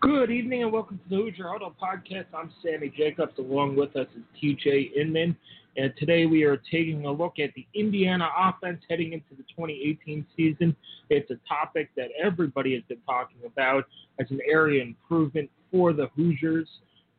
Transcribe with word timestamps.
Good 0.00 0.30
evening 0.30 0.62
and 0.62 0.70
welcome 0.70 0.98
to 0.98 1.10
the 1.10 1.16
Hoosier 1.16 1.48
Huddle 1.48 1.74
Podcast. 1.82 2.26
I'm 2.32 2.52
Sammy 2.62 2.88
Jacobs. 2.96 3.32
Along 3.36 3.74
with 3.74 3.96
us 3.96 4.06
is 4.16 4.22
TJ 4.40 4.92
Inman. 4.94 5.36
And 5.76 5.92
today 5.98 6.24
we 6.24 6.44
are 6.44 6.56
taking 6.56 7.04
a 7.06 7.10
look 7.10 7.40
at 7.40 7.52
the 7.54 7.66
Indiana 7.74 8.28
offense 8.38 8.80
heading 8.88 9.12
into 9.12 9.30
the 9.30 9.42
2018 9.42 10.24
season. 10.36 10.76
It's 11.10 11.28
a 11.32 11.38
topic 11.48 11.90
that 11.96 12.10
everybody 12.22 12.74
has 12.74 12.84
been 12.88 13.00
talking 13.06 13.38
about 13.44 13.86
as 14.20 14.30
an 14.30 14.38
area 14.48 14.84
improvement 14.84 15.50
for 15.72 15.92
the 15.92 16.06
Hoosiers 16.14 16.68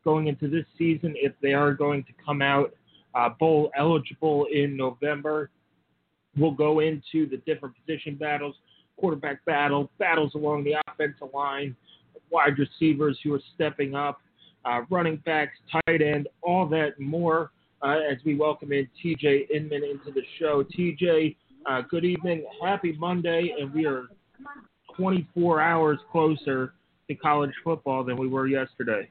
going 0.06 0.28
into 0.28 0.48
this 0.48 0.66
season 0.78 1.16
if 1.18 1.34
they 1.42 1.52
are 1.52 1.74
going 1.74 2.06
to 2.06 2.14
come 2.26 2.42
out 2.42 2.74
uh, 3.14 3.28
bowl 3.28 3.72
eligible 3.78 4.48
in 4.54 4.78
November. 4.78 5.50
We'll 6.38 6.52
go 6.52 6.80
into 6.80 7.28
the 7.30 7.42
different 7.46 7.76
position 7.76 8.16
battles, 8.16 8.56
quarterback 8.96 9.44
battle, 9.44 9.92
battles 10.00 10.34
along 10.34 10.64
the 10.64 10.76
offensive 10.88 11.34
line 11.34 11.76
wide 12.32 12.58
receivers 12.58 13.18
who 13.24 13.34
are 13.34 13.42
stepping 13.56 13.96
up, 13.96 14.20
uh, 14.66 14.82
running 14.90 15.18
backs, 15.26 15.54
tight 15.72 16.02
end, 16.02 16.28
all 16.42 16.66
that 16.68 17.00
more 17.00 17.52
uh, 17.82 17.98
as 18.12 18.18
we 18.26 18.36
welcome 18.36 18.72
in 18.72 18.88
TJ 19.04 19.50
Inman 19.50 19.84
into 19.84 20.12
the 20.14 20.24
show. 20.38 20.64
TJ, 20.78 21.36
uh, 21.66 21.82
good 21.90 22.06
evening. 22.06 22.46
Happy 22.64 22.96
Monday, 22.98 23.54
and 23.60 23.74
we 23.74 23.86
are 23.86 24.08
24 24.98 25.62
hours 25.62 26.00
closer 26.12 26.74
to 27.08 27.16
college 27.16 27.54
football 27.64 28.04
than 28.04 28.18
we 28.18 28.28
were 28.28 28.48
yesterday. 28.48 29.10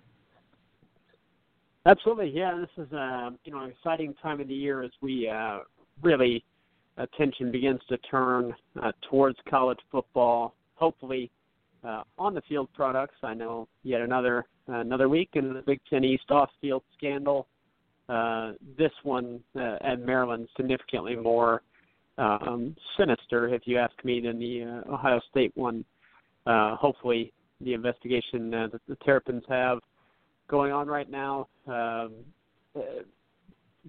Absolutely, 1.86 2.30
yeah. 2.30 2.54
This 2.60 2.86
is 2.86 2.92
a 2.92 2.96
uh, 2.96 3.30
you 3.44 3.52
know 3.52 3.64
exciting 3.64 4.14
time 4.22 4.40
of 4.40 4.48
the 4.48 4.54
year 4.54 4.82
as 4.82 4.90
we 5.00 5.28
uh, 5.28 5.60
really 6.02 6.44
attention 6.98 7.50
begins 7.50 7.80
to 7.88 7.96
turn 7.98 8.54
uh, 8.82 8.92
towards 9.08 9.38
college 9.48 9.78
football. 9.90 10.54
Hopefully, 10.74 11.30
uh, 11.84 12.02
on 12.18 12.34
the 12.34 12.42
field 12.42 12.68
products. 12.74 13.16
I 13.22 13.34
know 13.34 13.68
yet 13.82 14.00
another 14.00 14.44
uh, 14.68 14.80
another 14.80 15.08
week 15.08 15.30
in 15.34 15.54
the 15.54 15.62
Big 15.62 15.80
Ten 15.88 16.04
East 16.04 16.30
off 16.30 16.50
field 16.60 16.82
scandal. 16.96 17.46
Uh, 18.08 18.52
this 18.78 18.92
one 19.02 19.40
uh, 19.54 19.76
at 19.82 20.00
Maryland 20.00 20.48
significantly 20.56 21.14
more 21.14 21.62
um, 22.16 22.74
sinister, 22.96 23.48
if 23.54 23.62
you 23.66 23.78
ask 23.78 23.92
me, 24.04 24.20
than 24.20 24.38
the 24.38 24.82
uh, 24.88 24.94
Ohio 24.94 25.20
State 25.30 25.52
one. 25.54 25.84
Uh, 26.46 26.76
hopefully, 26.76 27.32
the 27.60 27.74
investigation 27.74 28.54
uh, 28.54 28.68
that 28.72 28.80
the 28.88 28.96
Terrapins 29.04 29.42
have 29.48 29.78
going 30.48 30.72
on 30.72 30.88
right 30.88 31.10
now, 31.10 31.46
um, 31.66 32.12
uh, 32.74 32.80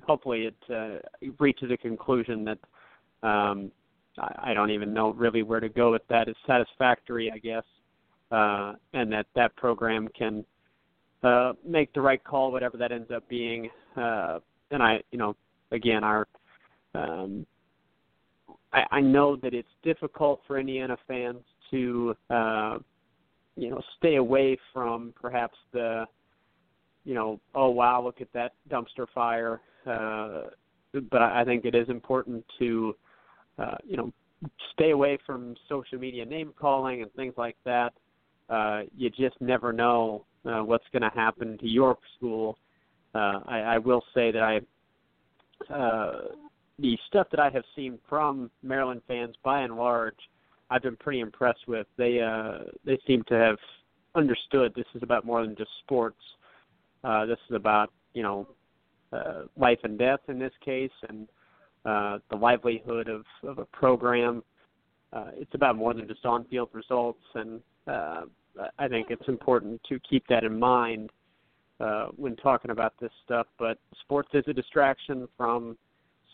hopefully 0.06 0.48
it 0.48 0.74
uh, 0.74 1.00
reaches 1.40 1.72
a 1.72 1.78
conclusion 1.78 2.46
that 2.46 3.28
um, 3.28 3.72
I, 4.18 4.54
don't 4.54 4.72
even 4.72 4.94
know 4.94 5.12
really 5.12 5.44
where 5.44 5.60
to 5.60 5.70
go 5.70 5.92
with 5.92 6.06
that. 6.10 6.28
Is 6.28 6.36
satisfactory, 6.46 7.32
I 7.34 7.38
guess 7.38 7.64
uh, 8.32 8.74
and 8.94 9.12
that 9.12 9.26
that 9.36 9.56
program 9.56 10.08
can 10.18 10.46
uh, 11.24 11.54
make 11.66 11.94
the 11.94 12.02
right 12.02 12.24
call, 12.24 12.52
whatever 12.52 12.78
that 12.78 12.92
ends 12.92 13.12
up 13.12 13.28
being. 13.28 13.70
Uh, 13.98 14.40
and 14.72 14.84
I, 14.84 15.02
you 15.12 15.18
know, 15.18 15.36
again, 15.72 16.04
our 16.04 16.28
um, 16.96 17.46
I, 18.72 18.84
I 18.92 19.02
know 19.02 19.36
that 19.38 19.54
it's 19.54 19.70
difficult 19.84 20.42
for 20.48 20.60
Indiana 20.60 20.98
fans 21.08 21.42
to, 21.72 22.16
uh, 22.30 22.78
you 23.56 23.70
know, 23.70 23.82
stay 23.98 24.16
away 24.16 24.58
from 24.74 25.14
perhaps 25.20 25.58
the, 25.74 26.06
you 27.04 27.16
know, 27.16 27.40
oh 27.56 27.70
wow, 27.70 28.04
look 28.04 28.22
at 28.22 28.32
that 28.34 28.54
dumpster 28.70 29.08
fire. 29.14 29.62
Uh, 29.88 30.50
but 31.12 31.22
I 31.22 31.44
think 31.46 31.66
it 31.66 31.76
is 31.76 31.90
important 31.90 32.44
to, 32.60 32.96
uh, 33.60 33.76
you 33.86 33.98
know, 33.98 34.12
stay 34.74 34.92
away 34.92 35.18
from 35.26 35.56
social 35.68 35.98
media 36.00 36.26
name 36.26 36.54
calling 36.60 37.02
and 37.02 37.12
things 37.14 37.34
like 37.38 37.58
that 37.66 37.94
uh, 38.50 38.82
you 38.98 39.10
just 39.10 39.40
never 39.40 39.72
know 39.72 40.26
uh, 40.46 40.64
what's 40.64 40.86
going 40.92 41.04
to 41.04 41.12
happen 41.16 41.58
to 41.60 41.68
your 41.68 41.98
school. 42.18 42.58
Uh, 43.14 43.40
I, 43.46 43.60
I 43.60 43.78
will 43.78 44.04
say 44.14 44.32
that 44.32 44.42
I, 44.42 45.74
uh, 45.74 46.22
the 46.80 46.98
stuff 47.08 47.28
that 47.32 47.40
I 47.40 47.50
have 47.50 47.64
seen 47.76 48.00
from 48.08 48.50
Maryland 48.64 49.02
fans, 49.08 49.36
by 49.44 49.62
and 49.62 49.76
large, 49.76 50.18
I've 50.70 50.84
been 50.84 50.96
pretty 50.98 51.20
impressed 51.20 51.68
with. 51.68 51.88
They 51.98 52.22
uh, 52.22 52.66
they 52.86 53.00
seem 53.08 53.24
to 53.28 53.34
have 53.34 53.58
understood 54.16 54.74
this 54.76 54.86
is 54.94 55.04
about 55.04 55.26
more 55.26 55.46
than 55.46 55.56
just 55.56 55.72
sports. 55.84 56.22
Uh, 57.04 57.26
this 57.26 57.40
is 57.50 57.56
about 57.56 57.92
you 58.14 58.22
know 58.22 58.48
uh, 59.12 59.44
life 59.58 59.80
and 59.84 59.98
death 59.98 60.20
in 60.28 60.38
this 60.38 60.54
case, 60.64 60.92
and 61.10 61.28
uh, 61.86 62.20
the 62.30 62.36
livelihood 62.36 63.08
of, 63.08 63.24
of 63.44 63.60
a 63.60 63.66
program. 63.66 64.44
Uh, 65.12 65.32
it's 65.36 65.54
about 65.56 65.76
more 65.76 65.94
than 65.94 66.08
just 66.08 66.26
on-field 66.26 66.70
results, 66.74 67.24
and 67.36 67.62
uh, 67.88 68.22
I 68.78 68.88
think 68.88 69.08
it's 69.10 69.28
important 69.28 69.82
to 69.90 70.00
keep 70.08 70.28
that 70.28 70.44
in 70.44 70.60
mind 70.60 71.10
uh, 71.80 72.08
when 72.16 72.36
talking 72.36 72.72
about 72.72 72.94
this 73.00 73.12
stuff. 73.26 73.48
But 73.58 73.80
sports 74.02 74.30
is 74.34 74.44
a 74.48 74.54
distraction 74.54 75.28
from 75.38 75.78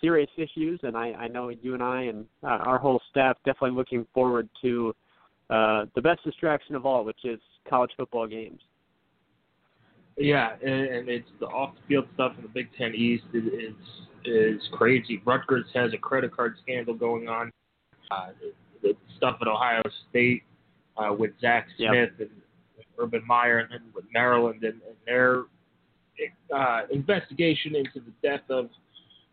serious 0.02 0.30
issues, 0.38 0.80
and 0.84 0.98
I, 0.98 1.14
I 1.14 1.28
know 1.28 1.50
you 1.50 1.74
and 1.74 1.84
I 1.84 2.04
and 2.04 2.26
uh, 2.44 2.48
our 2.48 2.78
whole 2.78 3.02
staff 3.10 3.38
definitely 3.46 3.78
looking 3.78 4.06
forward 4.14 4.50
to 4.62 4.94
uh, 5.50 5.86
the 5.96 6.02
best 6.02 6.24
distraction 6.24 6.76
of 6.76 6.86
all, 6.86 7.06
which 7.06 7.24
is 7.24 7.40
college 7.70 7.92
football 7.96 8.28
games. 8.28 8.60
Yeah, 10.18 10.56
and, 10.62 10.86
and 10.88 11.10
it's 11.10 11.30
the 11.40 11.48
off-the-field 11.48 12.06
stuff 12.14 12.34
in 12.38 12.44
the 12.44 12.50
Big 12.50 12.70
Ten 12.78 12.94
East 12.96 13.26
is 13.34 13.44
is, 13.46 13.76
is 14.26 14.62
crazy. 14.72 15.22
Rutgers 15.26 15.66
has 15.74 15.94
a 15.94 15.98
credit 15.98 16.36
card 16.36 16.56
scandal 16.62 16.94
going 16.94 17.28
on. 17.28 17.52
Uh, 18.12 18.28
the, 18.40 18.54
the 18.82 18.96
stuff 19.18 19.38
at 19.42 19.48
Ohio 19.48 19.82
State 20.10 20.44
uh, 20.98 21.14
with 21.14 21.32
Zach 21.42 21.68
Smith 21.78 22.12
yep. 22.18 22.30
and 22.30 22.30
Urban 22.98 23.24
Meyer, 23.28 23.60
and 23.60 23.72
then 23.72 23.82
with 23.94 24.06
Maryland 24.14 24.64
and, 24.64 24.82
and 24.88 24.96
their 25.06 25.44
uh, 26.56 26.82
investigation 26.92 27.76
into 27.76 28.00
the 28.00 28.14
death 28.24 28.44
of 28.50 28.70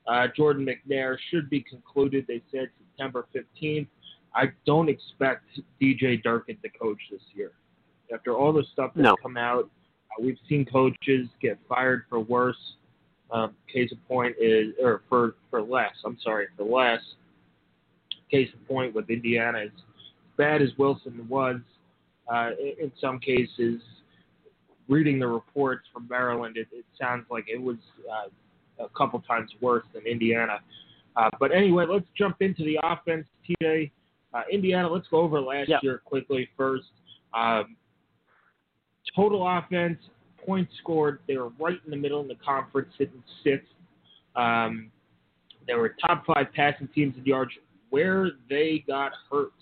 uh, 0.08 0.26
Jordan 0.36 0.66
McNair 0.66 1.16
should 1.30 1.48
be 1.48 1.60
concluded. 1.60 2.24
They 2.26 2.42
said 2.50 2.68
September 2.78 3.26
15th. 3.34 3.86
I 4.34 4.46
don't 4.66 4.88
expect 4.88 5.44
DJ 5.80 6.22
Durkin 6.22 6.56
to 6.62 6.68
coach 6.70 6.98
this 7.10 7.20
year. 7.34 7.52
After 8.12 8.34
all 8.34 8.52
the 8.52 8.64
stuff 8.72 8.92
that's 8.94 9.04
no. 9.04 9.16
come 9.22 9.36
out, 9.36 9.70
we've 10.20 10.38
seen 10.48 10.64
coaches 10.64 11.28
get 11.40 11.58
fired 11.68 12.04
for 12.08 12.20
worse. 12.20 12.56
Um, 13.30 13.54
case 13.72 13.90
in 13.90 13.98
point 14.08 14.34
is, 14.38 14.74
or 14.82 15.02
for 15.08 15.36
for 15.50 15.62
less. 15.62 15.94
I'm 16.04 16.18
sorry, 16.22 16.46
for 16.56 16.64
less. 16.64 17.00
Case 18.30 18.48
in 18.52 18.60
point 18.66 18.94
with 18.94 19.08
Indiana 19.10 19.60
is 19.60 19.70
bad 20.36 20.60
as 20.62 20.68
Wilson 20.78 21.26
was 21.28 21.60
uh, 22.32 22.50
in 22.60 22.92
some 23.00 23.18
cases, 23.18 23.80
reading 24.88 25.18
the 25.18 25.26
reports 25.26 25.86
from 25.92 26.06
Maryland, 26.08 26.56
it, 26.56 26.68
it 26.72 26.84
sounds 27.00 27.24
like 27.30 27.44
it 27.48 27.60
was 27.60 27.76
uh, 28.10 28.84
a 28.84 28.88
couple 28.90 29.20
times 29.20 29.50
worse 29.60 29.84
than 29.94 30.06
Indiana. 30.06 30.60
Uh, 31.16 31.28
but 31.38 31.52
anyway, 31.52 31.84
let's 31.88 32.06
jump 32.16 32.36
into 32.40 32.64
the 32.64 32.78
offense, 32.82 33.26
today. 33.46 33.90
Uh, 34.32 34.42
Indiana, 34.50 34.88
let's 34.88 35.06
go 35.08 35.18
over 35.18 35.40
last 35.40 35.68
yep. 35.68 35.82
year 35.82 36.00
quickly 36.04 36.48
first. 36.56 36.86
Um, 37.34 37.76
total 39.14 39.46
offense, 39.46 39.98
points 40.44 40.72
scored, 40.80 41.20
they 41.26 41.36
were 41.36 41.50
right 41.60 41.78
in 41.84 41.90
the 41.90 41.96
middle 41.96 42.20
in 42.20 42.28
the 42.28 42.36
conference, 42.44 42.88
sitting 42.98 43.22
sixth. 43.44 43.68
Um, 44.36 44.90
they 45.66 45.74
were 45.74 45.94
top 46.00 46.24
five 46.26 46.46
passing 46.54 46.88
teams 46.94 47.14
in 47.16 47.24
yards. 47.24 47.52
Where 47.90 48.30
they 48.48 48.84
got 48.86 49.12
hurt 49.30 49.52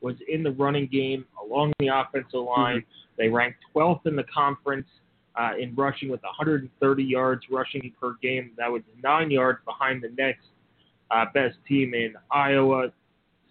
was 0.00 0.16
in 0.28 0.42
the 0.42 0.50
running 0.52 0.86
game 0.86 1.26
along 1.44 1.72
the 1.78 1.88
offensive 1.88 2.40
line. 2.40 2.78
Mm-hmm. 2.78 2.82
They 3.18 3.28
ranked 3.28 3.58
12th 3.74 4.06
in 4.06 4.16
the 4.16 4.24
conference 4.24 4.86
uh, 5.36 5.52
in 5.58 5.74
rushing 5.74 6.08
with 6.08 6.22
130 6.22 7.04
yards 7.04 7.42
rushing 7.50 7.92
per 8.00 8.14
game. 8.22 8.52
That 8.56 8.70
was 8.70 8.82
nine 9.02 9.30
yards 9.30 9.58
behind 9.64 10.02
the 10.02 10.10
next 10.16 10.46
uh, 11.10 11.26
best 11.34 11.56
team 11.68 11.94
in 11.94 12.14
Iowa, 12.30 12.88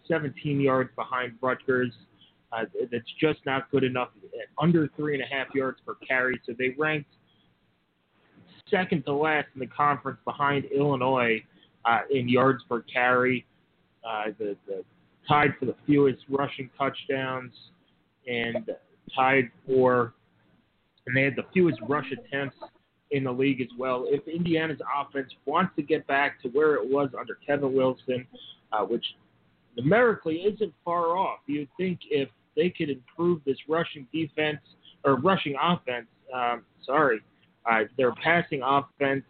17 0.08 0.60
yards 0.60 0.90
behind 0.96 1.34
Rutgers. 1.42 1.92
Uh, 2.56 2.66
that's 2.92 3.04
just 3.20 3.40
not 3.46 3.70
good 3.72 3.84
enough. 3.84 4.10
Under 4.62 4.88
three 4.96 5.16
and 5.16 5.24
a 5.24 5.36
half 5.36 5.54
yards 5.54 5.80
per 5.86 5.96
carry. 6.08 6.40
So 6.46 6.54
they 6.58 6.76
ranked 6.78 7.10
second 8.70 9.04
to 9.06 9.14
last 9.14 9.48
in 9.54 9.60
the 9.60 9.68
conference 9.68 10.20
behind 10.26 10.66
Illinois 10.66 11.44
uh, 11.86 12.00
in 12.10 12.30
yards 12.30 12.64
per 12.68 12.82
carry. 12.82 13.46
Uh, 14.08 14.26
the, 14.38 14.56
the 14.68 14.84
tied 15.28 15.56
for 15.60 15.66
the 15.66 15.76
fewest 15.86 16.20
rushing 16.30 16.70
touchdowns 16.78 17.52
and 18.28 18.70
tied 19.16 19.50
for, 19.66 20.14
and 21.08 21.18
they 21.18 21.24
had 21.24 21.36
the 21.36 21.46
fewest 21.54 21.80
rush 21.88 22.12
attempts 22.12 22.58
in 23.12 23.24
the 23.24 23.32
league 23.32 23.62
as 23.62 23.68
well. 23.78 24.06
If 24.08 24.28
Indiana's 24.28 24.80
offense 25.00 25.32
wants 25.46 25.76
to 25.76 25.82
get 25.82 26.06
back 26.08 26.42
to 26.42 26.50
where 26.50 26.76
it 26.76 26.88
was 26.88 27.10
under 27.20 27.38
Kevin 27.46 27.74
Wilson, 27.74 28.28
uh, 28.72 28.84
which 28.84 29.06
numerically 29.78 30.38
isn't 30.38 30.74
far 30.84 31.18
off, 31.18 31.40
you'd 31.48 31.70
think 31.78 32.00
if 32.10 32.30
they 32.56 32.70
could 32.70 32.90
improve 32.90 33.42
this 33.46 33.58
rushing 33.68 34.08
defense 34.14 34.60
or 35.04 35.16
rushing 35.18 35.56
offense, 35.62 36.08
um, 36.34 36.64
sorry, 36.86 37.22
uh, 37.70 37.82
their 37.98 38.14
passing 38.16 38.62
offense 38.64 39.24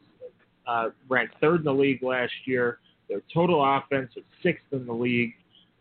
uh, 0.67 0.89
ranked 1.09 1.35
third 1.41 1.59
in 1.59 1.65
the 1.65 1.73
league 1.73 2.01
last 2.03 2.33
year. 2.45 2.79
Their 3.09 3.21
total 3.33 3.63
offense 3.63 4.11
was 4.15 4.25
sixth 4.41 4.65
in 4.71 4.85
the 4.85 4.93
league. 4.93 5.33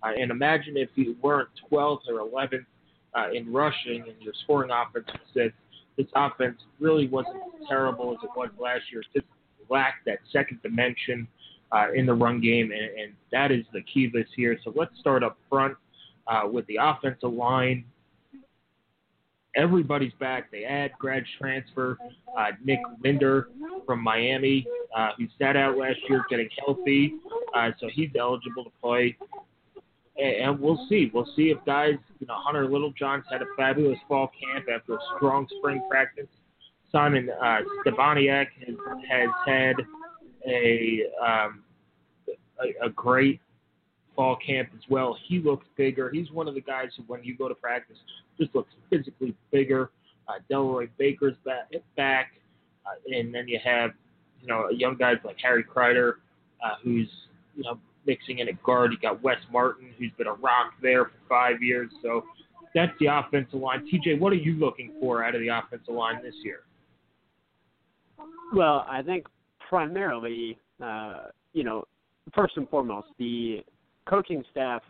Uh, 0.02 0.11
and 0.19 0.31
imagine 0.31 0.76
if 0.76 0.91
you 0.94 1.17
weren't 1.23 1.49
12th 1.70 2.00
or 2.08 2.29
11th 2.29 2.67
uh, 3.14 3.31
in 3.32 3.50
rushing 3.52 4.02
and 4.02 4.20
your 4.20 4.35
scoring 4.43 4.70
offense 4.70 5.06
was 5.06 5.20
sixth. 5.32 5.56
This 5.96 6.06
offense 6.14 6.58
really 6.81 7.08
wasn't 7.08 7.43
terrible 7.69 8.12
as 8.12 8.19
it 8.23 8.31
was 8.37 8.50
last 8.58 8.82
year. 8.91 9.00
It 9.00 9.20
just 9.20 9.26
lacked 9.70 10.05
that 10.06 10.19
second 10.32 10.61
dimension 10.62 11.29
uh, 11.73 11.93
in 11.94 12.05
the 12.05 12.12
run 12.12 12.41
game, 12.41 12.73
and, 12.73 13.00
and 13.00 13.12
that 13.32 13.50
is 13.52 13.64
the 13.73 13.82
key 13.82 14.11
this 14.12 14.26
year. 14.37 14.58
So 14.64 14.73
let's 14.76 14.93
start 15.00 15.23
up 15.23 15.38
front 15.49 15.76
uh, 16.26 16.43
with 16.50 16.67
the 16.67 16.79
offensive 16.81 17.32
line 17.32 17.85
everybody's 19.56 20.12
back. 20.15 20.50
They 20.50 20.65
add 20.65 20.93
grad 20.99 21.25
transfer 21.38 21.97
uh, 22.37 22.50
Nick 22.65 22.81
Linder 23.03 23.49
from 23.87 24.03
Miami, 24.03 24.67
uh, 24.97 25.11
who 25.17 25.26
sat 25.38 25.56
out 25.56 25.76
last 25.76 25.99
year 26.09 26.25
getting 26.29 26.49
healthy, 26.65 27.15
uh, 27.55 27.71
so 27.81 27.88
he's 27.93 28.11
eligible 28.19 28.65
to 28.65 28.71
play. 28.82 29.17
And, 30.17 30.61
we'll 30.61 30.87
see. 30.88 31.11
We'll 31.12 31.29
see 31.35 31.50
if 31.50 31.59
guys, 31.67 31.94
you 32.21 32.27
know, 32.29 32.37
Hunter 32.37 32.69
Littlejohn's 32.69 33.25
had 33.31 33.43
a 33.43 33.47
fabulous 33.56 33.99
fall 34.06 34.31
camp 34.41 34.67
after 34.73 34.94
a 34.94 34.99
strong 35.17 35.49
spring 35.59 35.82
practice. 35.91 36.29
Simon 36.93 37.29
uh, 37.43 37.59
Stepaniak 37.85 38.47
has, 38.65 38.77
has 39.11 39.29
had 39.44 39.75
a, 40.49 41.03
um, 41.20 41.65
a 42.61 42.87
a 42.87 42.91
great 42.91 43.41
fall 44.14 44.37
camp 44.44 44.70
as 44.75 44.82
well. 44.88 45.16
He 45.26 45.40
looks 45.40 45.66
bigger. 45.76 46.11
He's 46.11 46.31
one 46.31 46.49
of 46.49 46.55
the 46.55 46.61
guys 46.61 46.88
who, 46.96 47.05
when 47.06 47.22
you 47.25 47.37
go 47.37 47.49
to 47.49 47.55
practice, 47.55 47.96
just 48.38 48.55
looks 48.55 48.72
physically 48.90 49.34
bigger. 49.50 49.90
Uh, 50.28 50.34
Delroy 50.50 50.88
Baker's 50.99 51.37
back, 51.44 51.70
back 51.96 52.32
uh, 52.87 53.16
and 53.16 53.34
then 53.34 53.49
you 53.49 53.58
have 53.62 53.90
you 54.40 54.49
know 54.49 54.69
young 54.70 54.96
guys 54.96 55.16
like 55.25 55.37
Harry 55.43 55.62
Crider, 55.62 56.19
uh, 56.64 56.75
who's 56.82 57.08
you 57.56 57.62
know 57.62 57.78
mixing 58.06 58.38
in 58.40 58.49
at 58.49 58.62
guard. 58.62 58.93
You 58.93 58.99
got 58.99 59.22
Wes 59.22 59.38
Martin, 59.52 59.88
who's 59.99 60.12
been 60.17 60.26
a 60.26 60.34
rock 60.34 60.72
there 60.82 61.06
for 61.06 61.12
five 61.28 61.62
years. 61.62 61.90
So 62.02 62.25
that's 62.75 62.93
the 63.00 63.06
offensive 63.06 63.60
line. 63.60 63.88
TJ, 63.93 64.19
what 64.19 64.32
are 64.32 64.37
you 64.37 64.55
looking 64.55 64.93
for 65.00 65.25
out 65.25 65.34
of 65.34 65.40
the 65.40 65.49
offensive 65.49 65.94
line 65.94 66.22
this 66.22 66.34
year? 66.43 66.60
Well, 68.52 68.87
I 68.88 69.02
think 69.02 69.26
primarily, 69.69 70.58
uh, 70.82 71.25
you 71.52 71.64
know, 71.64 71.84
first 72.34 72.56
and 72.56 72.69
foremost, 72.69 73.08
the 73.19 73.64
coaching 74.06 74.45
staff 74.51 74.83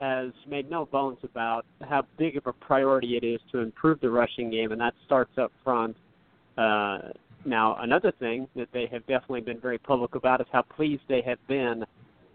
has 0.00 0.30
made 0.48 0.70
no 0.70 0.86
bones 0.86 1.18
about 1.22 1.66
how 1.82 2.02
big 2.16 2.36
of 2.36 2.46
a 2.46 2.52
priority 2.52 3.16
it 3.16 3.24
is 3.24 3.40
to 3.52 3.58
improve 3.58 4.00
the 4.00 4.08
rushing 4.08 4.50
game, 4.50 4.72
and 4.72 4.80
that 4.80 4.94
starts 5.04 5.36
up 5.36 5.52
front. 5.62 5.96
Uh, 6.56 6.98
now, 7.44 7.76
another 7.80 8.12
thing 8.18 8.48
that 8.56 8.68
they 8.72 8.86
have 8.90 9.06
definitely 9.06 9.42
been 9.42 9.60
very 9.60 9.78
public 9.78 10.14
about 10.14 10.40
is 10.40 10.46
how 10.52 10.62
pleased 10.62 11.02
they 11.08 11.22
have 11.22 11.38
been 11.48 11.84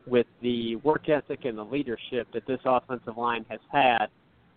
with 0.08 0.28
the 0.42 0.76
work 0.78 1.10
ethic 1.10 1.46
and 1.46 1.58
the 1.58 1.64
leadership 1.64 2.28
that 2.34 2.46
this 2.46 2.60
offensive 2.66 3.18
line 3.18 3.46
has 3.50 3.60
had. 3.72 4.08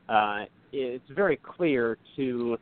Uh, 0.08 0.44
it's 0.72 1.08
very 1.14 1.38
clear 1.38 1.96
to 2.16 2.58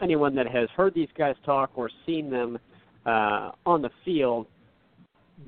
anyone 0.00 0.34
that 0.34 0.46
has 0.48 0.68
heard 0.70 0.94
these 0.94 1.08
guys 1.16 1.36
talk 1.44 1.70
or 1.74 1.90
seen 2.06 2.30
them 2.30 2.58
uh, 3.06 3.50
on 3.66 3.82
the 3.82 3.90
field, 4.04 4.46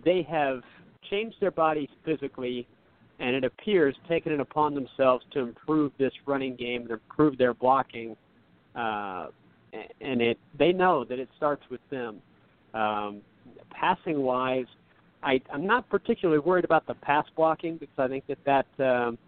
they 0.05 0.27
have 0.29 0.63
changed 1.11 1.37
their 1.41 1.51
bodies 1.51 1.89
physically 2.05 2.67
and 3.21 3.37
it 3.37 3.45
appears 3.45 3.95
taken 4.09 4.33
it 4.33 4.41
upon 4.41 4.75
themselves 4.75 5.25
to 5.33 5.41
improve 5.41 5.93
this 5.99 6.13
running 6.27 6.57
game 6.57 6.83
and 6.83 6.91
improve 6.91 7.39
their 7.39 7.55
blocking. 7.55 8.17
Uh, 8.75 9.29
and 10.01 10.21
it 10.21 10.39
they 10.59 10.73
know 10.73 11.05
that 11.05 11.19
it 11.19 11.29
starts 11.37 11.63
with 11.71 11.81
them. 11.91 12.21
Um, 12.75 13.21
passing 13.71 14.23
wise, 14.23 14.67
I, 15.23 15.41
I'm 15.53 15.67
not 15.67 15.89
particularly 15.89 16.41
worried 16.41 16.65
about 16.65 16.87
the 16.87 16.95
pass 16.95 17.25
blocking 17.37 17.77
because 17.77 17.99
I 17.99 18.09
think 18.09 18.25
that 18.27 18.39
that 18.45 18.85
um, 18.85 19.19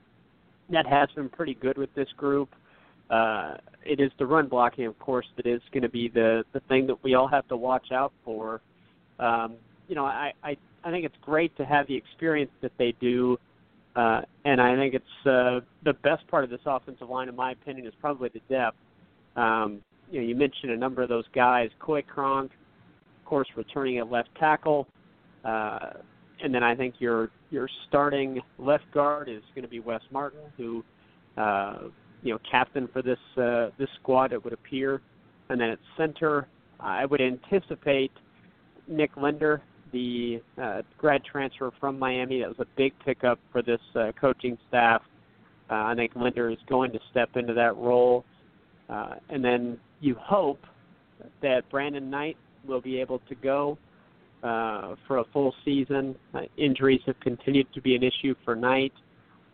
that 0.70 0.86
has 0.86 1.08
been 1.14 1.28
pretty 1.28 1.54
good 1.54 1.78
with 1.78 1.92
this 1.94 2.08
group. 2.16 2.54
Uh, 3.08 3.54
it 3.84 4.00
is 4.00 4.10
the 4.18 4.26
run 4.26 4.48
blocking, 4.48 4.86
of 4.86 4.98
course, 4.98 5.26
that 5.36 5.46
is 5.46 5.62
going 5.72 5.82
to 5.82 5.88
be 5.88 6.08
the 6.08 6.44
the 6.52 6.60
thing 6.60 6.86
that 6.88 7.02
we 7.02 7.14
all 7.14 7.28
have 7.28 7.46
to 7.48 7.56
watch 7.56 7.92
out 7.92 8.12
for. 8.24 8.60
Um, 9.18 9.54
you 9.88 9.94
know, 9.94 10.04
I, 10.04 10.32
I 10.42 10.56
I 10.84 10.90
think 10.90 11.04
it's 11.04 11.16
great 11.22 11.56
to 11.56 11.64
have 11.64 11.86
the 11.86 11.94
experience 11.94 12.50
that 12.62 12.72
they 12.78 12.94
do 13.00 13.38
uh, 13.96 14.20
and 14.44 14.60
I 14.60 14.76
think 14.76 14.94
it's 14.94 15.26
uh, 15.26 15.60
the 15.84 15.94
best 16.02 16.26
part 16.28 16.44
of 16.44 16.50
this 16.50 16.60
offensive 16.66 17.08
line, 17.08 17.28
in 17.30 17.34
my 17.34 17.52
opinion, 17.52 17.86
is 17.86 17.94
probably 17.98 18.28
the 18.28 18.42
depth. 18.50 18.76
Um, 19.36 19.80
you 20.10 20.20
know, 20.20 20.26
you 20.26 20.36
mentioned 20.36 20.70
a 20.70 20.76
number 20.76 21.02
of 21.02 21.08
those 21.08 21.24
guys. 21.34 21.70
Coy 21.80 22.02
Cronk, 22.02 22.52
of 22.52 23.24
course, 23.24 23.48
returning 23.56 23.98
at 23.98 24.10
left 24.10 24.28
tackle, 24.38 24.86
uh, 25.44 25.94
and 26.42 26.54
then 26.54 26.62
I 26.62 26.74
think 26.74 26.96
your 26.98 27.30
your 27.50 27.68
starting 27.88 28.40
left 28.58 28.84
guard 28.92 29.30
is 29.30 29.42
going 29.54 29.62
to 29.62 29.68
be 29.68 29.80
Wes 29.80 30.02
Martin, 30.10 30.40
who 30.58 30.84
uh, 31.38 31.84
you 32.22 32.34
know 32.34 32.38
captain 32.48 32.88
for 32.92 33.00
this 33.00 33.18
uh, 33.38 33.70
this 33.78 33.88
squad. 34.00 34.32
It 34.34 34.44
would 34.44 34.52
appear, 34.52 35.00
and 35.48 35.58
then 35.58 35.70
at 35.70 35.78
center, 35.96 36.48
I 36.78 37.06
would 37.06 37.22
anticipate 37.22 38.12
Nick 38.86 39.16
Linder 39.16 39.62
the 39.92 40.42
uh, 40.60 40.82
grad 40.98 41.24
transfer 41.24 41.70
from 41.80 41.98
Miami. 41.98 42.40
That 42.40 42.48
was 42.48 42.60
a 42.60 42.66
big 42.76 42.92
pickup 43.04 43.38
for 43.52 43.62
this 43.62 43.80
uh, 43.94 44.12
coaching 44.20 44.58
staff. 44.68 45.02
Uh, 45.70 45.74
I 45.74 45.94
think 45.94 46.14
Linder 46.14 46.50
is 46.50 46.58
going 46.68 46.92
to 46.92 47.00
step 47.10 47.30
into 47.36 47.54
that 47.54 47.76
role. 47.76 48.24
Uh, 48.88 49.14
and 49.30 49.44
then 49.44 49.78
you 50.00 50.14
hope 50.18 50.60
that 51.42 51.68
Brandon 51.70 52.08
Knight 52.10 52.36
will 52.66 52.80
be 52.80 53.00
able 53.00 53.20
to 53.28 53.34
go 53.34 53.78
uh, 54.42 54.94
for 55.06 55.18
a 55.18 55.24
full 55.32 55.54
season. 55.64 56.14
Uh, 56.34 56.42
injuries 56.56 57.00
have 57.06 57.18
continued 57.20 57.66
to 57.74 57.80
be 57.80 57.96
an 57.96 58.02
issue 58.02 58.34
for 58.44 58.54
Knight. 58.54 58.92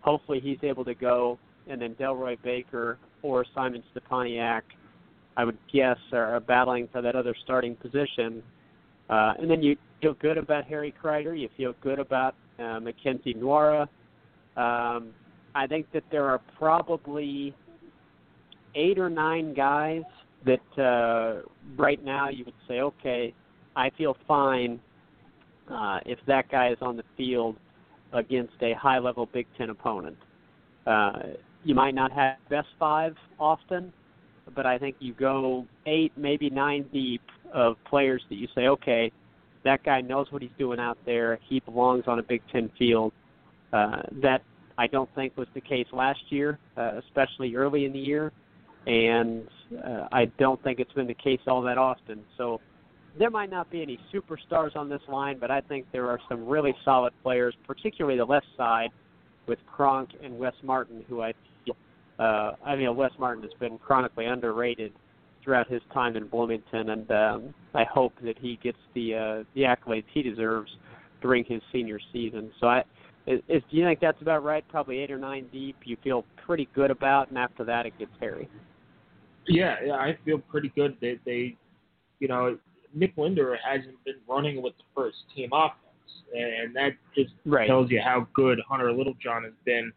Hopefully 0.00 0.40
he's 0.40 0.58
able 0.62 0.84
to 0.84 0.94
go. 0.94 1.38
And 1.68 1.80
then 1.80 1.94
Delroy 1.94 2.36
Baker 2.42 2.98
or 3.22 3.44
Simon 3.54 3.82
Stepaniak, 3.94 4.62
I 5.36 5.44
would 5.44 5.58
guess, 5.72 5.98
are, 6.12 6.40
battling 6.40 6.88
for 6.90 7.00
that 7.00 7.14
other 7.14 7.34
starting 7.44 7.76
position. 7.76 8.42
Uh, 9.08 9.34
and 9.38 9.50
then 9.50 9.62
you 9.62 9.76
feel 10.02 10.14
good 10.14 10.36
about 10.36 10.66
Harry 10.66 10.92
Crider. 11.00 11.34
You 11.34 11.48
feel 11.56 11.74
good 11.80 12.00
about 12.00 12.34
uh, 12.58 12.80
Mackenzie 12.80 13.34
Nwora. 13.34 13.82
Um, 14.56 15.14
I 15.54 15.66
think 15.68 15.86
that 15.92 16.02
there 16.10 16.26
are 16.26 16.40
probably 16.58 17.54
eight 18.74 18.98
or 18.98 19.08
nine 19.08 19.54
guys 19.54 20.02
that 20.44 20.82
uh, 20.82 21.42
right 21.76 22.04
now 22.04 22.28
you 22.28 22.44
would 22.44 22.54
say, 22.66 22.80
okay, 22.80 23.32
I 23.76 23.90
feel 23.96 24.16
fine 24.26 24.80
uh, 25.70 26.00
if 26.04 26.18
that 26.26 26.50
guy 26.50 26.70
is 26.70 26.78
on 26.82 26.96
the 26.96 27.04
field 27.16 27.56
against 28.12 28.54
a 28.60 28.74
high-level 28.74 29.28
Big 29.32 29.46
Ten 29.56 29.70
opponent. 29.70 30.16
Uh, 30.86 31.12
you 31.64 31.74
might 31.74 31.94
not 31.94 32.10
have 32.12 32.36
best 32.50 32.68
five 32.78 33.14
often, 33.38 33.92
but 34.54 34.66
I 34.66 34.78
think 34.78 34.96
you 34.98 35.14
go 35.14 35.64
eight, 35.86 36.12
maybe 36.16 36.50
nine 36.50 36.86
deep 36.92 37.22
of 37.54 37.76
players 37.88 38.22
that 38.28 38.34
you 38.34 38.48
say, 38.54 38.62
okay, 38.62 39.12
that 39.64 39.82
guy 39.84 40.00
knows 40.00 40.26
what 40.30 40.42
he's 40.42 40.50
doing 40.58 40.78
out 40.78 40.98
there. 41.06 41.38
He 41.48 41.60
belongs 41.60 42.04
on 42.06 42.18
a 42.18 42.22
Big 42.22 42.42
Ten 42.50 42.70
field. 42.78 43.12
Uh, 43.72 44.02
that 44.22 44.42
I 44.76 44.86
don't 44.86 45.12
think 45.14 45.36
was 45.36 45.48
the 45.54 45.60
case 45.60 45.86
last 45.92 46.20
year, 46.28 46.58
uh, 46.76 47.00
especially 47.06 47.54
early 47.54 47.84
in 47.84 47.92
the 47.92 47.98
year, 47.98 48.32
and 48.86 49.48
uh, 49.84 50.08
I 50.12 50.26
don't 50.38 50.62
think 50.62 50.78
it's 50.78 50.92
been 50.92 51.06
the 51.06 51.14
case 51.14 51.40
all 51.46 51.62
that 51.62 51.78
often. 51.78 52.22
So 52.36 52.60
there 53.18 53.30
might 53.30 53.50
not 53.50 53.70
be 53.70 53.82
any 53.82 53.98
superstars 54.12 54.76
on 54.76 54.88
this 54.88 55.00
line, 55.08 55.38
but 55.38 55.50
I 55.50 55.60
think 55.60 55.86
there 55.92 56.08
are 56.08 56.18
some 56.28 56.46
really 56.46 56.74
solid 56.84 57.12
players, 57.22 57.54
particularly 57.66 58.18
the 58.18 58.24
left 58.24 58.46
side 58.56 58.90
with 59.46 59.58
Cronk 59.66 60.10
and 60.22 60.38
Wes 60.38 60.54
Martin, 60.62 61.04
who 61.08 61.22
I 61.22 61.32
uh, 62.18 62.52
I 62.64 62.76
mean, 62.76 62.94
Wes 62.94 63.10
Martin 63.18 63.42
has 63.42 63.52
been 63.58 63.78
chronically 63.78 64.26
underrated 64.26 64.92
throughout 65.42 65.70
his 65.70 65.82
time 65.92 66.16
in 66.16 66.26
Bloomington, 66.26 66.90
and 66.90 67.10
um, 67.10 67.54
I 67.74 67.84
hope 67.84 68.12
that 68.24 68.38
he 68.38 68.58
gets 68.62 68.78
the 68.94 69.14
uh, 69.14 69.44
the 69.54 69.62
accolades 69.62 70.04
he 70.12 70.22
deserves 70.22 70.70
during 71.20 71.44
his 71.44 71.60
senior 71.72 71.98
season. 72.12 72.50
So, 72.60 72.66
I 72.66 72.84
is, 73.26 73.40
is 73.48 73.62
do 73.70 73.76
you 73.76 73.84
think 73.84 74.00
that's 74.00 74.20
about 74.20 74.42
right? 74.42 74.66
Probably 74.68 74.98
eight 74.98 75.10
or 75.10 75.18
nine 75.18 75.46
deep. 75.52 75.76
You 75.84 75.96
feel 76.02 76.24
pretty 76.44 76.68
good 76.74 76.90
about, 76.90 77.28
and 77.28 77.38
after 77.38 77.64
that, 77.64 77.86
it 77.86 77.98
gets 77.98 78.12
hairy. 78.20 78.48
Yeah, 79.46 79.76
yeah, 79.84 79.94
I 79.94 80.16
feel 80.24 80.38
pretty 80.38 80.72
good. 80.74 80.96
They, 81.00 81.18
they, 81.24 81.56
you 82.20 82.28
know, 82.28 82.58
Nick 82.94 83.14
Linder 83.16 83.58
hasn't 83.64 84.02
been 84.04 84.16
running 84.28 84.62
with 84.62 84.74
the 84.76 84.84
first 84.94 85.16
team 85.34 85.50
offense, 85.52 85.78
and 86.34 86.74
that 86.76 86.90
just 87.16 87.32
right. 87.44 87.66
tells 87.66 87.90
you 87.90 88.00
how 88.04 88.26
good 88.34 88.60
Hunter 88.68 88.92
Littlejohn 88.92 89.44
has 89.44 89.52
been 89.64 89.92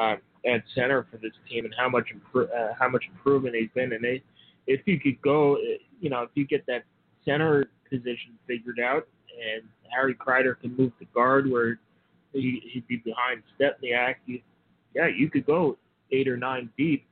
uh, 0.00 0.16
at 0.46 0.62
center 0.74 1.06
for 1.10 1.16
this 1.16 1.32
team 1.48 1.64
and 1.64 1.74
how 1.76 1.88
much 1.88 2.08
impro- 2.14 2.48
uh, 2.48 2.74
how 2.78 2.88
much 2.88 3.04
improvement 3.10 3.54
he's 3.56 3.70
been. 3.74 3.92
And 3.92 4.04
they, 4.04 4.22
if 4.66 4.80
you 4.86 4.98
could 4.98 5.20
go, 5.22 5.56
uh, 5.56 5.58
you 6.00 6.10
know, 6.10 6.22
if 6.22 6.30
you 6.34 6.46
get 6.46 6.66
that 6.66 6.84
center 7.24 7.66
position 7.90 8.38
figured 8.46 8.80
out, 8.80 9.06
and 9.34 9.62
Harry 9.94 10.14
Crider 10.14 10.54
can 10.54 10.76
move 10.76 10.92
the 10.98 11.06
guard 11.06 11.50
where 11.50 11.78
he, 12.32 12.62
he'd 12.72 12.86
be 12.86 12.96
behind 12.96 13.42
Stepaniak, 13.58 14.16
you, 14.26 14.40
yeah, 14.94 15.08
you 15.08 15.30
could 15.30 15.46
go 15.46 15.76
eight 16.12 16.28
or 16.28 16.36
nine 16.36 16.70
deep, 16.76 17.04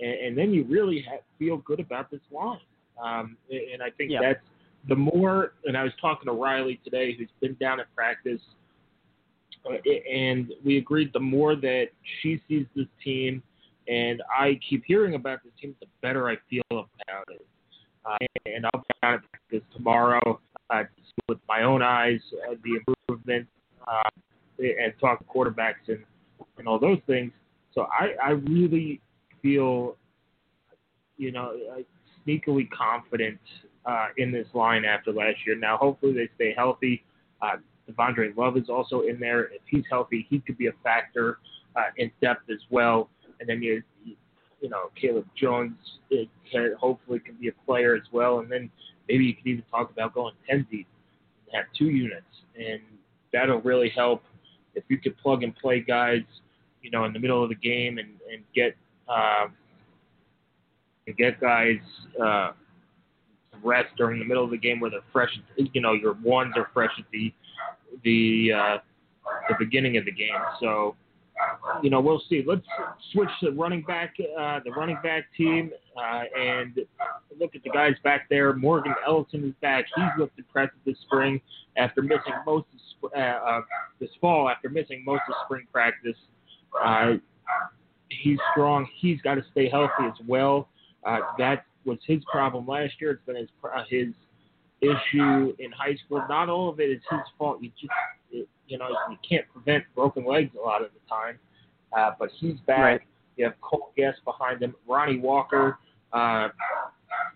and, 0.00 0.12
and 0.12 0.38
then 0.38 0.52
you 0.52 0.64
really 0.64 1.04
ha- 1.08 1.22
feel 1.38 1.58
good 1.58 1.80
about 1.80 2.10
this 2.10 2.20
line. 2.30 2.58
Um, 3.02 3.36
and 3.50 3.82
I 3.82 3.90
think 3.90 4.10
Yeah. 4.10 4.20
that's 4.20 4.44
the 4.88 4.94
more. 4.96 5.54
And 5.64 5.76
I 5.76 5.82
was 5.82 5.92
talking 6.00 6.26
to 6.26 6.32
Riley 6.32 6.80
today, 6.84 7.14
who's 7.16 7.30
been 7.40 7.56
down 7.60 7.80
at 7.80 7.92
practice, 7.94 8.40
uh, 9.66 9.76
and 10.10 10.52
we 10.64 10.76
agreed 10.76 11.12
the 11.12 11.20
more 11.20 11.56
that 11.56 11.86
she 12.20 12.40
sees 12.46 12.66
this 12.76 12.86
team, 13.02 13.42
and 13.88 14.22
I 14.36 14.58
keep 14.68 14.84
hearing 14.86 15.14
about 15.14 15.42
this 15.44 15.52
team, 15.60 15.74
the 15.80 15.86
better 16.02 16.28
I 16.28 16.36
feel 16.48 16.62
about 16.70 17.28
it. 17.30 17.46
Uh, 18.04 18.16
and 18.46 18.66
I'll 18.66 18.80
be 18.80 18.86
down 19.02 19.14
at 19.14 19.20
practice 19.30 19.68
tomorrow 19.74 20.40
uh, 20.70 20.82
to 20.82 20.88
see 21.04 21.22
with 21.28 21.38
my 21.48 21.62
own 21.62 21.82
eyes 21.82 22.20
uh, 22.48 22.54
the 22.62 22.76
improvement 22.76 23.46
uh, 23.86 24.10
and 24.58 24.92
talk 25.00 25.24
quarterbacks 25.26 25.88
and, 25.88 26.04
and 26.58 26.68
all 26.68 26.78
those 26.78 26.98
things. 27.06 27.32
So 27.74 27.86
I, 27.98 28.12
I 28.22 28.30
really 28.30 29.00
feel, 29.42 29.96
you 31.16 31.32
know, 31.32 31.52
uh, 31.72 31.80
sneakily 32.26 32.68
confident 32.70 33.38
uh, 33.86 34.08
in 34.16 34.32
this 34.32 34.46
line 34.54 34.84
after 34.84 35.12
last 35.12 35.38
year. 35.46 35.56
Now, 35.56 35.76
hopefully 35.76 36.12
they 36.12 36.28
stay 36.36 36.54
healthy. 36.56 37.04
Uh, 37.42 37.56
Devondre 37.90 38.34
Love 38.36 38.56
is 38.56 38.68
also 38.68 39.00
in 39.00 39.18
there. 39.18 39.44
If 39.44 39.62
he's 39.66 39.84
healthy, 39.90 40.26
he 40.30 40.40
could 40.40 40.56
be 40.56 40.68
a 40.68 40.72
factor 40.82 41.38
uh, 41.76 41.90
in 41.96 42.10
depth 42.20 42.48
as 42.50 42.60
well. 42.70 43.10
And 43.40 43.48
then 43.48 43.62
you, 43.62 43.82
you 44.04 44.68
know, 44.68 44.90
Caleb 45.00 45.26
Jones 45.40 45.76
it 46.10 46.28
can, 46.50 46.74
hopefully 46.78 47.18
can 47.18 47.34
be 47.34 47.48
a 47.48 47.52
player 47.66 47.94
as 47.94 48.02
well. 48.12 48.38
And 48.40 48.50
then 48.50 48.70
maybe 49.08 49.24
you 49.24 49.34
could 49.34 49.46
even 49.46 49.64
talk 49.70 49.90
about 49.90 50.14
going 50.14 50.34
10 50.48 50.66
deep 50.70 50.86
and 51.46 51.56
have 51.56 51.66
two 51.76 51.90
units. 51.90 52.22
And 52.56 52.80
that'll 53.32 53.60
really 53.60 53.90
help 53.90 54.22
if 54.74 54.84
you 54.88 54.98
could 54.98 55.16
plug 55.18 55.42
and 55.42 55.54
play 55.56 55.80
guys, 55.80 56.22
you 56.82 56.90
know, 56.90 57.04
in 57.04 57.12
the 57.12 57.18
middle 57.18 57.42
of 57.42 57.48
the 57.48 57.54
game 57.54 57.98
and, 57.98 58.08
and 58.32 58.42
get 58.54 58.76
um, 59.08 59.52
and 61.06 61.16
get 61.16 61.40
guys 61.40 61.78
uh, 62.22 62.52
rest 63.62 63.88
during 63.96 64.18
the 64.18 64.24
middle 64.24 64.44
of 64.44 64.50
the 64.50 64.58
game 64.58 64.80
where 64.80 64.90
they're 64.90 65.00
fresh. 65.12 65.30
You 65.56 65.80
know, 65.80 65.92
your 65.92 66.14
ones 66.22 66.54
are 66.56 66.70
fresh 66.72 66.92
at 66.98 67.04
the 67.12 67.32
the 68.02 68.52
uh, 68.52 68.78
the 69.48 69.54
beginning 69.58 69.96
of 69.96 70.04
the 70.04 70.12
game. 70.12 70.34
So, 70.60 70.96
you 71.82 71.90
know, 71.90 72.00
we'll 72.00 72.22
see. 72.28 72.44
Let's 72.46 72.64
switch 73.12 73.28
to 73.40 73.50
running 73.50 73.82
back, 73.82 74.14
uh, 74.38 74.60
the 74.64 74.70
running 74.70 74.98
back 75.02 75.24
team, 75.36 75.70
uh, 75.96 76.22
and 76.38 76.78
look 77.38 77.54
at 77.54 77.62
the 77.62 77.70
guys 77.70 77.94
back 78.02 78.28
there. 78.30 78.52
Morgan 78.52 78.94
Ellison 79.06 79.44
is 79.44 79.54
back. 79.60 79.86
He's 79.94 80.04
looked 80.18 80.38
impressive 80.38 80.78
this 80.86 80.96
spring 81.02 81.40
after 81.76 82.02
missing 82.02 82.34
most 82.46 82.66
of 82.72 82.80
sp- 82.94 83.14
uh, 83.16 83.18
uh, 83.18 83.60
this 84.00 84.10
fall 84.20 84.48
after 84.48 84.68
missing 84.68 85.02
most 85.04 85.22
of 85.28 85.34
spring 85.44 85.66
practice. 85.72 86.16
Uh, 86.82 87.14
he's 88.08 88.38
strong. 88.52 88.86
He's 89.00 89.20
got 89.22 89.34
to 89.34 89.44
stay 89.52 89.68
healthy 89.68 90.04
as 90.06 90.26
well. 90.26 90.68
Uh, 91.04 91.18
that 91.38 91.64
was 91.84 91.98
his 92.06 92.22
problem 92.30 92.66
last 92.66 92.94
year. 93.00 93.12
It's 93.12 93.22
been 93.26 93.36
his 93.36 93.48
uh, 93.64 93.82
his 93.88 94.08
issue 94.80 95.54
in 95.58 95.72
high 95.72 95.96
school. 96.04 96.24
Not 96.28 96.48
all 96.48 96.68
of 96.68 96.80
it 96.80 96.90
is 96.90 97.00
his 97.10 97.20
fault. 97.38 97.58
You 97.62 97.70
just 97.80 97.92
you 98.66 98.78
know 98.78 98.88
you 99.10 99.16
can't 99.28 99.44
prevent 99.52 99.84
broken 99.94 100.24
legs 100.26 100.50
a 100.58 100.64
lot 100.64 100.82
of 100.82 100.90
the 100.92 101.00
time. 101.08 101.38
Uh, 101.96 102.10
but 102.18 102.30
he's 102.38 102.58
back. 102.66 102.78
Right. 102.78 103.00
You 103.36 103.44
have 103.44 103.54
Cole 103.60 103.92
Gest 103.96 104.24
behind 104.24 104.62
him. 104.62 104.74
Ronnie 104.86 105.18
Walker 105.18 105.78
uh, 106.12 106.48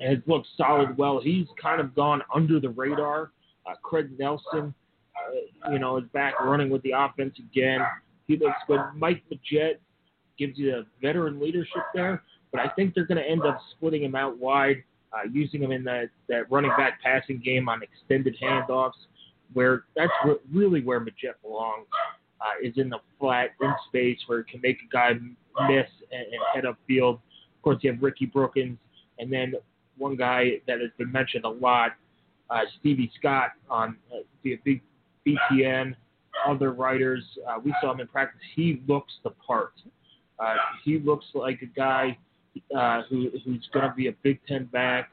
has 0.01 0.19
looked 0.27 0.49
solid. 0.57 0.97
Well, 0.97 1.21
he's 1.23 1.47
kind 1.61 1.81
of 1.81 1.95
gone 1.95 2.23
under 2.35 2.61
the 2.61 2.69
radar. 2.69 3.33
Uh, 3.67 3.75
Craig 3.83 4.11
Nelson, 4.19 4.75
uh, 5.17 5.71
you 5.71 5.79
know, 5.79 5.99
is 5.99 6.05
back 6.13 6.41
running 6.41 6.71
with 6.71 6.83
the 6.83 6.93
offense 6.97 7.35
again. 7.39 7.81
He 8.27 8.37
looks 8.37 8.57
good. 8.67 8.81
Mike 8.95 9.23
Majette 9.33 9.79
gives 10.39 10.59
you 10.59 10.71
the 10.71 10.87
veteran 11.03 11.41
leadership 11.41 11.83
there, 11.95 12.23
but 12.53 12.61
I 12.61 12.69
think 12.71 12.95
they're 12.95 13.07
going 13.07 13.23
to 13.23 13.29
end 13.29 13.43
up 13.43 13.61
splitting 13.77 14.05
him 14.05 14.15
out 14.15 14.39
wide, 14.39 14.85
uh, 15.13 15.29
using 15.33 15.63
him 15.63 15.73
in 15.73 15.83
that, 15.85 16.11
that 16.29 16.51
running 16.51 16.71
back 16.77 17.01
passing 17.03 17.41
game 17.45 17.69
on 17.69 17.81
extended 17.83 18.37
handoffs, 18.41 18.93
where 19.53 19.85
that's 19.97 20.13
re- 20.25 20.37
really 20.53 20.83
where 20.83 21.01
Majette 21.01 21.41
belongs, 21.43 21.87
uh, 22.41 22.67
is 22.67 22.75
in 22.77 22.89
the 22.89 22.99
flat, 23.19 23.51
in 23.61 23.73
space, 23.89 24.19
where 24.27 24.41
it 24.41 24.49
can 24.49 24.61
make 24.61 24.79
a 24.79 24.93
guy 24.93 25.13
miss 25.69 25.87
and, 26.13 26.23
and 26.23 26.41
head 26.55 26.65
upfield. 26.65 27.15
Of 27.15 27.63
course, 27.63 27.79
you 27.83 27.93
have 27.93 28.03
Ricky 28.03 28.27
Brookins, 28.27 28.79
and 29.19 29.33
then 29.33 29.55
one 29.97 30.17
guy 30.17 30.61
that 30.67 30.81
has 30.81 30.91
been 30.97 31.11
mentioned 31.11 31.45
a 31.45 31.49
lot, 31.49 31.93
uh, 32.51 32.61
Stevie 32.79 33.11
Scott 33.19 33.51
on 33.69 33.97
uh, 34.13 34.19
the 34.43 34.59
big 34.65 34.81
BTN, 35.27 35.95
other 36.47 36.73
writers. 36.73 37.25
Uh, 37.49 37.59
we 37.63 37.75
saw 37.81 37.93
him 37.93 38.01
in 38.01 38.07
practice. 38.07 38.41
He 38.55 38.81
looks 38.87 39.13
the 39.25 39.31
part. 39.31 39.73
Uh, 40.39 40.55
he 40.85 40.99
looks 40.99 41.27
like 41.35 41.61
a 41.63 41.67
guy 41.67 42.17
uh, 42.77 43.03
who 43.09 43.31
who's 43.45 43.69
going 43.73 43.89
to 43.89 43.95
be 43.95 44.09
a 44.09 44.13
Big 44.23 44.41
Ten 44.47 44.65
back, 44.67 45.11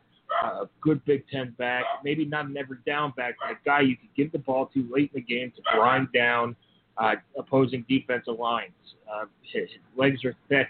a 0.53 0.69
good 0.81 1.03
Big 1.05 1.27
Ten 1.29 1.51
back. 1.57 1.83
Maybe 2.03 2.25
not 2.25 2.45
an 2.45 2.57
every 2.57 2.77
down 2.85 3.13
back, 3.15 3.35
but 3.41 3.51
a 3.51 3.55
guy 3.65 3.81
you 3.81 3.95
could 3.97 4.13
give 4.15 4.31
the 4.31 4.39
ball 4.39 4.67
to 4.73 4.87
late 4.91 5.11
in 5.13 5.21
the 5.21 5.35
game 5.35 5.51
to 5.55 5.61
grind 5.73 6.07
down 6.13 6.55
uh, 6.97 7.15
opposing 7.37 7.85
defensive 7.89 8.39
lines. 8.39 8.71
Uh, 9.11 9.25
his, 9.41 9.69
his 9.69 9.79
legs 9.95 10.23
are 10.25 10.35
thick. 10.49 10.67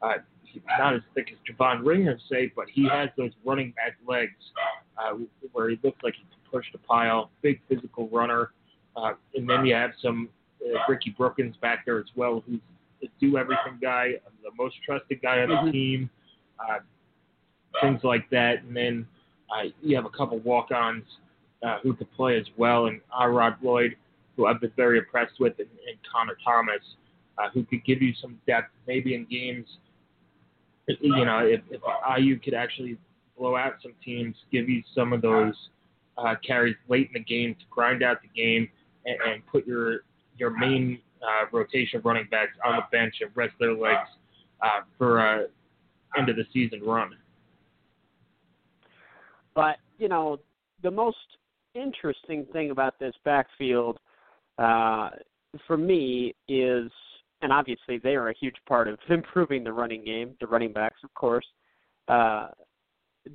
Uh, 0.00 0.14
he's 0.44 0.62
not 0.78 0.94
as 0.94 1.02
thick 1.14 1.28
as 1.32 1.38
Javon 1.54 1.84
Ringer, 1.84 2.18
say, 2.30 2.52
but 2.54 2.66
he 2.72 2.88
has 2.88 3.08
those 3.16 3.30
running 3.44 3.72
back 3.72 3.96
legs 4.06 4.32
uh, 4.98 5.16
where 5.52 5.70
he 5.70 5.78
looks 5.82 5.98
like 6.02 6.14
he 6.14 6.20
can 6.22 6.50
push 6.50 6.66
the 6.72 6.78
pile. 6.78 7.30
Big 7.42 7.60
physical 7.68 8.08
runner. 8.08 8.50
Uh, 8.96 9.12
and 9.34 9.48
then 9.48 9.64
you 9.64 9.74
have 9.74 9.92
some 10.02 10.28
uh, 10.64 10.78
Ricky 10.88 11.10
Brookins 11.16 11.56
back 11.62 11.84
there 11.86 11.98
as 11.98 12.06
well, 12.14 12.42
who's 12.46 12.60
a 13.02 13.06
do 13.20 13.36
everything 13.36 13.78
guy, 13.80 14.12
the 14.42 14.50
most 14.56 14.76
trusted 14.84 15.20
guy 15.22 15.40
on 15.42 15.48
the 15.48 15.54
Mhm. 15.56 15.72
team, 15.72 16.10
uh, 16.58 16.78
things 17.82 18.00
like 18.02 18.28
that. 18.30 18.62
And 18.62 18.76
then 18.76 19.06
uh, 19.50 19.68
you 19.82 19.96
have 19.96 20.06
a 20.06 20.10
couple 20.10 20.38
walk-ons 20.38 21.04
uh, 21.62 21.78
who 21.82 21.94
could 21.94 22.10
play 22.12 22.38
as 22.38 22.46
well, 22.56 22.86
and 22.86 23.00
Arod 23.18 23.56
Lloyd, 23.62 23.96
who 24.36 24.46
I've 24.46 24.60
been 24.60 24.72
very 24.76 24.98
impressed 24.98 25.34
with, 25.38 25.58
and, 25.58 25.68
and 25.68 25.96
Connor 26.10 26.36
Thomas, 26.44 26.82
uh, 27.38 27.50
who 27.52 27.64
could 27.64 27.84
give 27.84 28.02
you 28.02 28.12
some 28.20 28.38
depth, 28.46 28.70
maybe 28.86 29.14
in 29.14 29.26
games. 29.26 29.66
You 30.88 31.24
know, 31.24 31.46
if, 31.46 31.60
if 31.70 31.80
IU 32.18 32.38
could 32.38 32.54
actually 32.54 32.98
blow 33.38 33.56
out 33.56 33.74
some 33.82 33.92
teams, 34.04 34.34
give 34.50 34.68
you 34.68 34.82
some 34.94 35.12
of 35.12 35.22
those 35.22 35.54
uh, 36.18 36.34
carries 36.46 36.76
late 36.88 37.08
in 37.08 37.14
the 37.14 37.24
game 37.24 37.54
to 37.54 37.64
grind 37.70 38.02
out 38.02 38.18
the 38.22 38.28
game 38.40 38.68
and, 39.06 39.16
and 39.26 39.46
put 39.46 39.66
your 39.66 40.00
your 40.38 40.50
main 40.50 40.98
uh, 41.22 41.46
rotation 41.52 42.00
running 42.04 42.26
backs 42.30 42.52
on 42.64 42.76
the 42.76 42.82
bench 42.90 43.14
and 43.20 43.30
rest 43.34 43.54
their 43.60 43.74
legs 43.74 44.08
uh, 44.62 44.80
for 44.98 45.20
uh, 45.20 45.42
end 46.18 46.28
of 46.28 46.36
the 46.36 46.44
season 46.52 46.80
run. 46.82 47.10
But 49.54 49.76
you 49.98 50.08
know, 50.08 50.38
the 50.82 50.90
most 50.90 51.16
interesting 51.74 52.46
thing 52.52 52.70
about 52.70 52.98
this 52.98 53.14
backfield 53.24 53.98
uh, 54.58 55.10
for 55.66 55.76
me 55.76 56.34
is, 56.48 56.90
and 57.40 57.52
obviously 57.52 57.98
they 57.98 58.14
are 58.14 58.28
a 58.28 58.34
huge 58.38 58.56
part 58.66 58.88
of 58.88 58.98
improving 59.08 59.64
the 59.64 59.72
running 59.72 60.04
game, 60.04 60.34
the 60.40 60.46
running 60.46 60.72
backs, 60.72 61.00
of 61.04 61.12
course. 61.14 61.46
Uh, 62.08 62.48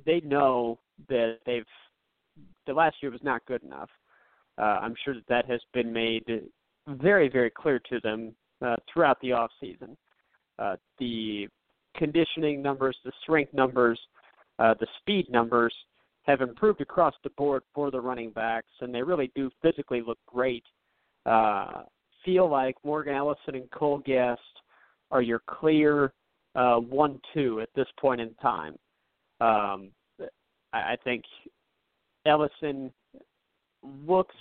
they 0.04 0.20
know 0.20 0.78
that 1.08 1.38
they've 1.46 1.64
the 2.66 2.72
last 2.72 2.96
year 3.02 3.10
was 3.10 3.22
not 3.22 3.44
good 3.46 3.62
enough. 3.62 3.88
Uh, 4.58 4.78
I'm 4.82 4.94
sure 5.04 5.14
that 5.14 5.26
that 5.28 5.50
has 5.50 5.60
been 5.72 5.92
made 5.92 6.24
very, 6.86 7.28
very 7.28 7.50
clear 7.50 7.80
to 7.90 8.00
them 8.00 8.34
uh, 8.64 8.76
throughout 8.92 9.20
the 9.20 9.32
off 9.32 9.50
season. 9.60 9.96
Uh, 10.58 10.76
the 10.98 11.48
conditioning 11.96 12.60
numbers, 12.60 12.96
the 13.04 13.12
strength 13.22 13.54
numbers, 13.54 13.98
uh, 14.58 14.74
the 14.80 14.86
speed 15.00 15.26
numbers 15.30 15.74
have 16.28 16.42
improved 16.42 16.82
across 16.82 17.14
the 17.24 17.30
board 17.30 17.62
for 17.74 17.90
the 17.90 18.00
running 18.00 18.30
backs, 18.30 18.68
and 18.82 18.94
they 18.94 19.02
really 19.02 19.32
do 19.34 19.50
physically 19.62 20.02
look 20.02 20.18
great. 20.26 20.62
Uh, 21.24 21.82
feel 22.24 22.48
like 22.48 22.76
Morgan 22.84 23.14
Ellison 23.14 23.54
and 23.54 23.70
Cole 23.70 24.02
Gest 24.06 24.40
are 25.10 25.22
your 25.22 25.40
clear 25.46 26.12
uh, 26.54 26.76
one-two 26.76 27.60
at 27.62 27.70
this 27.74 27.86
point 27.98 28.20
in 28.20 28.34
time. 28.34 28.76
Um, 29.40 29.90
I, 30.74 30.96
think 31.02 31.24
Ellison 32.26 32.92
looks 34.06 34.34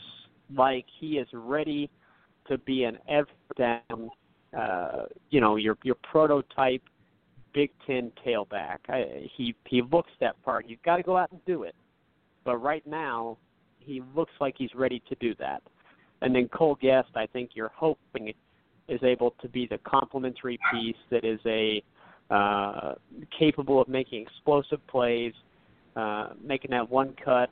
like 0.54 0.86
he 1.00 1.20
is 1.20 1.28
ready 1.32 1.90
to 2.50 2.58
be 2.60 2.84
an 2.84 2.98
every 3.08 3.32
down, 3.58 4.10
uh, 4.58 5.04
you 5.30 5.40
know, 5.40 5.56
your 5.56 5.78
your 5.84 5.96
prototype 6.12 6.82
Big 7.58 7.72
Ten 7.88 8.12
tailback. 8.24 8.78
I, 8.88 9.28
he 9.36 9.56
he 9.66 9.82
looks 9.82 10.12
that 10.20 10.40
part. 10.44 10.68
You've 10.68 10.84
got 10.84 10.98
to 10.98 11.04
go 11.04 11.18
out 11.18 11.32
and 11.32 11.44
do 11.46 11.64
it. 11.64 11.74
But 12.46 12.58
right 12.58 12.86
now, 12.86 13.40
he 13.80 14.04
looks 14.16 14.32
like 14.40 14.54
he's 14.60 14.70
ready 14.76 15.02
to 15.10 15.16
do 15.16 15.34
that. 15.40 15.64
And 16.22 16.36
then 16.36 16.50
Cole 16.50 16.78
Gest, 16.80 17.10
I 17.16 17.26
think 17.26 17.52
you're 17.56 17.72
hoping 17.76 18.32
is 18.88 19.02
able 19.02 19.34
to 19.42 19.50
be 19.50 19.66
the 19.66 19.80
complementary 19.80 20.60
piece 20.72 20.96
that 21.10 21.26
is 21.26 21.40
a 21.48 21.82
uh, 22.30 22.94
capable 23.38 23.82
of 23.82 23.88
making 23.88 24.22
explosive 24.22 24.86
plays, 24.86 25.34
uh, 25.96 26.30
making 26.44 26.70
that 26.70 26.88
one 26.88 27.16
cut, 27.26 27.50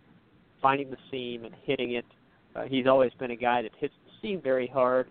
finding 0.61 0.91
the 0.91 0.97
seam 1.09 1.45
and 1.45 1.55
hitting 1.63 1.93
it. 1.93 2.05
Uh, 2.55 2.65
he's 2.65 2.85
always 2.85 3.11
been 3.17 3.31
a 3.31 3.35
guy 3.35 3.63
that 3.63 3.71
hits 3.79 3.95
the 4.05 4.11
seam 4.21 4.39
very 4.39 4.67
hard. 4.67 5.07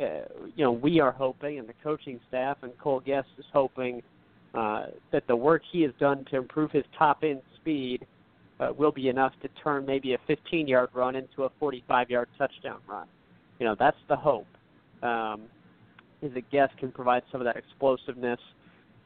Uh, 0.00 0.22
you 0.56 0.64
know, 0.64 0.72
we 0.72 0.98
are 0.98 1.12
hoping, 1.12 1.58
and 1.58 1.68
the 1.68 1.74
coaching 1.82 2.18
staff 2.26 2.56
and 2.62 2.72
Cole 2.78 3.00
Gest 3.00 3.28
is 3.38 3.44
hoping 3.52 4.02
uh, 4.54 4.86
that 5.12 5.26
the 5.26 5.36
work 5.36 5.62
he 5.70 5.82
has 5.82 5.92
done 5.98 6.24
to 6.30 6.36
improve 6.36 6.70
his 6.70 6.84
top 6.96 7.24
end 7.24 7.42
speed 7.56 8.06
uh, 8.60 8.72
will 8.76 8.92
be 8.92 9.08
enough 9.08 9.32
to 9.42 9.48
turn 9.62 9.84
maybe 9.84 10.14
a 10.14 10.18
15 10.26 10.68
yard 10.68 10.88
run 10.94 11.16
into 11.16 11.44
a 11.44 11.50
45 11.58 12.10
yard 12.10 12.28
touchdown 12.38 12.78
run. 12.86 13.06
You 13.58 13.66
know, 13.66 13.76
that's 13.78 13.96
the 14.08 14.16
hope. 14.16 14.46
Um, 15.02 15.42
is 16.22 16.32
that 16.34 16.50
Gest 16.50 16.76
can 16.78 16.90
provide 16.90 17.22
some 17.30 17.40
of 17.40 17.44
that 17.44 17.56
explosiveness. 17.56 18.40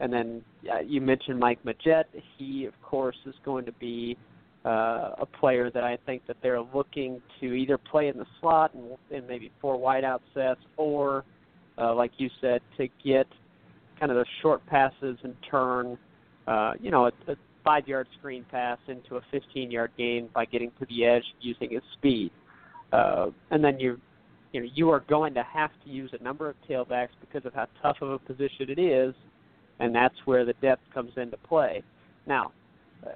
And 0.00 0.12
then 0.12 0.42
uh, 0.72 0.80
you 0.80 1.00
mentioned 1.00 1.38
Mike 1.40 1.58
Majette. 1.64 2.04
He, 2.36 2.66
of 2.66 2.80
course, 2.82 3.16
is 3.26 3.34
going 3.44 3.64
to 3.64 3.72
be 3.72 4.16
uh, 4.64 5.10
a 5.18 5.26
player 5.26 5.70
that 5.70 5.82
I 5.82 5.98
think 6.06 6.26
that 6.26 6.36
they're 6.42 6.60
looking 6.60 7.20
to 7.40 7.46
either 7.54 7.78
play 7.78 8.08
in 8.08 8.18
the 8.18 8.26
slot 8.40 8.74
and, 8.74 8.92
and 9.10 9.26
maybe 9.26 9.50
four 9.60 9.76
wideout 9.76 10.20
sets, 10.34 10.60
or, 10.76 11.24
uh, 11.78 11.94
like 11.94 12.12
you 12.18 12.30
said, 12.40 12.60
to 12.76 12.88
get 13.04 13.26
kind 13.98 14.10
of 14.12 14.16
the 14.16 14.26
short 14.42 14.64
passes 14.66 15.18
and 15.22 15.34
turn, 15.50 15.98
uh, 16.46 16.72
you 16.80 16.90
know, 16.90 17.06
a, 17.06 17.32
a 17.32 17.36
five-yard 17.64 18.06
screen 18.18 18.44
pass 18.50 18.78
into 18.88 19.16
a 19.16 19.20
15-yard 19.32 19.90
gain 19.98 20.28
by 20.34 20.44
getting 20.44 20.70
to 20.78 20.86
the 20.88 21.04
edge 21.04 21.24
using 21.40 21.70
his 21.70 21.82
speed. 21.94 22.30
Uh, 22.92 23.26
and 23.50 23.62
then 23.62 23.78
you, 23.78 24.00
you 24.52 24.60
know, 24.60 24.68
you 24.74 24.90
are 24.90 25.00
going 25.00 25.34
to 25.34 25.42
have 25.42 25.70
to 25.84 25.90
use 25.90 26.10
a 26.18 26.22
number 26.22 26.48
of 26.48 26.56
tailbacks 26.68 27.10
because 27.20 27.44
of 27.44 27.52
how 27.52 27.66
tough 27.82 27.96
of 28.00 28.10
a 28.10 28.18
position 28.18 28.70
it 28.70 28.78
is, 28.78 29.14
and 29.80 29.94
that's 29.94 30.14
where 30.24 30.44
the 30.44 30.54
depth 30.54 30.82
comes 30.94 31.12
into 31.16 31.36
play. 31.36 31.82
Now, 32.26 32.52
uh, 33.06 33.10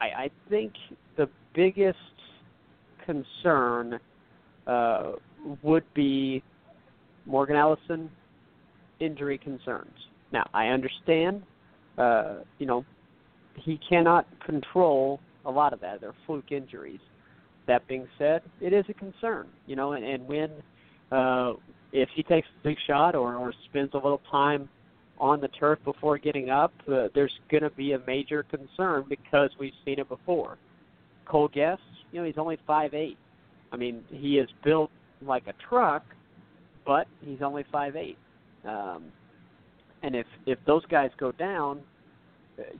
I, 0.00 0.04
I 0.04 0.30
think 0.50 0.72
the 1.16 1.28
biggest 1.54 1.98
concern 3.04 4.00
uh, 4.66 5.12
would 5.62 5.84
be 5.94 6.42
Morgan 7.24 7.56
Ellison 7.56 8.10
injury 9.00 9.38
concerns. 9.38 10.05
Now, 10.32 10.48
I 10.52 10.68
understand, 10.68 11.42
uh, 11.98 12.36
you 12.58 12.66
know, 12.66 12.84
he 13.54 13.80
cannot 13.88 14.26
control 14.44 15.20
a 15.44 15.50
lot 15.50 15.72
of 15.72 15.80
that. 15.80 16.00
They're 16.00 16.14
fluke 16.26 16.52
injuries. 16.52 17.00
That 17.66 17.86
being 17.88 18.06
said, 18.18 18.42
it 18.60 18.72
is 18.72 18.84
a 18.88 18.94
concern, 18.94 19.48
you 19.66 19.74
know, 19.74 19.92
and, 19.92 20.04
and 20.04 20.26
when 20.28 20.50
uh, 21.10 21.54
if 21.92 22.08
he 22.14 22.22
takes 22.22 22.46
a 22.60 22.64
big 22.64 22.76
shot 22.86 23.14
or, 23.14 23.34
or 23.34 23.52
spends 23.68 23.90
a 23.94 23.96
little 23.96 24.20
time 24.30 24.68
on 25.18 25.40
the 25.40 25.48
turf 25.48 25.78
before 25.84 26.18
getting 26.18 26.50
up, 26.50 26.72
uh, 26.92 27.08
there's 27.14 27.32
going 27.50 27.62
to 27.62 27.70
be 27.70 27.92
a 27.92 27.98
major 28.06 28.44
concern 28.44 29.04
because 29.08 29.50
we've 29.58 29.72
seen 29.84 29.98
it 29.98 30.08
before. 30.08 30.58
Cole 31.24 31.48
Gest, 31.48 31.80
you 32.12 32.20
know, 32.20 32.26
he's 32.26 32.38
only 32.38 32.58
five 32.66 32.94
eight. 32.94 33.16
I 33.72 33.76
mean, 33.76 34.04
he 34.10 34.38
is 34.38 34.48
built 34.64 34.90
like 35.22 35.46
a 35.48 35.54
truck, 35.68 36.04
but 36.84 37.06
he's 37.20 37.42
only 37.42 37.64
five 37.72 37.96
eight. 37.96 38.18
Um, 38.64 39.04
and 40.06 40.14
if 40.14 40.26
if 40.46 40.58
those 40.66 40.86
guys 40.86 41.10
go 41.18 41.32
down, 41.32 41.80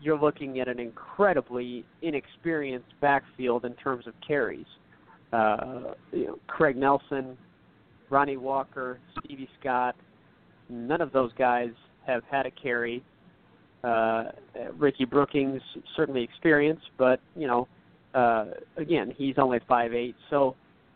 you're 0.00 0.18
looking 0.18 0.60
at 0.60 0.68
an 0.68 0.78
incredibly 0.78 1.84
inexperienced 2.00 2.94
backfield 3.00 3.64
in 3.64 3.74
terms 3.74 4.06
of 4.06 4.14
carries. 4.26 4.66
Uh, 5.32 5.94
you 6.12 6.26
know, 6.26 6.38
Craig 6.46 6.76
Nelson, 6.76 7.36
Ronnie 8.08 8.36
Walker, 8.36 9.00
Stevie 9.18 9.48
Scott, 9.60 9.96
none 10.68 11.00
of 11.00 11.12
those 11.12 11.32
guys 11.36 11.70
have 12.06 12.22
had 12.30 12.46
a 12.46 12.50
carry. 12.52 13.02
Uh, 13.82 14.26
Ricky 14.78 15.04
Brookins 15.04 15.60
certainly 15.96 16.22
experienced, 16.22 16.86
but 16.96 17.20
you 17.34 17.48
know, 17.48 17.66
uh, 18.14 18.46
again, 18.76 19.12
he's 19.18 19.34
only 19.36 19.58
five 19.68 19.92
eight. 19.92 20.14
So 20.30 20.54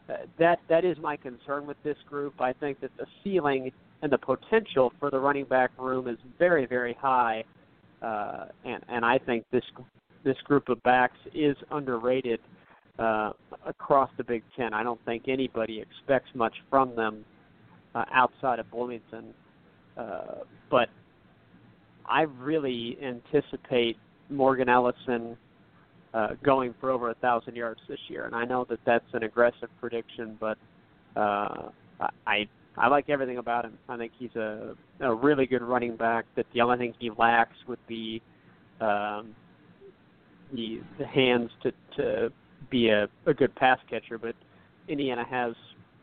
uh, 0.09 0.15
that 0.39 0.61
that 0.69 0.85
is 0.85 0.97
my 1.03 1.17
concern 1.17 1.67
with 1.67 1.77
this 1.83 1.99
group. 2.09 2.41
I 2.41 2.53
think 2.53 2.81
that 2.83 2.93
the 2.97 3.07
ceiling 3.25 3.73
and 4.03 4.11
the 4.11 4.19
potential 4.19 4.93
for 4.99 5.11
the 5.11 5.19
running 5.19 5.45
back 5.45 5.71
room 5.79 6.09
is 6.09 6.19
very 6.39 6.67
very 6.67 6.95
high 6.95 7.45
uh, 8.03 8.47
and 8.65 8.83
and 8.89 9.05
I 9.05 9.19
think 9.19 9.45
this 9.51 9.65
this 10.25 10.37
group 10.45 10.69
of 10.69 10.83
backs 10.83 11.19
is 11.35 11.57
underrated 11.71 12.41
uh, 12.99 13.33
across 13.67 14.11
the 14.17 14.25
Big 14.25 14.43
Ten. 14.57 14.75
I 14.75 14.83
don't 14.83 15.03
think 15.05 15.25
anybody 15.29 15.81
expects 15.81 16.29
much 16.35 16.55
from 16.69 16.95
them 16.95 17.25
uh, 17.95 18.05
outside 18.13 18.59
of 18.59 18.71
Bloomington, 18.71 19.35
uh, 19.97 20.45
but 20.71 20.89
I 22.07 22.23
really 22.23 22.99
anticipate 23.03 23.97
Morgan 24.29 24.69
Ellison 24.69 25.37
uh, 26.13 26.29
going 26.43 26.75
for 26.81 26.91
over 26.91 27.11
a 27.11 27.15
thousand 27.15 27.57
yards 27.57 27.81
this 27.89 28.01
year, 28.09 28.27
and 28.27 28.35
I 28.35 28.45
know 28.45 28.67
that 28.69 28.81
that's 28.85 29.05
an 29.13 29.23
aggressive 29.23 29.69
prediction, 29.81 30.37
but 30.41 30.59
uh, 31.17 31.71
I 32.27 32.49
I 32.77 32.89
like 32.89 33.11
everything 33.11 33.39
about 33.39 33.65
him. 33.65 33.79
I 33.89 33.97
think 33.97 34.13
he's 34.19 34.35
a 34.37 34.75
a 35.01 35.15
really 35.15 35.47
good 35.47 35.63
running 35.63 35.97
back. 35.97 36.25
That 36.37 36.47
the 36.55 36.61
only 36.61 36.79
thing 36.79 36.95
he 36.99 37.11
lacks 37.11 37.57
would 37.67 37.85
be 37.87 38.23
um, 38.81 39.35
the 40.53 40.81
the 40.99 41.07
hands 41.07 41.51
to 41.63 41.73
to 41.97 42.33
be 42.71 42.89
a, 42.89 43.09
a 43.27 43.35
good 43.35 43.55
pass 43.57 43.79
catcher. 43.89 44.19
But 44.19 44.35
Indiana 44.89 45.25
has 45.29 45.55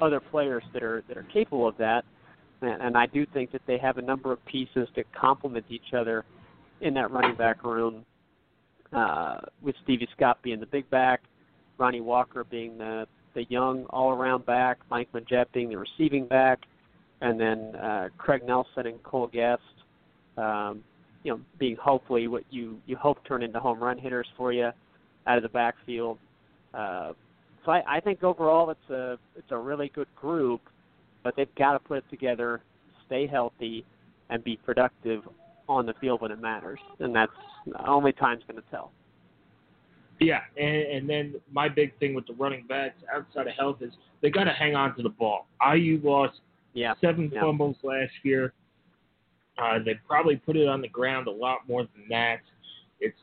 other 0.01 0.19
players 0.19 0.63
that 0.73 0.83
are 0.83 1.03
that 1.07 1.17
are 1.17 1.25
capable 1.33 1.67
of 1.67 1.77
that, 1.77 2.03
and, 2.61 2.81
and 2.81 2.97
I 2.97 3.05
do 3.05 3.25
think 3.33 3.51
that 3.51 3.61
they 3.65 3.77
have 3.77 3.97
a 3.97 4.01
number 4.01 4.31
of 4.31 4.43
pieces 4.45 4.87
to 4.95 5.03
complement 5.19 5.65
each 5.69 5.93
other 5.93 6.25
in 6.81 6.93
that 6.95 7.11
running 7.11 7.35
back 7.35 7.63
room. 7.63 8.05
Uh, 8.93 9.39
with 9.61 9.75
Stevie 9.83 10.07
Scott 10.15 10.37
being 10.41 10.61
the 10.61 10.65
big 10.65 10.89
back, 10.89 11.23
Ronnie 11.77 11.99
Walker 11.99 12.45
being 12.45 12.77
the 12.77 13.05
the 13.37 13.45
young 13.49 13.85
all-around 13.91 14.47
back, 14.47 14.79
Mike 14.89 15.09
Majette 15.13 15.45
being 15.53 15.69
the 15.69 15.77
receiving 15.77 16.25
back, 16.25 16.59
and 17.21 17.39
then 17.39 17.75
uh, 17.75 18.09
Craig 18.17 18.41
Nelson 18.43 18.87
and 18.87 19.01
Cole 19.03 19.29
Gest, 19.31 19.61
um, 20.37 20.83
you 21.23 21.31
know, 21.31 21.39
being 21.59 21.75
hopefully 21.75 22.27
what 22.27 22.43
you 22.49 22.79
you 22.87 22.97
hope 22.97 23.19
turn 23.27 23.43
into 23.43 23.59
home 23.59 23.79
run 23.81 23.99
hitters 23.99 24.25
for 24.35 24.51
you 24.51 24.71
out 25.27 25.37
of 25.37 25.43
the 25.43 25.49
backfield. 25.49 26.17
Uh, 26.73 27.13
so 27.63 27.71
I, 27.71 27.97
I 27.97 27.99
think 27.99 28.23
overall 28.23 28.71
it's 28.71 28.89
a 28.89 29.19
it's 29.35 29.51
a 29.51 29.57
really 29.57 29.91
good 29.93 30.07
group, 30.15 30.61
but 31.23 31.35
they've 31.35 31.53
got 31.55 31.73
to 31.73 31.79
put 31.79 31.99
it 31.99 32.05
together, 32.09 32.61
stay 33.05 33.27
healthy, 33.27 33.85
and 34.31 34.43
be 34.43 34.57
productive 34.65 35.21
on 35.69 35.85
the 35.85 35.93
field 36.01 36.21
when 36.21 36.31
it 36.31 36.41
matters, 36.41 36.79
and 36.99 37.15
that's 37.15 37.31
only 37.85 38.13
time's 38.13 38.41
going 38.47 38.59
to 38.59 38.69
tell. 38.71 38.91
Yeah, 40.19 40.39
and, 40.57 40.75
and 40.75 41.09
then 41.09 41.35
my 41.51 41.69
big 41.69 41.97
thing 41.99 42.15
with 42.15 42.25
the 42.25 42.33
running 42.33 42.65
backs 42.67 42.95
outside 43.13 43.47
of 43.47 43.53
health 43.53 43.77
is 43.81 43.91
they 44.21 44.29
got 44.29 44.45
to 44.45 44.53
hang 44.53 44.75
on 44.75 44.95
to 44.95 45.03
the 45.03 45.09
ball. 45.09 45.47
IU 45.61 46.01
lost 46.03 46.39
yeah. 46.73 46.93
seven 47.01 47.31
yeah. 47.33 47.41
fumbles 47.41 47.75
last 47.83 48.13
year. 48.23 48.53
Uh, 49.61 49.79
they 49.83 49.93
probably 50.07 50.35
put 50.35 50.55
it 50.55 50.67
on 50.67 50.81
the 50.81 50.87
ground 50.87 51.27
a 51.27 51.31
lot 51.31 51.59
more 51.67 51.83
than 51.83 52.05
that. 52.09 52.39
It's 52.99 53.17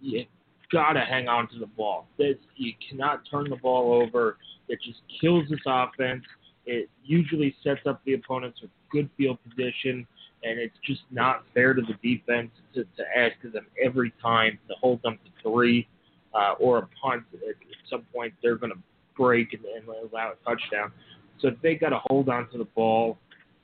you 0.00 0.24
got 0.72 0.92
to 0.92 1.00
hang 1.00 1.28
on 1.28 1.48
to 1.48 1.58
the 1.58 1.66
ball. 1.66 2.06
This, 2.18 2.36
you 2.56 2.72
cannot 2.88 3.22
turn 3.30 3.48
the 3.50 3.56
ball 3.56 4.02
over. 4.02 4.36
It 4.68 4.78
just 4.84 5.00
kills 5.20 5.44
this 5.48 5.60
offense. 5.66 6.24
It 6.66 6.88
usually 7.04 7.54
sets 7.64 7.80
up 7.86 8.00
the 8.04 8.14
opponents 8.14 8.60
with 8.60 8.70
good 8.92 9.08
field 9.16 9.38
position, 9.48 10.06
and 10.44 10.58
it's 10.58 10.76
just 10.86 11.00
not 11.10 11.44
fair 11.54 11.74
to 11.74 11.82
the 11.82 11.94
defense 12.08 12.50
to, 12.74 12.84
to 12.84 13.04
ask 13.16 13.34
them 13.42 13.66
every 13.82 14.12
time 14.22 14.58
to 14.68 14.74
hold 14.80 15.00
them 15.02 15.18
to 15.24 15.42
three 15.42 15.88
uh, 16.34 16.54
or 16.58 16.78
a 16.78 16.88
punt, 17.02 17.24
at, 17.34 17.54
some 17.88 18.02
point 18.14 18.32
they're 18.42 18.56
going 18.56 18.72
to 18.72 18.78
break 19.16 19.52
and, 19.52 19.64
and 19.64 19.84
allow 19.88 20.32
a 20.32 20.48
touchdown. 20.48 20.92
So 21.40 21.50
they 21.62 21.74
got 21.74 21.88
to 21.90 22.00
hold 22.04 22.28
on 22.28 22.48
to 22.50 22.58
the 22.58 22.66
ball 22.66 23.18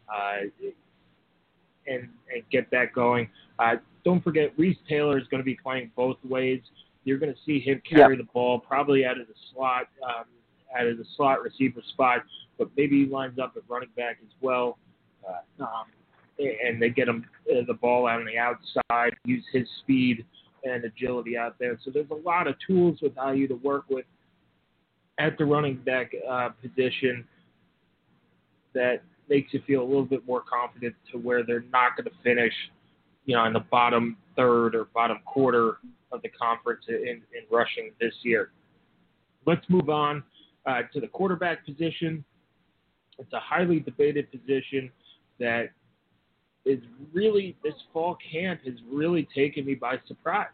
uh, 0.08 0.48
and 1.86 2.08
and 2.32 2.42
get 2.50 2.70
that 2.70 2.92
going. 2.92 3.28
Uh, 3.58 3.76
don't 4.04 4.22
forget, 4.22 4.52
Reese 4.56 4.78
Taylor 4.88 5.18
is 5.18 5.26
going 5.28 5.40
to 5.40 5.44
be 5.44 5.56
playing 5.62 5.90
both 5.96 6.16
ways. 6.24 6.60
You're 7.04 7.18
going 7.18 7.32
to 7.32 7.38
see 7.46 7.60
him 7.60 7.80
carry 7.88 8.16
the 8.16 8.26
ball 8.34 8.58
probably 8.58 9.04
out 9.04 9.20
of 9.20 9.28
the 9.28 9.34
slot, 9.52 9.88
um, 10.02 10.24
out 10.78 10.86
of 10.86 10.98
the 10.98 11.04
slot 11.16 11.42
receiver 11.42 11.80
spot, 11.92 12.24
but 12.58 12.68
maybe 12.76 13.04
he 13.04 13.10
lines 13.10 13.38
up 13.38 13.54
at 13.56 13.62
running 13.68 13.88
back 13.96 14.18
as 14.22 14.32
well. 14.40 14.78
Uh, 15.28 15.64
um, 15.64 15.84
and 16.38 16.80
they 16.80 16.90
get 16.90 17.08
him 17.08 17.24
uh, 17.50 17.60
the 17.66 17.74
ball 17.74 18.06
out 18.06 18.20
on 18.20 18.26
the 18.26 18.38
outside, 18.38 19.16
use 19.24 19.44
his 19.52 19.66
speed 19.80 20.24
and 20.66 20.84
agility 20.84 21.36
out 21.36 21.56
there. 21.58 21.78
So 21.84 21.90
there's 21.90 22.10
a 22.10 22.14
lot 22.14 22.46
of 22.46 22.54
tools 22.66 22.98
with 23.00 23.12
IU 23.16 23.48
to 23.48 23.54
work 23.54 23.84
with 23.88 24.04
at 25.18 25.38
the 25.38 25.44
running 25.44 25.76
back 25.76 26.12
uh, 26.28 26.50
position 26.60 27.24
that 28.74 29.02
makes 29.28 29.52
you 29.52 29.62
feel 29.66 29.82
a 29.82 29.84
little 29.84 30.04
bit 30.04 30.26
more 30.26 30.42
confident 30.42 30.94
to 31.12 31.18
where 31.18 31.44
they're 31.44 31.64
not 31.72 31.96
going 31.96 32.04
to 32.04 32.22
finish, 32.22 32.52
you 33.24 33.34
know, 33.34 33.44
in 33.44 33.52
the 33.52 33.64
bottom 33.70 34.16
third 34.36 34.74
or 34.74 34.84
bottom 34.94 35.18
quarter 35.24 35.78
of 36.12 36.22
the 36.22 36.28
conference 36.28 36.82
in, 36.88 37.22
in 37.32 37.42
rushing 37.50 37.92
this 38.00 38.12
year. 38.22 38.50
Let's 39.46 39.64
move 39.68 39.88
on 39.88 40.22
uh, 40.66 40.82
to 40.92 41.00
the 41.00 41.08
quarterback 41.08 41.64
position. 41.64 42.24
It's 43.18 43.32
a 43.32 43.40
highly 43.40 43.80
debated 43.80 44.30
position. 44.30 44.90
that 45.38 45.70
is 46.66 46.80
really 47.14 47.56
this 47.62 47.74
fall 47.92 48.18
camp 48.30 48.60
has 48.66 48.74
really 48.92 49.26
taken 49.34 49.64
me 49.64 49.74
by 49.74 49.96
surprise. 50.06 50.48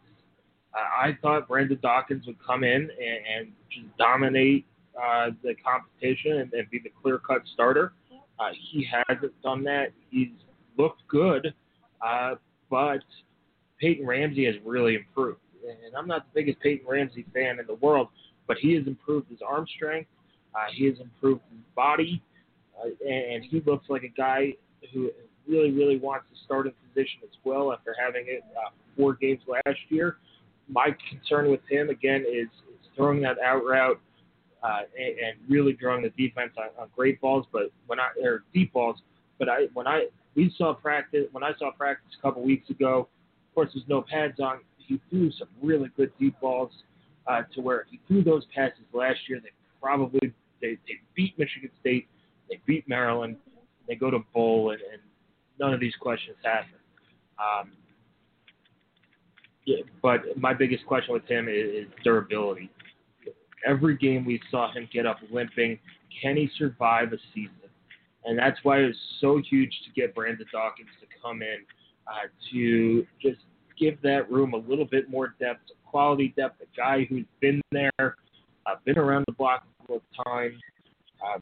Uh, 0.74 1.08
I 1.08 1.18
thought 1.20 1.48
Brandon 1.48 1.78
Dawkins 1.82 2.26
would 2.26 2.36
come 2.44 2.62
in 2.64 2.82
and, 2.82 2.90
and 2.90 3.52
just 3.70 3.96
dominate 3.98 4.66
uh, 4.96 5.30
the 5.42 5.54
competition 5.54 6.38
and, 6.40 6.52
and 6.52 6.70
be 6.70 6.78
the 6.78 6.90
clear-cut 7.02 7.42
starter. 7.54 7.92
Uh, 8.38 8.50
he 8.70 8.86
hasn't 9.08 9.32
done 9.42 9.64
that. 9.64 9.92
He's 10.10 10.28
looked 10.78 11.02
good, 11.08 11.54
uh, 12.06 12.34
but 12.70 13.00
Peyton 13.80 14.06
Ramsey 14.06 14.44
has 14.46 14.54
really 14.64 14.96
improved. 14.96 15.40
And 15.66 15.94
I'm 15.96 16.06
not 16.06 16.26
the 16.26 16.40
biggest 16.40 16.60
Peyton 16.60 16.86
Ramsey 16.88 17.24
fan 17.32 17.58
in 17.58 17.66
the 17.66 17.74
world, 17.74 18.08
but 18.46 18.56
he 18.58 18.74
has 18.74 18.86
improved 18.86 19.30
his 19.30 19.40
arm 19.46 19.66
strength. 19.76 20.08
Uh, 20.54 20.66
he 20.74 20.86
has 20.86 20.98
improved 21.00 21.40
his 21.50 21.60
body, 21.74 22.22
uh, 22.78 22.88
and 23.08 23.44
he 23.44 23.62
looks 23.64 23.86
like 23.88 24.02
a 24.02 24.08
guy 24.08 24.52
who 24.92 25.10
really, 25.48 25.70
really 25.70 25.98
wants 25.98 26.26
to 26.32 26.44
start 26.44 26.66
in 26.66 26.72
position 26.88 27.20
as 27.24 27.36
well 27.44 27.72
after 27.72 27.94
having 27.98 28.24
it 28.26 28.42
uh, 28.56 28.70
four 28.96 29.14
games 29.14 29.40
last 29.48 29.78
year. 29.88 30.16
My 30.68 30.94
concern 31.10 31.50
with 31.50 31.60
him 31.68 31.90
again 31.90 32.24
is, 32.28 32.46
is 32.46 32.88
throwing 32.96 33.20
that 33.22 33.36
out 33.44 33.64
route 33.64 34.00
uh, 34.62 34.80
and, 34.98 35.18
and 35.18 35.50
really 35.50 35.72
drawing 35.72 36.02
the 36.02 36.10
defense 36.10 36.52
on, 36.56 36.68
on 36.80 36.88
great 36.94 37.20
balls, 37.20 37.46
but 37.52 37.72
when 37.86 37.98
I 37.98 38.08
or 38.22 38.44
deep 38.54 38.72
balls. 38.72 38.96
But 39.38 39.48
I 39.48 39.66
when 39.74 39.86
I 39.86 40.06
we 40.34 40.54
saw 40.56 40.72
practice 40.72 41.26
when 41.32 41.42
I 41.42 41.52
saw 41.58 41.72
practice 41.72 42.10
a 42.18 42.22
couple 42.22 42.42
weeks 42.42 42.70
ago. 42.70 43.08
Of 43.48 43.54
course, 43.54 43.70
there's 43.74 43.88
no 43.88 44.02
pads 44.02 44.40
on. 44.40 44.60
He 44.78 45.00
threw 45.10 45.30
some 45.32 45.48
really 45.62 45.90
good 45.96 46.10
deep 46.18 46.40
balls 46.40 46.70
uh, 47.26 47.42
to 47.54 47.60
where 47.60 47.80
if 47.80 47.88
he 47.90 48.00
threw 48.08 48.22
those 48.22 48.44
passes 48.54 48.84
last 48.92 49.18
year, 49.28 49.40
they 49.42 49.50
probably 49.80 50.32
they, 50.60 50.78
they 50.86 51.00
beat 51.14 51.38
Michigan 51.38 51.70
State, 51.80 52.08
they 52.48 52.60
beat 52.66 52.88
Maryland, 52.88 53.36
they 53.88 53.94
go 53.94 54.10
to 54.10 54.20
bowl, 54.32 54.70
and, 54.70 54.80
and 54.92 55.02
none 55.58 55.72
of 55.72 55.80
these 55.80 55.94
questions 56.00 56.36
happen. 56.42 56.78
Um, 57.38 57.72
yeah, 59.64 59.82
but 60.02 60.20
my 60.36 60.54
biggest 60.54 60.86
question 60.86 61.14
with 61.14 61.26
him 61.26 61.48
is, 61.48 61.86
is 61.86 61.86
durability. 62.02 62.70
Every 63.66 63.96
game 63.96 64.24
we 64.24 64.40
saw 64.50 64.72
him 64.72 64.88
get 64.92 65.06
up 65.06 65.18
limping. 65.30 65.78
Can 66.20 66.36
he 66.36 66.50
survive 66.58 67.12
a 67.12 67.18
season? 67.32 67.54
And 68.24 68.38
that's 68.38 68.58
why 68.62 68.80
it 68.80 68.86
was 68.86 68.96
so 69.20 69.40
huge 69.48 69.72
to 69.84 70.00
get 70.00 70.14
Brandon 70.14 70.46
Dawkins 70.52 70.88
to 71.00 71.06
come 71.22 71.42
in 71.42 71.58
uh, 72.06 72.28
to 72.52 73.06
just 73.20 73.40
give 73.78 74.00
that 74.02 74.30
room 74.30 74.54
a 74.54 74.56
little 74.56 74.84
bit 74.84 75.08
more 75.08 75.34
depth, 75.40 75.70
quality 75.84 76.32
depth, 76.36 76.60
a 76.60 76.76
guy 76.76 77.06
who's 77.08 77.24
been 77.40 77.60
there, 77.70 77.90
uh, 78.00 78.74
been 78.84 78.98
around 78.98 79.24
the 79.26 79.32
block 79.32 79.64
a 79.64 79.82
couple 79.82 79.96
of 79.96 80.24
times. 80.26 80.54
Uh, 81.24 81.38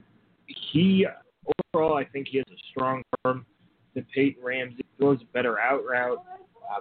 he, 0.47 1.07
overall, 1.75 1.97
I 1.97 2.05
think 2.05 2.29
he 2.29 2.39
has 2.39 2.47
a 2.51 2.61
strong 2.71 3.03
arm 3.25 3.47
than 3.95 4.07
Peyton 4.15 4.43
Ramsey, 4.43 4.85
throws 4.99 5.19
a 5.23 5.33
better 5.33 5.59
out 5.59 5.85
route. 5.85 6.23
Uh, 6.71 6.81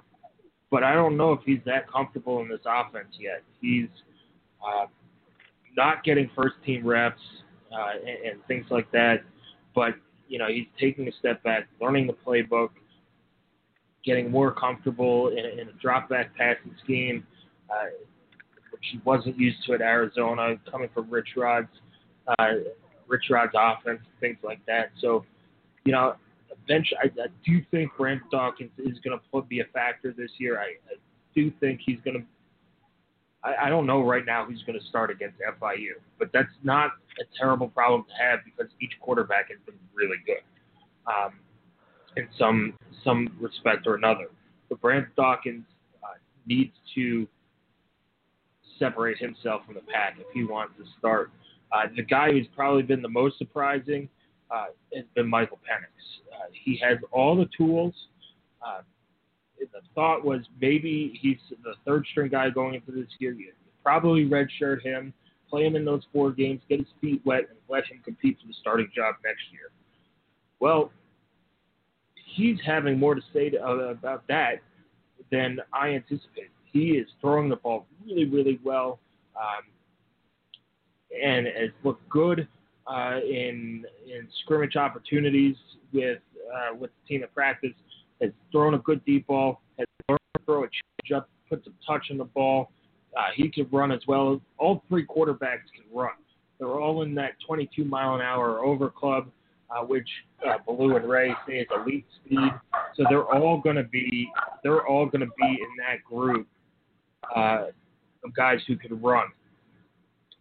but 0.72 0.84
I 0.84 0.94
don't 0.94 1.18
know 1.18 1.34
if 1.34 1.40
he's 1.46 1.60
that 1.66 1.92
comfortable 1.92 2.42
in 2.42 2.48
this 2.48 2.60
offense 2.66 3.16
yet. 3.20 3.44
He's 3.62 3.88
uh, 4.66 4.86
not 5.76 6.04
getting 6.04 6.30
first 6.36 6.56
team 6.66 6.86
reps 6.86 7.22
uh, 7.72 7.94
and, 8.00 8.32
and 8.32 8.46
things 8.48 8.66
like 8.70 8.92
that. 8.92 9.24
But, 9.74 9.96
you 10.28 10.38
know, 10.38 10.48
he's 10.48 10.68
taking 10.80 11.08
a 11.08 11.12
step 11.20 11.42
back, 11.44 11.68
learning 11.82 12.08
the 12.08 12.14
playbook, 12.14 12.70
getting 14.06 14.30
more 14.30 14.52
comfortable 14.52 15.30
in, 15.30 15.60
in 15.60 15.70
a 15.70 15.74
drop 15.82 16.10
back 16.10 16.36
passing 16.36 16.76
scheme, 16.84 17.26
uh, 17.70 17.86
which 18.72 18.82
he 18.92 19.00
wasn't 19.04 19.38
used 19.38 19.58
to 19.66 19.74
at 19.74 19.82
Arizona, 19.82 20.56
coming 20.70 20.90
from 20.94 21.10
Rich 21.10 21.30
Rod's, 21.36 21.68
uh, 22.28 22.48
Rich 23.08 23.26
Rod's 23.30 23.54
offense, 23.56 24.02
things 24.20 24.38
like 24.44 24.64
that. 24.68 24.92
So, 25.02 25.26
you 25.86 25.92
know, 25.92 26.16
eventually, 26.70 27.00
I, 27.04 27.08
I 27.24 27.28
do 27.46 27.62
think 27.72 27.92
Brent 27.98 28.22
Dawkins 28.32 28.72
is 28.78 28.98
going 29.04 29.20
to 29.20 29.42
be 29.44 29.60
a 29.62 29.66
factor 29.74 30.14
this 30.16 30.32
year. 30.38 30.60
I, 30.60 30.76
I 30.92 30.96
do 31.36 31.52
think 31.60 31.82
he's 31.86 32.00
going 32.06 32.18
to. 32.18 32.24
I, 33.42 33.70
don't 33.70 33.86
know 33.86 34.02
right 34.02 34.26
now 34.26 34.44
who's 34.44 34.62
going 34.64 34.78
to 34.78 34.86
start 34.88 35.10
against 35.10 35.38
FIU, 35.40 35.92
but 36.18 36.30
that's 36.34 36.52
not 36.62 36.92
a 37.22 37.24
terrible 37.40 37.70
problem 37.70 38.04
to 38.04 38.22
have 38.22 38.40
because 38.44 38.70
each 38.82 38.92
quarterback 39.00 39.48
has 39.50 39.60
been 39.66 39.76
really 39.94 40.18
good, 40.26 40.44
um, 41.08 41.36
in 42.18 42.28
some 42.38 42.74
some 43.06 43.30
respect 43.40 43.88
or 43.88 43.96
another. 43.96 44.26
But 44.68 44.82
Brent 44.82 45.08
Dawkins 45.16 45.64
uh, 46.04 46.18
needs 46.48 46.74
to 46.96 47.30
separate 48.78 49.18
himself 49.20 49.62
from 49.66 49.76
the 49.76 49.82
pack 49.82 50.18
if 50.20 50.28
he 50.34 50.44
wants 50.44 50.74
to 50.78 50.84
start. 50.98 51.32
Uh, 51.72 51.84
the 51.96 52.04
guy 52.04 52.32
who's 52.32 52.48
probably 52.54 52.84
been 52.84 53.02
the 53.02 53.08
most 53.08 53.38
surprising 53.38 54.10
uh, 54.52 54.66
has 54.94 55.06
been 55.16 55.28
Michael 55.28 55.58
Penix. 55.58 55.90
Uh, 56.34 56.48
he 56.52 56.80
has 56.84 56.98
all 57.12 57.36
the 57.36 57.48
tools. 57.58 57.94
Uh, 58.66 58.82
the 59.60 59.82
thought 59.94 60.24
was 60.24 60.42
maybe 60.62 61.20
he's 61.22 61.38
the 61.64 61.74
third 61.86 62.06
string 62.12 62.30
guy 62.30 62.50
going 62.50 62.76
into 62.76 62.92
this 62.92 63.10
year. 63.20 63.34
You 63.34 63.52
probably 63.84 64.26
redshirt 64.26 64.82
him, 64.84 65.14
play 65.50 65.66
him 65.66 65.76
in 65.76 65.86
those 65.86 66.04
four 66.14 66.32
games, 66.32 66.62
get 66.70 66.80
his 66.80 66.88
feet 67.02 67.22
wet, 67.26 67.46
and 67.50 67.58
let 67.68 67.86
him 67.86 68.02
compete 68.04 68.38
for 68.42 68.48
the 68.48 68.54
starting 68.62 68.90
job 68.96 69.16
next 69.24 69.42
year. 69.52 69.72
Well, 70.60 70.92
he's 72.36 72.58
having 72.66 73.00
more 73.00 73.16
to 73.16 73.22
say 73.34 73.50
to, 73.50 73.62
uh, 73.62 73.74
about 73.92 74.28
that 74.28 74.62
than 75.32 75.60
I 75.74 75.90
anticipated. 75.90 76.52
He 76.72 76.92
is 76.92 77.08
throwing 77.20 77.50
the 77.50 77.56
ball 77.58 77.88
really, 78.06 78.26
really 78.26 78.60
well, 78.64 79.00
um, 79.36 79.64
and 81.24 81.48
has 81.48 81.72
looked 81.84 82.08
good 82.10 82.48
uh, 82.90 83.20
in 83.24 83.86
in 84.06 84.28
scrimmage 84.44 84.76
opportunities 84.76 85.56
with 85.94 86.20
uh, 86.54 86.76
with 86.76 86.92
the 86.92 87.08
team 87.08 87.24
at 87.24 87.34
practice. 87.34 87.74
Has 88.22 88.32
thrown 88.52 88.74
a 88.74 88.80
good 88.80 89.04
deep 89.06 89.28
ball. 89.28 89.62
Has 89.78 89.88
learned 90.10 90.20
to 90.38 90.44
throw 90.46 90.64
a 90.64 90.68
change 90.68 91.16
up, 91.16 91.30
put 91.50 91.64
some 91.64 91.74
touch 91.88 92.08
on 92.12 92.18
the 92.18 92.26
ball. 92.26 92.72
Uh, 93.18 93.28
he 93.36 93.50
can 93.50 93.68
run 93.72 93.92
as 93.92 94.02
well. 94.08 94.42
All 94.58 94.84
three 94.90 95.06
quarterbacks 95.06 95.68
can 95.74 95.86
run. 95.94 96.12
They're 96.60 96.68
all 96.80 97.04
in 97.04 97.16
that 97.16 97.32
22 97.48 97.86
mile 97.86 98.16
an 98.16 98.22
hour 98.22 98.60
over 98.60 98.90
club, 98.90 99.30
uh, 99.70 99.84
which 99.86 100.08
uh, 100.46 100.58
and 100.68 101.10
Ray 101.10 101.34
say 101.48 101.60
is 101.60 101.68
elite 101.74 102.06
speed. 102.24 102.52
So 102.96 103.06
they're 103.10 103.24
all 103.24 103.60
going 103.62 103.78
to 103.78 103.84
be 103.84 104.30
they're 104.64 104.86
all 104.86 105.06
going 105.06 105.22
to 105.22 105.34
be 105.38 105.48
in 105.48 105.70
that 105.78 106.04
group 106.04 106.48
uh, 107.36 107.68
of 108.26 108.36
guys 108.36 108.60
who 108.68 108.76
can 108.76 109.02
run. 109.02 109.28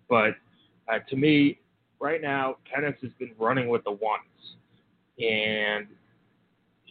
But 0.09 0.35
uh, 0.93 0.99
to 1.09 1.17
me, 1.17 1.61
right 2.01 2.21
now, 2.21 2.57
Penix 2.67 3.01
has 3.03 3.11
been 3.19 3.33
running 3.39 3.69
with 3.69 3.85
the 3.85 3.93
ones. 3.93 4.57
And 5.19 5.87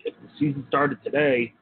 if 0.03 0.13
the 0.21 0.29
season 0.39 0.65
started 0.67 1.03
today, 1.03 1.53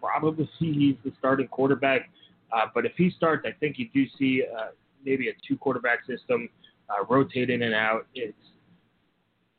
probably 0.00 0.48
see 0.58 0.72
he's 0.72 0.96
the 1.04 1.12
starting 1.18 1.48
quarterback. 1.48 2.10
Uh, 2.52 2.66
but 2.74 2.86
if 2.86 2.92
he 2.96 3.10
starts, 3.10 3.46
I 3.46 3.52
think 3.60 3.78
you 3.78 3.88
do 3.92 4.06
see 4.18 4.42
uh, 4.42 4.68
maybe 5.04 5.28
a 5.28 5.32
two 5.46 5.56
quarterback 5.56 6.00
system 6.06 6.48
uh, 6.88 7.04
rotate 7.08 7.50
in 7.50 7.62
and 7.62 7.74
out. 7.74 8.06
It's 8.14 8.34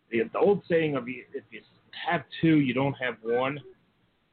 the, 0.10 0.24
the 0.34 0.40
old 0.40 0.64
saying 0.68 0.96
of 0.96 1.08
if 1.08 1.44
you 1.52 1.62
have 2.10 2.24
two, 2.42 2.60
you 2.60 2.74
don't 2.74 2.94
have 2.94 3.16
one. 3.22 3.60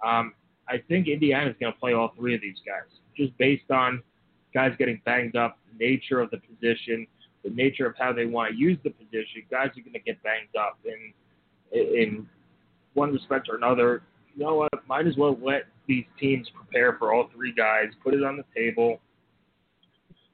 Um, 0.04 0.32
I 0.68 0.78
think 0.88 1.06
Indiana 1.06 1.50
is 1.50 1.56
going 1.60 1.72
to 1.72 1.78
play 1.78 1.92
all 1.92 2.12
three 2.16 2.34
of 2.34 2.40
these 2.40 2.56
guys 2.66 2.88
just 3.16 3.36
based 3.38 3.70
on 3.70 4.02
guys 4.52 4.72
getting 4.78 5.00
banged 5.04 5.36
up, 5.36 5.58
nature 5.78 6.20
of 6.20 6.30
the 6.30 6.38
position, 6.38 7.06
the 7.46 7.54
nature 7.54 7.86
of 7.86 7.94
how 7.98 8.12
they 8.12 8.26
want 8.26 8.52
to 8.52 8.56
use 8.58 8.78
the 8.82 8.90
position, 8.90 9.42
guys 9.50 9.68
are 9.68 9.80
going 9.80 9.92
to 9.92 10.00
get 10.00 10.22
banged 10.22 10.54
up 10.58 10.78
in 10.84 11.12
in 11.72 12.26
one 12.94 13.12
respect 13.12 13.48
or 13.48 13.56
another. 13.56 14.02
You 14.34 14.44
know 14.44 14.54
what? 14.54 14.70
Might 14.88 15.06
as 15.06 15.16
well 15.16 15.38
let 15.42 15.64
these 15.86 16.04
teams 16.18 16.48
prepare 16.54 16.96
for 16.98 17.12
all 17.14 17.28
three 17.34 17.52
guys, 17.52 17.86
put 18.02 18.14
it 18.14 18.22
on 18.22 18.36
the 18.36 18.44
table. 18.54 19.00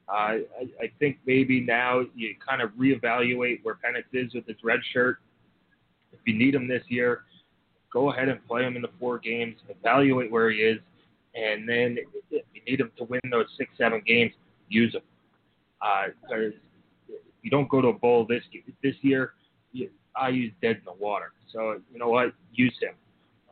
Uh, 0.09 0.12
I, 0.12 0.40
I 0.81 0.92
think 0.98 1.18
maybe 1.27 1.61
now 1.61 2.03
you 2.14 2.35
kind 2.46 2.61
of 2.61 2.70
reevaluate 2.70 3.61
where 3.62 3.75
Penix 3.75 4.05
is 4.12 4.35
with 4.35 4.46
his 4.46 4.57
red 4.62 4.81
shirt. 4.92 5.18
If 6.12 6.20
you 6.27 6.35
need 6.35 6.55
him 6.55 6.68
this 6.68 6.83
year, 6.88 7.22
go 7.92 8.11
ahead 8.12 8.29
and 8.29 8.46
play 8.46 8.64
him 8.64 8.77
in 8.77 8.83
the 8.83 8.90
four 8.98 9.18
games, 9.18 9.57
evaluate 9.68 10.31
where 10.31 10.51
he 10.51 10.59
is, 10.59 10.79
and 11.35 11.68
then 11.68 11.98
if 12.31 12.44
you 12.55 12.62
need 12.66 12.81
him 12.81 12.90
to 12.98 13.05
win 13.05 13.20
those 13.31 13.46
six, 13.57 13.70
seven 13.79 14.03
games, 14.07 14.33
use 14.68 14.94
him. 14.94 15.03
Because 15.81 16.53
uh, 16.53 16.72
you 17.43 17.51
don't 17.51 17.69
go 17.69 17.81
to 17.81 17.89
a 17.89 17.93
bowl 17.93 18.27
this 18.29 18.43
this 18.83 18.95
year, 19.03 19.33
you, 19.73 19.91
IU's 20.31 20.53
dead 20.61 20.77
in 20.77 20.85
the 20.85 20.93
water. 20.93 21.33
So 21.53 21.81
you 21.93 21.99
know 21.99 22.09
what? 22.09 22.33
Use 22.53 22.75
him, 22.81 22.95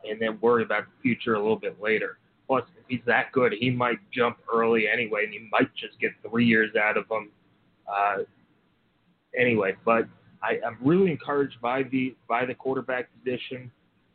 and 0.09 0.19
then 0.19 0.39
worry 0.41 0.63
about 0.63 0.85
the 0.85 1.01
future 1.01 1.35
a 1.35 1.39
little 1.39 1.59
bit 1.59 1.81
later. 1.81 2.17
Plus, 2.47 2.63
if 2.77 2.83
he's 2.87 3.01
that 3.05 3.31
good, 3.31 3.53
he 3.57 3.69
might 3.69 3.99
jump 4.13 4.37
early 4.53 4.85
anyway, 4.91 5.23
and 5.25 5.33
you 5.33 5.47
might 5.51 5.73
just 5.75 5.99
get 5.99 6.11
three 6.27 6.45
years 6.45 6.71
out 6.75 6.97
of 6.97 7.05
him. 7.09 7.29
Uh, 7.87 8.23
anyway, 9.37 9.75
but 9.85 10.05
I, 10.43 10.59
I'm 10.65 10.77
really 10.83 11.11
encouraged 11.11 11.61
by 11.61 11.83
the 11.83 12.15
by 12.27 12.45
the 12.45 12.53
quarterback 12.53 13.09
position. 13.17 13.71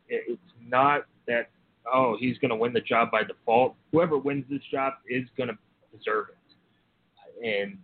It, 0.09 0.23
it's 0.27 0.41
not 0.67 1.05
that 1.27 1.49
oh 1.91 2.17
he's 2.19 2.37
going 2.39 2.49
to 2.49 2.55
win 2.55 2.73
the 2.73 2.81
job 2.81 3.11
by 3.11 3.23
default. 3.23 3.75
Whoever 3.91 4.17
wins 4.17 4.45
this 4.49 4.61
job 4.71 4.93
is 5.09 5.23
going 5.37 5.49
to 5.49 5.57
deserve 5.97 6.27
it, 6.29 7.47
and 7.47 7.77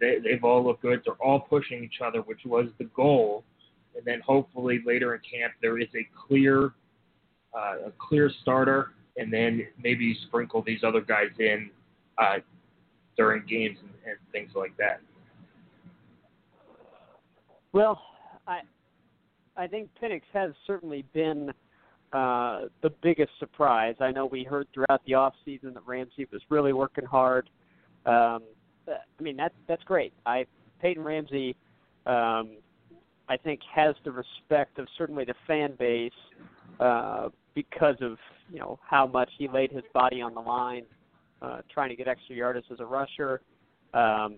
they, 0.00 0.16
they've 0.22 0.42
all 0.42 0.64
looked 0.64 0.82
good. 0.82 1.02
They're 1.04 1.14
all 1.14 1.40
pushing 1.40 1.84
each 1.84 2.00
other, 2.04 2.20
which 2.20 2.40
was 2.44 2.66
the 2.78 2.84
goal. 2.84 3.44
And 3.96 4.04
then 4.04 4.20
hopefully 4.20 4.80
later 4.84 5.14
in 5.14 5.20
camp 5.20 5.52
there 5.60 5.78
is 5.78 5.88
a 5.94 6.08
clear 6.26 6.72
uh, 7.52 7.88
a 7.88 7.92
clear 7.98 8.30
starter, 8.42 8.92
and 9.16 9.32
then 9.32 9.66
maybe 9.82 10.16
sprinkle 10.28 10.62
these 10.64 10.84
other 10.84 11.00
guys 11.00 11.30
in 11.40 11.68
uh, 12.16 12.36
during 13.16 13.44
games 13.46 13.76
and, 13.80 13.90
and 14.06 14.16
things 14.30 14.52
like 14.54 14.76
that. 14.76 15.00
Well, 17.72 18.00
I 18.46 18.60
I 19.56 19.66
think 19.66 19.90
Penix 20.00 20.22
has 20.32 20.52
certainly 20.66 21.04
been 21.12 21.50
uh, 22.12 22.62
the 22.82 22.90
biggest 23.02 23.30
surprise. 23.38 23.94
I 24.00 24.10
know 24.10 24.26
we 24.26 24.44
heard 24.44 24.66
throughout 24.72 25.02
the 25.06 25.14
off 25.14 25.34
season 25.44 25.74
that 25.74 25.86
Ramsey 25.86 26.26
was 26.32 26.40
really 26.48 26.72
working 26.72 27.04
hard. 27.04 27.50
Um, 28.06 28.42
I 28.90 29.22
mean 29.22 29.36
that's 29.36 29.54
that's 29.68 29.82
great. 29.84 30.12
I 30.26 30.46
Peyton 30.80 31.02
Ramsey, 31.02 31.56
um, 32.06 32.56
I 33.28 33.36
think, 33.42 33.60
has 33.74 33.94
the 34.04 34.10
respect 34.10 34.78
of 34.78 34.86
certainly 34.96 35.24
the 35.24 35.34
fan 35.46 35.74
base 35.78 36.12
uh, 36.78 37.28
because 37.54 37.96
of 38.00 38.16
you 38.50 38.58
know 38.58 38.78
how 38.88 39.06
much 39.06 39.30
he 39.38 39.48
laid 39.48 39.70
his 39.70 39.84
body 39.92 40.20
on 40.20 40.34
the 40.34 40.40
line, 40.40 40.84
uh, 41.42 41.60
trying 41.72 41.90
to 41.90 41.96
get 41.96 42.08
extra 42.08 42.34
yards 42.34 42.64
as 42.70 42.80
a 42.80 42.84
rusher, 42.84 43.40
um, 43.94 44.36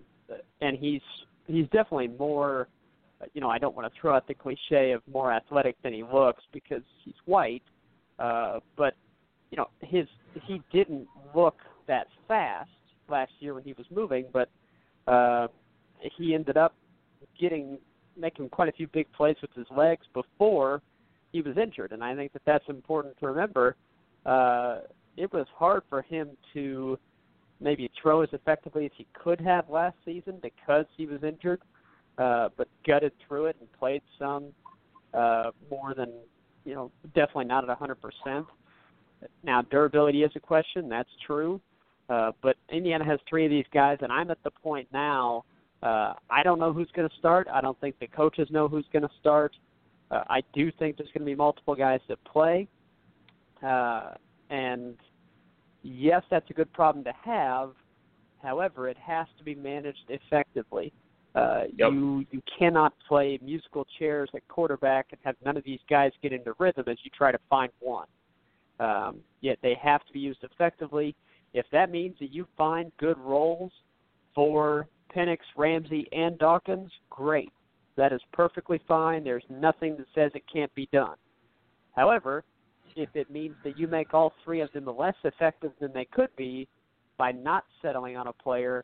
and 0.61 0.77
he's 0.77 1.01
he's 1.47 1.65
definitely 1.65 2.09
more. 2.19 2.67
You 3.33 3.39
know, 3.39 3.49
I 3.49 3.57
don't 3.57 3.73
want 3.73 3.91
to 3.91 4.01
throw 4.01 4.13
out 4.13 4.27
the 4.27 4.33
cliche 4.33 4.91
of 4.91 5.01
more 5.11 5.31
athletic 5.31 5.77
than 5.81 5.93
he 5.93 6.03
looks 6.03 6.43
because 6.51 6.81
he's 7.05 7.13
white, 7.23 7.63
uh, 8.19 8.59
but 8.75 8.95
you 9.49 9.57
know 9.57 9.69
his 9.79 10.07
he 10.45 10.61
didn't 10.73 11.07
look 11.33 11.55
that 11.87 12.07
fast 12.27 12.69
last 13.09 13.31
year 13.39 13.53
when 13.53 13.63
he 13.63 13.73
was 13.73 13.85
moving, 13.93 14.25
but 14.31 14.49
uh, 15.07 15.47
he 16.17 16.33
ended 16.33 16.57
up 16.57 16.75
getting 17.39 17.77
making 18.15 18.47
quite 18.49 18.69
a 18.69 18.71
few 18.71 18.87
big 18.87 19.11
plays 19.13 19.35
with 19.41 19.51
his 19.55 19.65
legs 19.75 20.05
before 20.13 20.81
he 21.31 21.41
was 21.41 21.57
injured, 21.57 21.91
and 21.91 22.03
I 22.03 22.15
think 22.15 22.31
that 22.33 22.43
that's 22.45 22.67
important 22.69 23.17
to 23.19 23.27
remember. 23.27 23.75
Uh, 24.25 24.79
it 25.17 25.31
was 25.33 25.47
hard 25.55 25.81
for 25.89 26.03
him 26.03 26.29
to 26.53 26.97
maybe 27.59 27.89
throw 27.99 28.21
as 28.21 28.29
effectively 28.33 28.85
as 28.85 28.91
he 28.95 29.07
could 29.13 29.41
have 29.41 29.69
last 29.69 29.95
season 30.05 30.37
because 30.41 30.85
he 30.95 31.07
was 31.07 31.23
injured, 31.23 31.61
uh, 32.17 32.49
but 32.55 32.67
gutted 32.85 33.13
through 33.27 33.47
it 33.47 33.55
and 33.59 33.71
played 33.73 34.01
some 34.19 34.49
uh, 35.13 35.49
more 35.69 35.93
than 35.95 36.11
you 36.65 36.75
know, 36.75 36.91
definitely 37.15 37.45
not 37.45 37.69
at 37.69 37.79
100%. 37.79 38.45
Now 39.43 39.61
durability 39.63 40.23
is 40.23 40.31
a 40.35 40.39
question. 40.39 40.89
That's 40.89 41.09
true. 41.25 41.61
Uh, 42.09 42.31
but 42.41 42.57
Indiana 42.69 43.05
has 43.05 43.19
three 43.29 43.45
of 43.45 43.51
these 43.51 43.65
guys, 43.73 43.97
and 44.01 44.11
I'm 44.11 44.29
at 44.31 44.41
the 44.43 44.51
point 44.51 44.87
now. 44.91 45.45
Uh, 45.81 46.13
I 46.29 46.43
don't 46.43 46.59
know 46.59 46.71
who's 46.71 46.89
going 46.95 47.09
to 47.09 47.15
start. 47.17 47.47
I 47.51 47.59
don't 47.59 47.79
think 47.81 47.99
the 47.99 48.07
coaches 48.07 48.47
know 48.49 48.67
who's 48.67 48.85
going 48.93 49.03
to 49.03 49.11
start. 49.19 49.55
Uh, 50.11 50.23
I 50.29 50.41
do 50.53 50.71
think 50.71 50.97
there's 50.97 51.09
going 51.09 51.21
to 51.21 51.25
be 51.25 51.35
multiple 51.35 51.75
guys 51.75 51.99
that 52.07 52.23
play. 52.23 52.67
Uh, 53.61 54.11
and 54.49 54.95
yes, 55.81 56.23
that's 56.29 56.49
a 56.49 56.53
good 56.53 56.71
problem 56.73 57.03
to 57.05 57.13
have. 57.23 57.71
However, 58.41 58.87
it 58.89 58.97
has 58.97 59.27
to 59.37 59.43
be 59.43 59.55
managed 59.55 60.09
effectively. 60.09 60.93
Uh, 61.35 61.63
yep. 61.75 61.91
You 61.91 62.25
you 62.31 62.41
cannot 62.59 62.93
play 63.07 63.39
musical 63.41 63.87
chairs 63.97 64.29
at 64.35 64.47
quarterback 64.47 65.07
and 65.11 65.19
have 65.23 65.35
none 65.43 65.57
of 65.57 65.63
these 65.63 65.79
guys 65.89 66.11
get 66.21 66.31
into 66.31 66.53
rhythm 66.59 66.83
as 66.87 66.97
you 67.03 67.09
try 67.15 67.31
to 67.31 67.39
find 67.49 67.71
one. 67.79 68.07
Um, 68.79 69.19
yet 69.41 69.57
they 69.63 69.75
have 69.81 70.05
to 70.05 70.13
be 70.13 70.19
used 70.19 70.43
effectively. 70.43 71.15
If 71.53 71.65
that 71.71 71.91
means 71.91 72.15
that 72.19 72.33
you 72.33 72.47
find 72.57 72.91
good 72.97 73.17
roles 73.17 73.71
for 74.33 74.87
Penix, 75.15 75.39
Ramsey, 75.55 76.07
and 76.11 76.37
Dawkins, 76.37 76.91
great. 77.09 77.51
That 77.95 78.11
is 78.11 78.21
perfectly 78.31 78.81
fine. 78.87 79.23
There's 79.23 79.43
nothing 79.49 79.95
that 79.97 80.07
says 80.15 80.31
it 80.33 80.43
can't 80.51 80.73
be 80.73 80.89
done. 80.91 81.15
However, 81.95 82.43
if 82.95 83.09
it 83.13 83.29
means 83.29 83.55
that 83.63 83.77
you 83.77 83.87
make 83.87 84.13
all 84.13 84.33
three 84.43 84.61
of 84.61 84.71
them 84.71 84.85
less 84.85 85.15
effective 85.23 85.71
than 85.79 85.93
they 85.93 86.05
could 86.05 86.35
be 86.35 86.67
by 87.17 87.31
not 87.31 87.63
settling 87.81 88.17
on 88.17 88.27
a 88.27 88.33
player, 88.33 88.83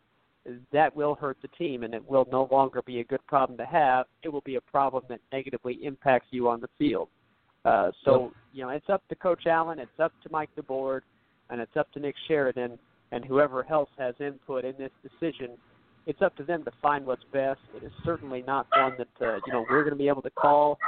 that 0.71 0.95
will 0.95 1.15
hurt 1.15 1.38
the 1.41 1.47
team 1.49 1.84
and 1.84 1.93
it 1.93 2.08
will 2.10 2.27
no 2.32 2.47
longer 2.51 2.82
be 2.84 2.99
a 2.99 3.03
good 3.03 3.25
problem 3.27 3.58
to 3.58 3.65
have. 3.65 4.05
It 4.23 4.29
will 4.29 4.41
be 4.41 4.55
a 4.55 4.62
problem 4.62 5.03
that 5.10 5.19
negatively 5.32 5.79
impacts 5.84 6.27
you 6.32 6.47
on 6.47 6.62
the 6.62 6.69
field. 6.77 7.10
Uh, 7.65 7.91
so, 8.05 8.32
you 8.53 8.63
know, 8.63 8.69
it's 8.69 8.89
up 8.89 9.03
to 9.10 9.15
Coach 9.15 9.45
Allen, 9.45 9.79
it's 9.79 9.99
up 9.99 10.13
to 10.23 10.29
Mike 10.32 10.49
DeBord, 10.58 11.01
and 11.49 11.62
it's 11.62 11.75
up 11.77 11.91
to 11.93 11.99
Nick 11.99 12.15
Sheridan 12.27 12.77
and 13.12 13.25
whoever 13.25 13.65
else 13.71 13.89
has 13.97 14.15
input 14.19 14.65
in 14.65 14.75
this 14.77 14.91
decision 15.01 15.57
it's 16.09 16.23
up 16.23 16.35
to 16.38 16.43
them 16.43 16.63
to 16.63 16.71
find 16.81 17.05
what's 17.05 17.23
best. 17.31 17.59
It 17.75 17.83
is 17.83 17.91
certainly 18.03 18.43
not 18.45 18.65
one 18.75 18.93
that 18.97 19.25
uh, 19.25 19.35
you 19.45 19.53
know 19.53 19.63
we're 19.69 19.83
going 19.83 19.93
to 19.93 19.97
be 19.97 20.07
able 20.07 20.23
to 20.23 20.31
call. 20.31 20.79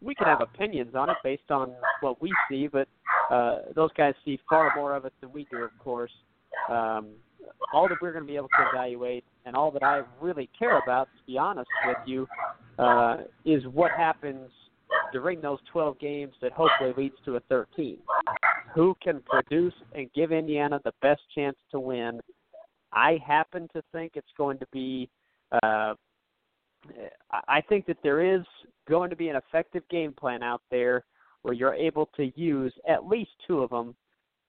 We 0.00 0.14
can 0.14 0.26
have 0.28 0.40
opinions 0.40 0.94
on 0.94 1.10
it 1.10 1.16
based 1.24 1.50
on 1.50 1.72
what 2.00 2.22
we 2.22 2.32
see, 2.48 2.68
but 2.68 2.86
uh, 3.30 3.58
those 3.74 3.90
guys 3.96 4.14
see 4.24 4.38
far 4.48 4.72
more 4.76 4.94
of 4.94 5.04
it 5.04 5.12
than 5.20 5.32
we 5.32 5.46
do, 5.50 5.58
of 5.58 5.76
course. 5.80 6.12
Um, 6.68 7.08
all 7.72 7.88
that 7.88 7.98
we're 8.00 8.12
going 8.12 8.24
to 8.24 8.28
be 8.28 8.36
able 8.36 8.48
to 8.48 8.68
evaluate, 8.72 9.24
and 9.46 9.56
all 9.56 9.72
that 9.72 9.82
I 9.82 10.02
really 10.20 10.48
care 10.56 10.78
about, 10.78 11.08
to 11.18 11.32
be 11.32 11.38
honest 11.38 11.70
with 11.86 11.96
you, 12.06 12.28
uh, 12.78 13.18
is 13.44 13.64
what 13.72 13.90
happens 13.90 14.50
during 15.12 15.40
those 15.40 15.58
12 15.72 15.98
games 15.98 16.34
that 16.40 16.52
hopefully 16.52 16.92
leads 16.96 17.16
to 17.24 17.36
a 17.36 17.40
13. 17.48 17.98
Who 18.74 18.96
can 19.02 19.20
produce 19.22 19.74
and 19.94 20.10
give 20.14 20.32
Indiana 20.32 20.80
the 20.84 20.92
best 21.02 21.20
chance 21.34 21.56
to 21.70 21.80
win 21.80 22.20
I 22.92 23.18
happen 23.26 23.68
to 23.74 23.82
think 23.92 24.12
it's 24.14 24.32
going 24.36 24.58
to 24.58 24.66
be. 24.72 25.08
Uh, 25.62 25.94
I 27.48 27.60
think 27.68 27.86
that 27.86 27.98
there 28.02 28.34
is 28.36 28.42
going 28.88 29.10
to 29.10 29.16
be 29.16 29.28
an 29.28 29.36
effective 29.36 29.84
game 29.88 30.12
plan 30.12 30.42
out 30.42 30.62
there 30.70 31.04
where 31.42 31.54
you're 31.54 31.74
able 31.74 32.08
to 32.16 32.32
use 32.34 32.72
at 32.88 33.06
least 33.06 33.30
two 33.46 33.60
of 33.60 33.70
them. 33.70 33.94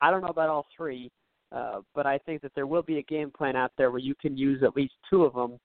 I 0.02 0.10
don't 0.10 0.22
know 0.22 0.28
about 0.28 0.50
all 0.50 0.66
three, 0.76 1.12
uh, 1.52 1.82
but 1.94 2.06
I 2.06 2.18
think 2.18 2.42
that 2.42 2.52
there 2.56 2.68
will 2.68 2.82
be 2.82 2.98
a 2.98 3.04
game 3.04 3.32
plan 3.32 3.56
out 3.56 3.72
there 3.78 3.92
where 3.92 4.00
you 4.00 4.16
can 4.16 4.36
use 4.36 4.64
at 4.64 4.76
least 4.76 4.94
two 5.10 5.24
of 5.24 5.34
them 5.34 5.60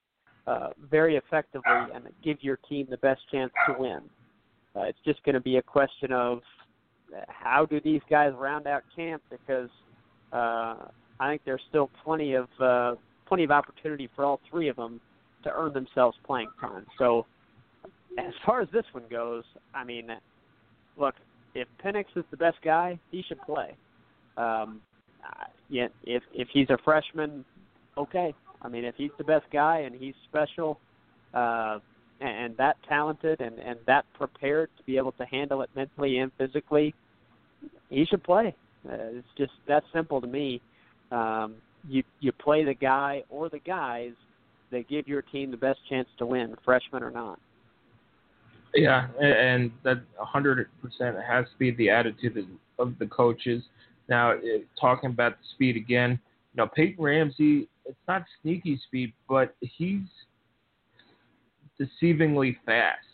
uh, 0.47 0.69
very 0.91 1.17
effectively 1.17 1.73
and 1.95 2.07
give 2.23 2.39
your 2.43 2.59
team 2.69 2.87
the 2.91 2.99
best 2.99 3.23
chance 3.33 3.53
to 3.67 3.75
win. 3.79 4.01
Uh, 4.77 4.83
it's 4.83 5.01
just 5.05 5.23
going 5.25 5.35
to 5.35 5.41
be 5.41 5.57
a 5.57 5.63
question 5.63 6.13
of 6.13 6.41
how 7.29 7.67
do 7.67 7.81
these 7.81 8.01
guys 8.11 8.33
round 8.37 8.67
out 8.67 8.83
camp 8.95 9.23
because 9.31 9.71
uh, 10.33 10.87
I 11.21 11.31
think 11.31 11.43
there's 11.45 11.63
still 11.69 11.91
plenty 12.05 12.35
of 12.35 12.49
uh, 12.61 12.95
plenty 13.27 13.45
of 13.45 13.51
opportunity 13.51 14.09
for 14.15 14.25
all 14.25 14.41
three 14.51 14.69
of 14.69 14.77
them 14.77 15.01
to 15.45 15.51
earn 15.53 15.73
themselves 15.73 16.17
playing 16.27 16.49
time. 16.61 16.87
So, 16.99 17.27
as 18.19 18.33
far 18.45 18.61
as 18.61 18.69
this 18.73 18.85
one 18.93 19.05
goes, 19.11 19.45
I 19.75 19.85
mean, 19.85 20.09
look, 20.97 21.15
if 21.55 21.69
Penix 21.85 22.07
is 22.17 22.25
the 22.31 22.37
best 22.37 22.59
guy, 22.65 22.99
he 23.11 23.23
should 23.27 23.41
play. 23.43 23.75
Um, 24.37 24.81
yeah, 25.69 25.89
if 26.05 26.23
if 26.33 26.49
he's 26.53 26.71
a 26.71 26.79
freshman, 26.85 27.45
okay. 27.97 28.35
I 28.61 28.69
mean, 28.69 28.85
if 28.85 28.97
he's 28.97 29.11
the 29.19 29.25
best 29.25 29.47
guy 29.53 29.81
and 29.81 29.95
he's 29.95 30.15
special, 30.29 30.81
uh, 31.33 31.79
and, 32.21 32.57
that 32.57 32.77
talented 32.89 33.41
and 33.41 33.59
and 33.59 33.79
that 33.87 34.05
prepared 34.15 34.71
to 34.77 34.83
be 34.85 34.97
able 34.97 35.13
to 35.13 35.25
handle 35.25 35.63
it 35.63 35.71
mentally 35.75 36.19
and 36.19 36.33
physically, 36.39 36.95
he 37.91 38.05
should 38.05 38.23
play. 38.23 38.55
Uh, 38.89 38.95
it's 39.19 39.27
just 39.37 39.53
that 39.67 39.83
simple 39.93 40.21
to 40.21 40.27
me 40.27 40.61
um, 41.11 41.57
you 41.89 42.03
you 42.21 42.33
play 42.33 42.65
the 42.65 42.75
guy 42.75 43.23
or 43.31 43.49
the 43.49 43.59
guys 43.59 44.13
that 44.71 44.89
give 44.89 45.09
your 45.09 45.23
team 45.23 45.51
the 45.51 45.57
best 45.57 45.79
chance 45.89 46.09
to 46.19 46.27
win, 46.27 46.55
freshman 46.65 47.03
or 47.03 47.11
not. 47.11 47.39
Yeah, 48.75 49.09
and 49.19 49.71
that 49.83 50.03
100% 50.19 50.67
has 51.27 51.47
to 51.47 51.59
be 51.59 51.71
the 51.71 51.89
attitude 51.89 52.47
of 52.79 52.99
the 52.99 53.07
coaches. 53.07 53.63
Now, 54.09 54.35
talking 54.79 55.11
about 55.11 55.39
the 55.39 55.45
speed 55.55 55.77
again, 55.77 56.21
you 56.53 56.57
know, 56.59 56.67
Peyton 56.67 57.03
Ramsey, 57.03 57.67
it's 57.87 57.97
not 58.07 58.25
sneaky 58.43 58.79
speed, 58.87 59.15
but 59.27 59.55
he's 59.61 60.03
deceivingly 61.81 62.57
fast. 62.67 63.05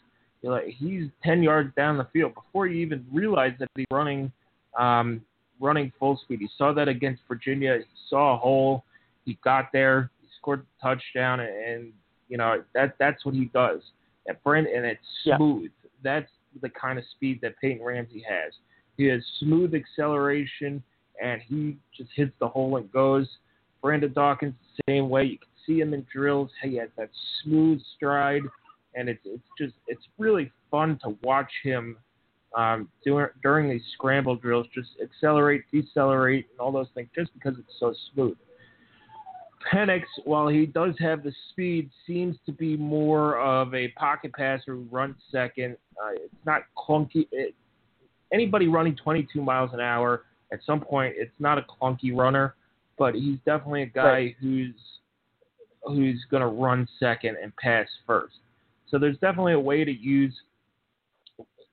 Know, 0.42 0.60
he's 0.66 1.04
10 1.22 1.42
yards 1.42 1.74
down 1.74 1.96
the 1.96 2.06
field 2.12 2.34
before 2.34 2.66
you 2.66 2.84
even 2.84 3.06
realize 3.10 3.52
that 3.58 3.68
he's 3.74 3.86
running 3.90 4.30
um, 4.78 5.22
running 5.60 5.90
full 5.98 6.18
speed. 6.22 6.40
He 6.40 6.48
saw 6.58 6.72
that 6.74 6.88
against 6.88 7.22
Virginia. 7.26 7.78
He 7.78 7.84
saw 8.10 8.34
a 8.34 8.38
hole. 8.38 8.84
He 9.24 9.38
got 9.42 9.70
there. 9.72 10.10
He 10.20 10.28
scored 10.38 10.60
the 10.60 10.88
touchdown, 10.88 11.40
and 11.40 11.92
you 12.28 12.36
know 12.36 12.62
that 12.74 12.96
that's 12.98 13.24
what 13.24 13.34
he 13.34 13.46
does. 13.46 13.80
At 14.28 14.42
Brent, 14.44 14.68
and 14.68 14.84
it's 14.84 15.00
smooth. 15.24 15.70
Yeah. 15.82 15.90
That's 16.02 16.30
the 16.60 16.68
kind 16.68 16.98
of 16.98 17.04
speed 17.12 17.40
that 17.42 17.58
Peyton 17.60 17.84
Ramsey 17.84 18.22
has. 18.28 18.52
He 18.96 19.06
has 19.06 19.22
smooth 19.40 19.74
acceleration, 19.74 20.82
and 21.22 21.40
he 21.48 21.76
just 21.96 22.10
hits 22.14 22.32
the 22.38 22.48
hole 22.48 22.76
and 22.76 22.90
goes. 22.92 23.28
Brandon 23.82 24.12
Dawkins 24.12 24.54
the 24.76 24.92
same 24.92 25.08
way. 25.10 25.24
You 25.24 25.38
can 25.38 25.48
see 25.66 25.80
him 25.80 25.94
in 25.94 26.06
drills. 26.12 26.50
He 26.62 26.76
has 26.76 26.88
that 26.96 27.10
smooth 27.42 27.80
stride, 27.96 28.42
and 28.94 29.08
it's 29.08 29.22
it's 29.24 29.48
just 29.58 29.74
it's 29.86 30.04
really 30.18 30.50
fun 30.70 30.98
to 31.04 31.16
watch 31.22 31.50
him 31.62 31.96
um, 32.56 32.88
during, 33.04 33.28
during 33.42 33.68
these 33.68 33.82
scramble 33.94 34.36
drills, 34.36 34.66
just 34.74 34.90
accelerate, 35.02 35.64
decelerate, 35.72 36.46
and 36.50 36.60
all 36.60 36.72
those 36.72 36.88
things, 36.94 37.08
just 37.14 37.32
because 37.34 37.54
it's 37.58 37.74
so 37.80 37.94
smooth. 38.12 38.36
Penix, 39.72 40.02
while 40.24 40.46
he 40.46 40.66
does 40.66 40.94
have 40.98 41.22
the 41.22 41.32
speed, 41.50 41.90
seems 42.06 42.36
to 42.44 42.52
be 42.52 42.76
more 42.76 43.38
of 43.38 43.74
a 43.74 43.88
pocket 43.88 44.32
passer 44.34 44.74
who 44.74 44.86
runs 44.90 45.16
second. 45.32 45.76
Uh, 45.96 46.10
it's 46.16 46.34
not 46.44 46.62
clunky. 46.76 47.26
It, 47.32 47.54
anybody 48.32 48.68
running 48.68 48.94
22 48.96 49.40
miles 49.40 49.70
an 49.72 49.80
hour 49.80 50.24
at 50.52 50.60
some 50.66 50.80
point, 50.80 51.14
it's 51.16 51.34
not 51.38 51.56
a 51.58 51.62
clunky 51.62 52.14
runner, 52.14 52.54
but 52.98 53.14
he's 53.14 53.38
definitely 53.46 53.82
a 53.82 53.86
guy 53.86 54.04
Right. 54.04 54.36
who's 54.40 54.74
who's 55.86 56.24
going 56.30 56.40
to 56.40 56.46
run 56.48 56.88
second 56.98 57.36
and 57.42 57.54
pass 57.56 57.86
first. 58.06 58.34
So 58.90 58.98
there's 58.98 59.18
definitely 59.18 59.54
a 59.54 59.60
way 59.60 59.84
to 59.84 59.92
use, 59.92 60.34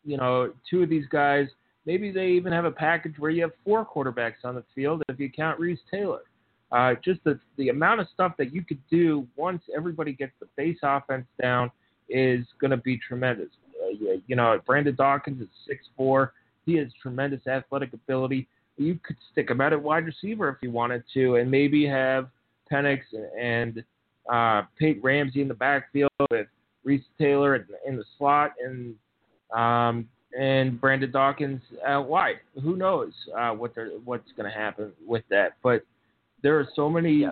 you 0.04 0.18
know, 0.18 0.54
two 0.70 0.84
of 0.84 0.90
these 0.90 1.06
guys. 1.08 1.48
Maybe 1.86 2.12
they 2.12 2.28
even 2.28 2.54
have 2.54 2.66
a 2.66 2.72
package 2.72 3.16
where 3.18 3.32
you 3.32 3.42
have 3.44 3.52
four 3.64 3.86
quarterbacks 3.86 4.44
on 4.44 4.56
the 4.56 4.64
field 4.76 5.04
if 5.10 5.20
you 5.20 5.30
count 5.30 5.60
Reese 5.60 5.80
Taylor. 5.90 6.22
Uh, 6.72 6.94
just 7.04 7.22
the 7.26 7.38
the 7.58 7.70
amount 7.70 8.00
of 8.00 8.08
stuff 8.14 8.34
that 8.38 8.54
you 8.54 8.64
could 8.64 8.80
do 8.90 9.28
once 9.36 9.62
everybody 9.76 10.14
gets 10.14 10.32
the 10.40 10.48
base 10.56 10.78
offense 10.84 11.26
down 11.42 11.70
is 12.08 12.46
going 12.60 12.72
to 12.72 12.78
be 12.78 12.98
tremendous. 12.98 13.50
Uh, 13.84 13.90
you- 14.26 14.36
know, 14.36 14.60
Brandon 14.66 14.96
Dawkins 14.96 15.42
is 15.42 15.50
six 15.68 15.86
four. 15.98 16.34
He 16.66 16.76
has 16.76 16.88
tremendous 17.02 17.46
athletic 17.46 17.92
ability. 17.94 18.48
You 18.78 18.98
could 19.04 19.18
stick 19.32 19.50
him 19.50 19.60
out 19.60 19.74
at 19.74 19.82
wide 19.82 20.06
receiver 20.06 20.48
if 20.48 20.58
you 20.62 20.72
wanted 20.72 21.04
to, 21.14 21.36
and 21.36 21.52
maybe 21.52 21.86
have 21.86 22.30
Penix 22.72 23.02
and 23.38 23.84
uh, 24.30 24.64
Peyton 24.78 25.02
Ramsey 25.02 25.42
in 25.42 25.48
the 25.48 25.54
backfield 25.54 26.12
with 26.30 26.48
Reese 26.84 27.04
Taylor 27.20 27.56
in, 27.56 27.66
in 27.88 27.98
the 27.98 28.06
slot 28.18 28.54
and 28.64 28.96
um, 29.58 30.08
and 30.38 30.80
Brandon 30.80 31.12
Dawkins 31.12 31.62
out 31.86 32.08
wide. 32.08 32.36
Who 32.64 32.78
knows 32.78 33.12
uh, 33.38 33.52
what 33.52 33.76
they're, 33.76 33.90
what's 34.06 34.32
going 34.38 34.50
to 34.50 34.58
happen 34.58 34.94
with 35.06 35.24
that? 35.30 35.58
But 35.62 35.84
there 36.42 36.58
are 36.58 36.68
so 36.76 36.90
many, 36.90 37.26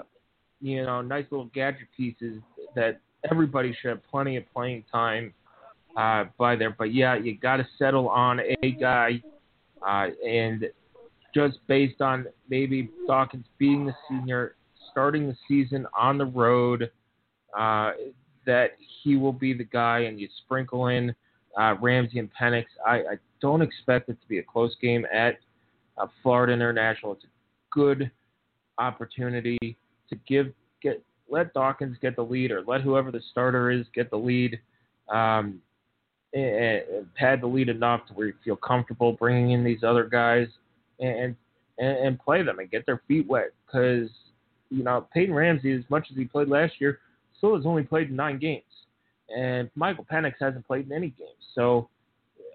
you 0.62 0.84
know, 0.86 1.02
nice 1.02 1.26
little 1.32 1.50
gadget 1.54 1.88
pieces 1.96 2.42
that 2.76 3.00
everybody 3.32 3.76
should 3.82 3.90
have 3.90 4.02
plenty 4.10 4.38
of 4.38 4.44
playing 4.54 4.84
time 4.92 5.34
uh, 5.98 6.26
by 6.38 6.56
there. 6.56 6.76
But 6.78 6.94
yeah, 6.94 7.16
you 7.16 7.38
got 7.38 7.58
to 7.58 7.68
settle 7.78 8.10
on 8.10 8.40
a 8.62 8.72
guy, 8.72 9.22
uh, 9.86 10.08
and 10.28 10.66
just 11.34 11.60
based 11.68 12.02
on 12.02 12.26
maybe 12.50 12.90
Dawkins 13.08 13.46
being 13.58 13.86
the 13.86 13.94
senior, 14.10 14.56
starting 14.92 15.28
the 15.28 15.36
season 15.48 15.88
on 15.98 16.18
the 16.18 16.26
road, 16.26 16.92
uh, 17.58 17.92
that 18.46 18.72
he 19.04 19.16
will 19.16 19.34
be 19.34 19.54
the 19.54 19.64
guy, 19.64 20.00
and 20.00 20.20
you 20.20 20.28
sprinkle 20.46 20.88
in 20.88 21.14
uh, 21.60 21.76
Ramsey 21.82 22.20
and 22.20 22.30
Penix. 22.40 22.66
I, 22.86 22.96
I 22.96 23.16
don't 23.42 23.62
expect 23.62 24.10
it 24.10 24.20
to 24.22 24.28
be 24.28 24.40
a 24.40 24.44
close 24.44 24.76
game 24.82 25.06
at 25.14 25.38
uh, 25.98 26.08
Florida 26.22 26.54
International. 26.54 27.14
It's 27.14 27.24
a 27.24 27.28
good 27.72 28.12
opportunity 28.78 29.78
to 30.10 30.16
give 30.28 30.52
get 30.82 31.04
let 31.30 31.54
Dawkins 31.54 31.98
get 32.02 32.16
the 32.16 32.24
lead 32.24 32.52
or 32.52 32.64
let 32.66 32.82
whoever 32.82 33.12
the 33.12 33.22
starter 33.32 33.70
is 33.72 33.86
get 33.94 34.10
the 34.10 34.18
lead. 34.18 34.60
Um, 35.10 35.62
and, 36.34 36.44
and 36.44 37.16
pad 37.16 37.42
the 37.42 37.48
lead 37.48 37.70
enough 37.70 38.06
to 38.08 38.14
where 38.14 38.28
you 38.28 38.34
feel 38.44 38.56
comfortable 38.56 39.14
bringing 39.14 39.52
in 39.52 39.64
these 39.64 39.84
other 39.84 40.04
guys 40.04 40.48
and 41.00 41.36
and, 41.80 41.98
and 41.98 42.20
play 42.20 42.44
them 42.44 42.60
and 42.60 42.70
get 42.70 42.86
their 42.86 43.02
feet 43.08 43.28
wet 43.28 43.52
because 43.66 44.10
you 44.70 44.84
know 44.84 45.08
Peyton 45.14 45.34
Ramsey, 45.34 45.72
as 45.74 45.84
much 45.90 46.08
as 46.12 46.18
he 46.18 46.26
played 46.26 46.48
last 46.48 46.74
year, 46.80 47.00
still 47.38 47.56
has 47.56 47.66
only 47.66 47.84
played 47.84 48.12
nine 48.12 48.38
games, 48.40 48.64
and 49.36 49.70
Michael 49.76 50.06
Penix 50.12 50.34
hasn't 50.40 50.66
played 50.68 50.86
in 50.86 50.92
any 50.92 51.10
games. 51.10 51.32
So 51.56 51.90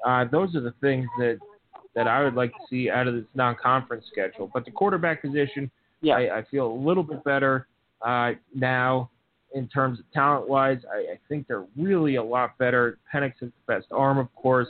uh, 0.06 0.24
those 0.30 0.54
are 0.54 0.60
the 0.60 0.74
things 0.80 1.06
that 1.18 1.38
that 1.94 2.08
I 2.08 2.22
would 2.24 2.34
like 2.34 2.50
to 2.52 2.58
see 2.68 2.90
out 2.90 3.06
of 3.06 3.14
this 3.14 3.24
non-conference 3.34 4.04
schedule. 4.10 4.50
But 4.52 4.64
the 4.64 4.70
quarterback 4.72 5.22
position, 5.22 5.70
Yeah. 6.00 6.16
I, 6.16 6.38
I 6.38 6.44
feel 6.50 6.66
a 6.66 6.74
little 6.74 7.04
bit 7.04 7.22
better 7.24 7.68
uh, 8.02 8.32
now 8.54 9.10
in 9.54 9.68
terms 9.68 10.00
of 10.00 10.10
talent-wise. 10.12 10.78
I, 10.92 11.12
I 11.12 11.18
think 11.28 11.46
they're 11.46 11.66
really 11.76 12.16
a 12.16 12.22
lot 12.22 12.58
better. 12.58 12.98
Penix 13.14 13.34
is 13.40 13.52
the 13.66 13.72
best 13.72 13.86
arm, 13.92 14.18
of 14.18 14.34
course, 14.34 14.66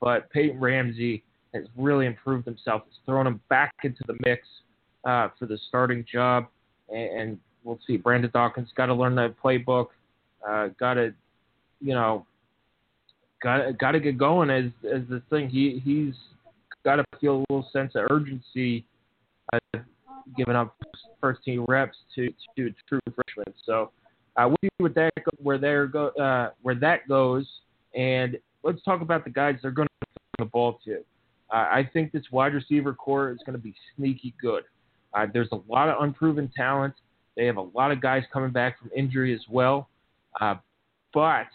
but 0.00 0.28
Peyton 0.30 0.60
Ramsey 0.60 1.24
has 1.54 1.64
really 1.76 2.04
improved 2.04 2.44
himself. 2.44 2.82
It's 2.88 2.98
thrown 3.06 3.26
him 3.26 3.40
back 3.48 3.72
into 3.82 4.04
the 4.06 4.16
mix 4.24 4.46
uh, 5.04 5.28
for 5.38 5.46
the 5.46 5.58
starting 5.68 6.04
job, 6.12 6.46
and, 6.90 7.20
and 7.20 7.38
we'll 7.64 7.78
see. 7.86 7.96
Brandon 7.96 8.30
Dawkins 8.32 8.68
got 8.76 8.86
to 8.86 8.94
learn 8.94 9.14
the 9.14 9.34
playbook. 9.42 9.88
Uh, 10.46 10.68
got 10.78 10.94
to, 10.94 11.12
you 11.80 11.94
know, 11.94 12.26
got 13.42 13.78
got 13.78 13.92
to 13.92 14.00
get 14.00 14.18
going 14.18 14.50
as 14.50 14.66
as 14.84 15.02
the 15.08 15.22
thing. 15.30 15.48
He 15.48 15.80
he's 15.84 16.14
got 16.84 16.96
to 16.96 17.04
feel 17.20 17.36
a 17.36 17.44
little 17.50 17.68
sense 17.72 17.92
of 17.94 18.06
urgency, 18.10 18.84
uh, 19.52 19.58
giving 20.36 20.56
up 20.56 20.74
first 21.20 21.42
team 21.44 21.64
reps 21.68 21.96
to 22.14 22.28
to 22.56 22.66
a 22.66 22.74
true 22.88 23.00
freshman. 23.04 23.54
So 23.64 23.90
uh, 24.36 24.48
we'll 24.48 24.56
see 24.62 24.68
what 24.78 24.94
that 24.94 25.12
where 25.42 25.58
there 25.58 25.86
go 25.86 26.08
uh, 26.08 26.50
where 26.62 26.74
that 26.76 27.06
goes, 27.08 27.46
and 27.94 28.38
let's 28.62 28.82
talk 28.82 29.00
about 29.00 29.24
the 29.24 29.30
guys 29.30 29.56
they're 29.62 29.70
going 29.70 29.88
to 29.88 30.06
throw 30.06 30.46
the 30.46 30.50
ball 30.50 30.80
to. 30.84 30.98
Uh, 31.52 31.56
I 31.56 31.88
think 31.92 32.12
this 32.12 32.22
wide 32.30 32.54
receiver 32.54 32.94
core 32.94 33.32
is 33.32 33.38
going 33.44 33.58
to 33.58 33.62
be 33.62 33.74
sneaky 33.96 34.34
good. 34.40 34.62
Uh, 35.14 35.26
there's 35.32 35.48
a 35.52 35.60
lot 35.68 35.88
of 35.88 36.02
unproven 36.02 36.50
talent. 36.56 36.94
They 37.36 37.46
have 37.46 37.56
a 37.56 37.66
lot 37.74 37.90
of 37.92 38.00
guys 38.00 38.22
coming 38.32 38.50
back 38.50 38.78
from 38.78 38.90
injury 38.96 39.34
as 39.34 39.40
well. 39.48 39.88
Uh, 40.40 40.56
but 41.12 41.46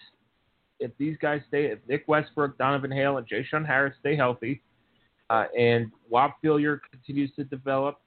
if 0.80 0.92
these 0.98 1.18
guys 1.22 1.42
stay, 1.48 1.66
if 1.66 1.80
Nick 1.88 2.06
Westbrook, 2.08 2.58
Donovan 2.58 2.92
Hale, 2.92 3.18
and 3.18 3.28
J-Shun 3.28 3.64
Harris 3.64 3.94
stay 4.00 4.16
healthy, 4.16 4.62
uh, 5.30 5.46
and 5.58 5.92
Whop 6.10 6.38
Philyor 6.44 6.80
continues 6.92 7.32
to 7.36 7.44
develop, 7.46 8.00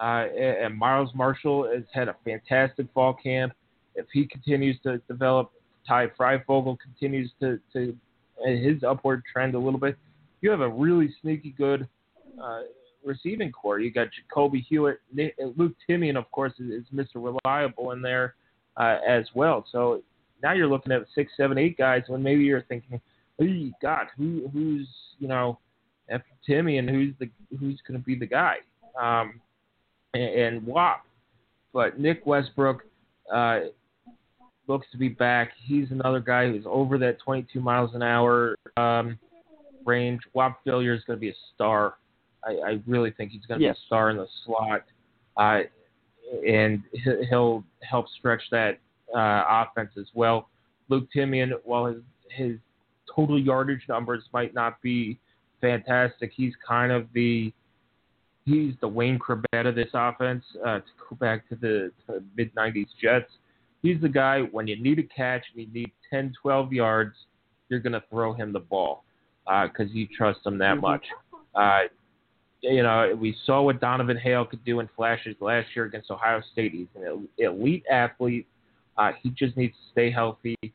uh, 0.00 0.26
and, 0.38 0.76
Miles 0.76 1.10
Marshall 1.14 1.70
has 1.72 1.84
had 1.92 2.08
a 2.08 2.16
fantastic 2.24 2.86
fall 2.94 3.14
camp. 3.14 3.52
If 3.94 4.06
he 4.12 4.26
continues 4.26 4.78
to 4.84 4.98
develop, 5.08 5.52
Ty 5.86 6.08
Fryfogle 6.18 6.78
continues 6.78 7.30
to, 7.40 7.58
to 7.72 7.96
his 8.46 8.82
upward 8.82 9.22
trend 9.30 9.54
a 9.54 9.58
little 9.58 9.78
bit. 9.78 9.96
You 10.40 10.50
have 10.50 10.60
a 10.60 10.68
really 10.68 11.14
sneaky 11.20 11.54
good 11.56 11.86
uh, 12.42 12.62
receiving 13.04 13.52
core. 13.52 13.80
You 13.80 13.90
got 13.90 14.08
Jacolby 14.08 14.64
Hewitt, 14.68 15.00
Nick, 15.12 15.36
Luke 15.56 15.74
Timian, 15.88 16.16
of 16.16 16.30
course, 16.30 16.52
is, 16.58 16.84
Mr. 16.94 17.16
Reliable 17.16 17.92
in 17.92 18.02
there 18.02 18.34
uh, 18.76 18.98
as 19.06 19.24
well. 19.34 19.64
So 19.70 20.02
now 20.42 20.52
you're 20.52 20.68
looking 20.68 20.92
at 20.92 21.02
six, 21.14 21.32
seven, 21.36 21.58
eight 21.58 21.76
guys 21.76 22.02
when 22.08 22.22
maybe 22.22 22.44
you're 22.44 22.62
thinking, 22.62 23.00
oh, 23.40 23.70
God, 23.80 24.06
who 24.16 24.48
who's 24.52 24.88
you 25.18 25.28
know 25.28 25.58
Timmy 26.46 26.78
and 26.78 26.88
who's 26.88 27.14
the 27.18 27.30
who's 27.58 27.80
going 27.86 27.98
to 27.98 28.04
be 28.04 28.14
the 28.14 28.26
guy? 28.26 28.56
Um, 29.00 29.40
and, 30.14 30.22
and 30.22 30.66
Whop, 30.66 31.04
but 31.72 31.98
Nick 31.98 32.26
Westbrook 32.26 32.82
uh, 33.32 33.60
looks 34.66 34.86
to 34.92 34.98
be 34.98 35.08
back. 35.08 35.52
He's 35.64 35.90
another 35.90 36.20
guy 36.20 36.48
who's 36.48 36.64
over 36.66 36.98
that 36.98 37.18
22 37.20 37.60
miles 37.60 37.94
an 37.94 38.02
hour 38.02 38.56
um, 38.76 39.18
range. 39.84 40.20
Whop 40.32 40.60
Philyor 40.66 40.96
is 40.96 41.04
going 41.04 41.18
to 41.18 41.20
be 41.20 41.30
a 41.30 41.34
star. 41.54 41.94
I, 42.44 42.50
I 42.70 42.80
really 42.86 43.10
think 43.12 43.30
he's 43.32 43.44
going 43.46 43.60
to 43.60 43.66
Yes. 43.66 43.76
be 43.76 43.84
a 43.84 43.86
star 43.86 44.10
in 44.10 44.16
the 44.16 44.26
slot, 44.44 44.82
uh, 45.36 45.60
and 46.46 46.82
he- 46.92 47.24
he'll 47.28 47.64
help 47.82 48.06
stretch 48.18 48.42
that 48.50 48.78
uh, 49.14 49.44
offense 49.66 49.90
as 49.98 50.06
well. 50.14 50.48
Luke 50.88 51.08
Timian, 51.14 51.52
while 51.64 51.86
his 51.86 52.02
his 52.30 52.56
total 53.14 53.38
yardage 53.38 53.82
numbers 53.88 54.22
might 54.32 54.54
not 54.54 54.80
be 54.80 55.18
fantastic, 55.60 56.32
he's 56.34 56.54
kind 56.66 56.90
of 56.90 57.06
the 57.12 57.52
he's 58.44 58.74
the 58.80 58.88
Wayne 58.88 59.18
Chrebet 59.18 59.66
of 59.66 59.74
this 59.74 59.90
offense. 59.94 60.44
Uh, 60.64 60.78
to 60.78 60.84
go 61.10 61.16
back 61.16 61.48
to 61.50 61.54
the, 61.56 61.92
to 62.06 62.22
mid 62.36 62.54
'90s 62.54 62.88
Jets, 63.00 63.30
he's 63.82 64.00
the 64.00 64.08
guy 64.08 64.40
when 64.40 64.66
you 64.66 64.82
need 64.82 64.98
a 64.98 65.02
catch 65.04 65.44
and 65.54 65.66
you 65.66 65.72
need 65.72 65.90
10, 66.10 66.32
12 66.40 66.72
yards, 66.72 67.14
you're 67.68 67.80
going 67.80 67.92
to 67.92 68.02
throw 68.10 68.32
him 68.32 68.52
the 68.52 68.60
ball 68.60 69.04
because 69.46 69.90
you 69.92 70.06
trust 70.16 70.40
him 70.46 70.56
that 70.58 70.76
Mhm. 70.76 70.80
much. 70.82 71.04
Uh, 71.54 71.82
you 72.62 72.82
know, 72.82 73.16
we 73.20 73.36
saw 73.44 73.62
what 73.62 73.80
Donovan 73.80 74.16
Hale 74.16 74.44
could 74.44 74.64
do 74.64 74.80
in 74.80 74.88
flashes 74.96 75.36
last 75.40 75.68
year 75.74 75.84
against 75.84 76.10
Ohio 76.10 76.40
State. 76.52 76.72
He's 76.72 76.86
an 76.94 77.28
elite 77.38 77.84
athlete. 77.90 78.46
Uh, 78.96 79.12
he 79.22 79.30
just 79.30 79.56
needs 79.56 79.74
to 79.74 79.90
stay 79.90 80.10
healthy 80.10 80.56
and, 80.62 80.72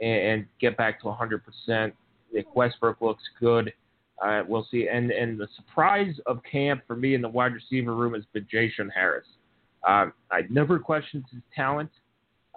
and 0.00 0.46
get 0.60 0.76
back 0.76 1.00
to 1.00 1.06
100%. 1.06 1.92
Nick 2.32 2.54
Westbrook 2.54 3.00
looks 3.00 3.22
good. 3.40 3.72
Uh, 4.22 4.42
we'll 4.48 4.66
see. 4.70 4.88
And 4.88 5.12
and 5.12 5.38
the 5.38 5.46
surprise 5.56 6.14
of 6.26 6.40
camp 6.50 6.82
for 6.86 6.96
me 6.96 7.14
in 7.14 7.22
the 7.22 7.28
wide 7.28 7.52
receiver 7.54 7.94
room 7.94 8.14
has 8.14 8.24
been 8.32 8.46
J-Shun 8.50 8.90
Harris. 8.90 9.26
Um, 9.86 10.12
I 10.32 10.42
never 10.50 10.78
questioned 10.78 11.24
his 11.30 11.40
talent. 11.54 11.90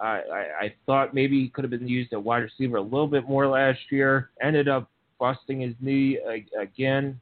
Uh, 0.02 0.20
I, 0.32 0.46
I 0.60 0.74
thought 0.86 1.14
maybe 1.14 1.40
he 1.40 1.48
could 1.48 1.62
have 1.62 1.70
been 1.70 1.86
used 1.86 2.12
at 2.12 2.22
wide 2.22 2.42
receiver 2.42 2.78
a 2.78 2.82
little 2.82 3.06
bit 3.06 3.28
more 3.28 3.46
last 3.46 3.78
year. 3.90 4.30
Ended 4.42 4.66
up 4.66 4.90
busting 5.20 5.60
his 5.60 5.74
knee 5.80 6.18
again, 6.60 7.20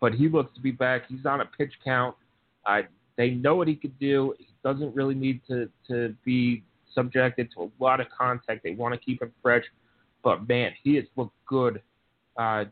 but 0.00 0.14
he 0.14 0.28
looks 0.28 0.54
to 0.54 0.60
be 0.60 0.70
back. 0.70 1.02
He's 1.08 1.26
on 1.26 1.40
a 1.40 1.44
pitch 1.44 1.72
count. 1.84 2.14
Uh, 2.66 2.82
they 3.16 3.30
know 3.30 3.54
what 3.54 3.68
he 3.68 3.76
could 3.76 3.98
do. 3.98 4.34
He 4.38 4.48
doesn't 4.62 4.94
really 4.94 5.14
need 5.14 5.40
to 5.48 5.68
to 5.88 6.14
be 6.24 6.62
subjected 6.94 7.50
to 7.54 7.64
a 7.64 7.70
lot 7.82 8.00
of 8.00 8.06
contact. 8.16 8.62
They 8.62 8.72
want 8.72 8.94
to 8.94 9.00
keep 9.00 9.22
him 9.22 9.32
fresh, 9.42 9.64
but 10.22 10.48
man, 10.48 10.72
he 10.82 10.94
has 10.96 11.04
looked 11.16 11.36
good 11.46 11.82
uh, 12.36 12.64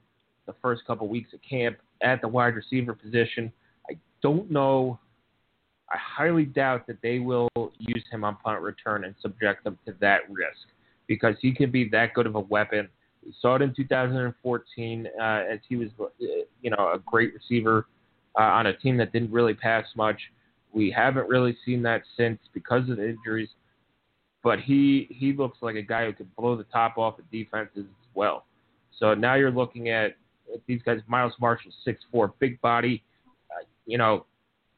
the 0.46 0.54
first 0.62 0.84
couple 0.86 1.08
weeks 1.08 1.32
of 1.32 1.40
camp 1.48 1.78
at 2.02 2.20
the 2.20 2.28
wide 2.28 2.54
receiver 2.54 2.94
position. 2.94 3.52
I 3.90 3.98
don't 4.22 4.50
know. 4.50 4.98
I 5.90 5.96
highly 5.98 6.46
doubt 6.46 6.86
that 6.86 7.02
they 7.02 7.18
will 7.18 7.48
use 7.78 8.04
him 8.10 8.24
on 8.24 8.36
punt 8.36 8.62
return 8.62 9.04
and 9.04 9.14
subject 9.20 9.66
him 9.66 9.78
to 9.86 9.94
that 10.00 10.20
risk 10.30 10.68
because 11.06 11.36
he 11.40 11.52
can 11.52 11.70
be 11.70 11.88
that 11.90 12.14
good 12.14 12.26
of 12.26 12.34
a 12.34 12.40
weapon 12.40 12.88
We 12.88 13.01
saw 13.40 13.56
it 13.56 13.62
in 13.62 13.74
2014 13.74 15.06
uh, 15.06 15.22
as 15.22 15.58
he 15.68 15.76
was, 15.76 15.88
uh, 16.00 16.06
you 16.60 16.70
know, 16.70 16.92
a 16.94 16.98
great 17.06 17.32
receiver 17.34 17.86
uh, 18.38 18.42
on 18.42 18.66
a 18.66 18.76
team 18.76 18.96
that 18.96 19.12
didn't 19.12 19.30
really 19.30 19.54
pass 19.54 19.84
much. 19.96 20.20
We 20.72 20.90
haven't 20.90 21.28
really 21.28 21.56
seen 21.64 21.82
that 21.82 22.02
since 22.16 22.38
because 22.52 22.88
of 22.88 22.96
the 22.96 23.08
injuries. 23.08 23.48
But 24.42 24.60
he 24.60 25.06
he 25.10 25.32
looks 25.32 25.58
like 25.60 25.76
a 25.76 25.82
guy 25.82 26.06
who 26.06 26.12
could 26.12 26.34
blow 26.34 26.56
the 26.56 26.64
top 26.64 26.98
off 26.98 27.18
of 27.18 27.30
defenses 27.30 27.84
as 27.86 28.08
well. 28.14 28.46
So 28.98 29.14
now 29.14 29.34
you're 29.34 29.52
looking 29.52 29.90
at 29.90 30.16
these 30.66 30.82
guys. 30.82 30.98
Miles 31.06 31.32
Marshall, 31.40 31.70
six 31.84 32.02
four, 32.10 32.34
big 32.40 32.60
body. 32.60 33.04
Uh, 33.50 33.64
you 33.86 33.98
know, 33.98 34.26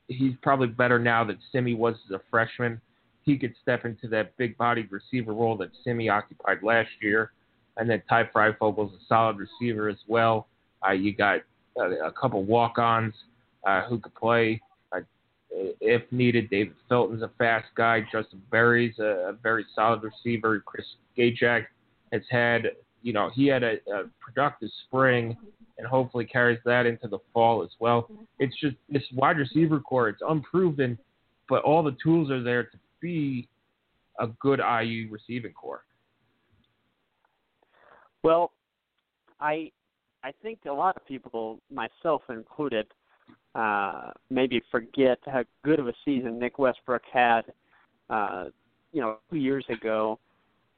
he's 0.08 0.34
probably 0.42 0.66
better 0.66 0.98
now 0.98 1.24
than 1.24 1.38
Simmie 1.50 1.74
was 1.74 1.94
as 2.06 2.14
a 2.14 2.20
freshman. 2.30 2.80
He 3.22 3.38
could 3.38 3.54
step 3.62 3.86
into 3.86 4.06
that 4.08 4.36
big 4.36 4.58
bodied 4.58 4.92
receiver 4.92 5.32
role 5.32 5.56
that 5.56 5.70
Simmie 5.82 6.10
occupied 6.10 6.58
last 6.62 6.90
year. 7.00 7.32
And 7.76 7.88
then 7.88 8.02
Ty 8.08 8.24
Fryfogle's 8.34 8.92
a 8.92 9.04
solid 9.08 9.36
receiver 9.38 9.88
as 9.88 9.98
well. 10.06 10.46
Uh, 10.86 10.92
you 10.92 11.14
got 11.14 11.40
uh, 11.78 12.06
a 12.06 12.12
couple 12.12 12.44
walk 12.44 12.78
ons 12.78 13.14
uh, 13.66 13.82
who 13.82 13.98
could 13.98 14.14
play 14.14 14.60
uh, 14.92 15.00
if 15.50 16.02
needed. 16.12 16.50
David 16.50 16.74
Felton's 16.88 17.22
a 17.22 17.30
fast 17.38 17.66
guy. 17.74 18.00
Justin 18.12 18.42
Berry's 18.50 18.98
a, 18.98 19.30
a 19.30 19.32
very 19.42 19.64
solid 19.74 20.02
receiver. 20.02 20.62
Chris 20.64 20.86
Gajak 21.18 21.66
has 22.12 22.22
had, 22.30 22.70
you 23.02 23.12
know, 23.12 23.30
he 23.34 23.46
had 23.46 23.62
a, 23.62 23.74
a 23.92 24.04
productive 24.20 24.70
spring 24.86 25.36
and 25.78 25.86
hopefully 25.86 26.24
carries 26.24 26.60
that 26.64 26.86
into 26.86 27.08
the 27.08 27.18
fall 27.32 27.62
as 27.62 27.70
well. 27.80 28.08
It's 28.38 28.54
just 28.60 28.76
this 28.88 29.02
wide 29.12 29.38
receiver 29.38 29.80
core. 29.80 30.08
It's 30.08 30.22
unproven, 30.26 30.98
but 31.48 31.62
all 31.62 31.82
the 31.82 31.96
tools 32.02 32.30
are 32.30 32.42
there 32.42 32.64
to 32.64 32.78
be 33.00 33.48
a 34.20 34.28
good 34.28 34.60
IU 34.60 35.08
receiving 35.10 35.52
core. 35.52 35.84
Well, 38.24 38.52
I 39.38 39.70
I 40.24 40.32
think 40.42 40.60
a 40.66 40.72
lot 40.72 40.96
of 40.96 41.06
people, 41.06 41.60
myself 41.70 42.22
included, 42.30 42.86
uh, 43.54 44.12
maybe 44.30 44.62
forget 44.70 45.18
how 45.26 45.44
good 45.62 45.78
of 45.78 45.86
a 45.86 45.92
season 46.06 46.38
Nick 46.38 46.58
Westbrook 46.58 47.02
had, 47.12 47.42
uh, 48.08 48.46
you 48.92 49.02
know, 49.02 49.18
two 49.30 49.36
years 49.36 49.66
ago, 49.68 50.18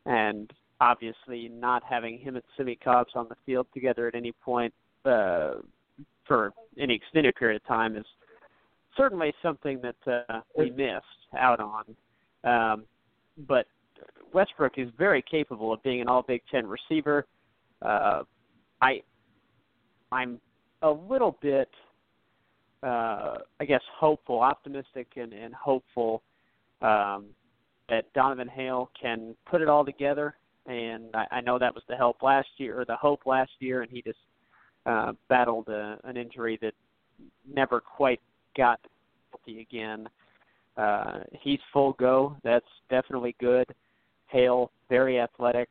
and 0.07 0.53
obviously 0.81 1.49
not 1.49 1.85
having 1.89 2.19
him 2.19 2.35
and 2.35 2.45
Simmie 2.57 2.79
Cobbs 2.83 3.13
on 3.15 3.29
the 3.29 3.37
field 3.47 3.69
together 3.73 4.09
at 4.09 4.17
any 4.17 4.33
point 4.33 4.75
uh, 5.05 5.55
for 6.27 6.53
any 6.77 6.95
extended 6.95 7.37
period 7.37 7.63
of 7.63 7.69
time 7.69 7.97
is 7.97 8.05
certainly 8.97 9.33
something 9.41 9.81
that 9.83 10.25
uh, 10.29 10.41
we 10.59 10.71
missed 10.71 11.05
out 11.39 11.61
on. 11.61 11.85
Um, 12.43 12.85
but 13.47 13.67
Westbrook 14.33 14.79
is 14.79 14.89
very 14.99 15.23
capable 15.23 15.73
of 15.73 15.81
being 15.85 16.01
an 16.01 16.09
All 16.09 16.23
Big 16.23 16.43
Ten 16.51 16.67
receiver. 16.67 17.25
Uh, 17.83 18.23
I 18.81 19.03
I'm 20.13 20.41
a 20.83 20.91
little 20.91 21.37
bit 21.43 21.69
uh, 22.83 23.39
I 23.59 23.65
guess 23.65 23.81
hopeful, 23.99 24.41
optimistic, 24.41 25.09
and, 25.17 25.33
and 25.33 25.55
hopeful 25.55 26.23
um, 26.83 27.27
that 27.89 28.13
Donovan 28.15 28.49
Hale 28.49 28.91
can 29.01 29.35
put 29.51 29.61
it 29.61 29.69
all 29.69 29.85
together. 29.85 30.37
And 30.67 31.15
I, 31.15 31.27
I 31.33 31.41
know 31.41 31.59
that 31.59 31.75
was 31.75 31.83
the 31.89 31.97
help 31.97 32.23
last 32.23 32.49
year, 32.59 32.81
or 32.81 32.85
the 32.85 32.97
hope 32.97 33.27
last 33.27 33.51
year, 33.61 33.83
and 33.83 33.91
he 33.91 34.03
just 34.03 34.19
uh, 34.85 35.13
battled 35.29 35.69
a, 35.69 35.99
an 36.05 36.17
injury 36.17 36.59
that 36.63 36.75
never 37.53 37.81
quite 37.81 38.21
got 38.57 38.81
healthy 39.31 39.61
again. 39.61 40.09
Uh, 40.77 41.21
he's 41.41 41.61
full 41.73 41.95
go. 41.95 42.37
That's 42.45 42.67
definitely 42.91 43.35
good. 43.41 43.67
Hale, 44.29 44.71
very 44.89 45.19
athletic, 45.21 45.69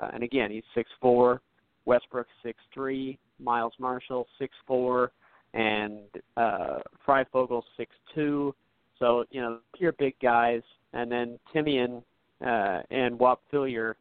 uh, 0.00 0.10
and 0.12 0.22
again, 0.22 0.50
he's 0.50 0.64
six 0.74 0.90
four. 1.00 1.40
Westbrook 1.84 2.26
six 2.42 2.58
three. 2.74 3.18
Miles 3.40 3.72
Marshall 3.78 4.26
six 4.38 4.54
four 4.66 5.12
and 5.54 6.00
uh, 6.36 6.78
Fryfogle 7.06 7.62
six 7.76 7.94
two. 8.14 8.54
So 8.98 9.24
you 9.30 9.40
know 9.40 9.60
your 9.78 9.92
big 9.92 10.14
guys, 10.20 10.62
and 10.92 11.10
then 11.10 11.38
Timian 11.54 12.02
uh, 12.44 12.82
and 12.90 13.18
Whop 13.18 13.40
Philyor 13.52 13.94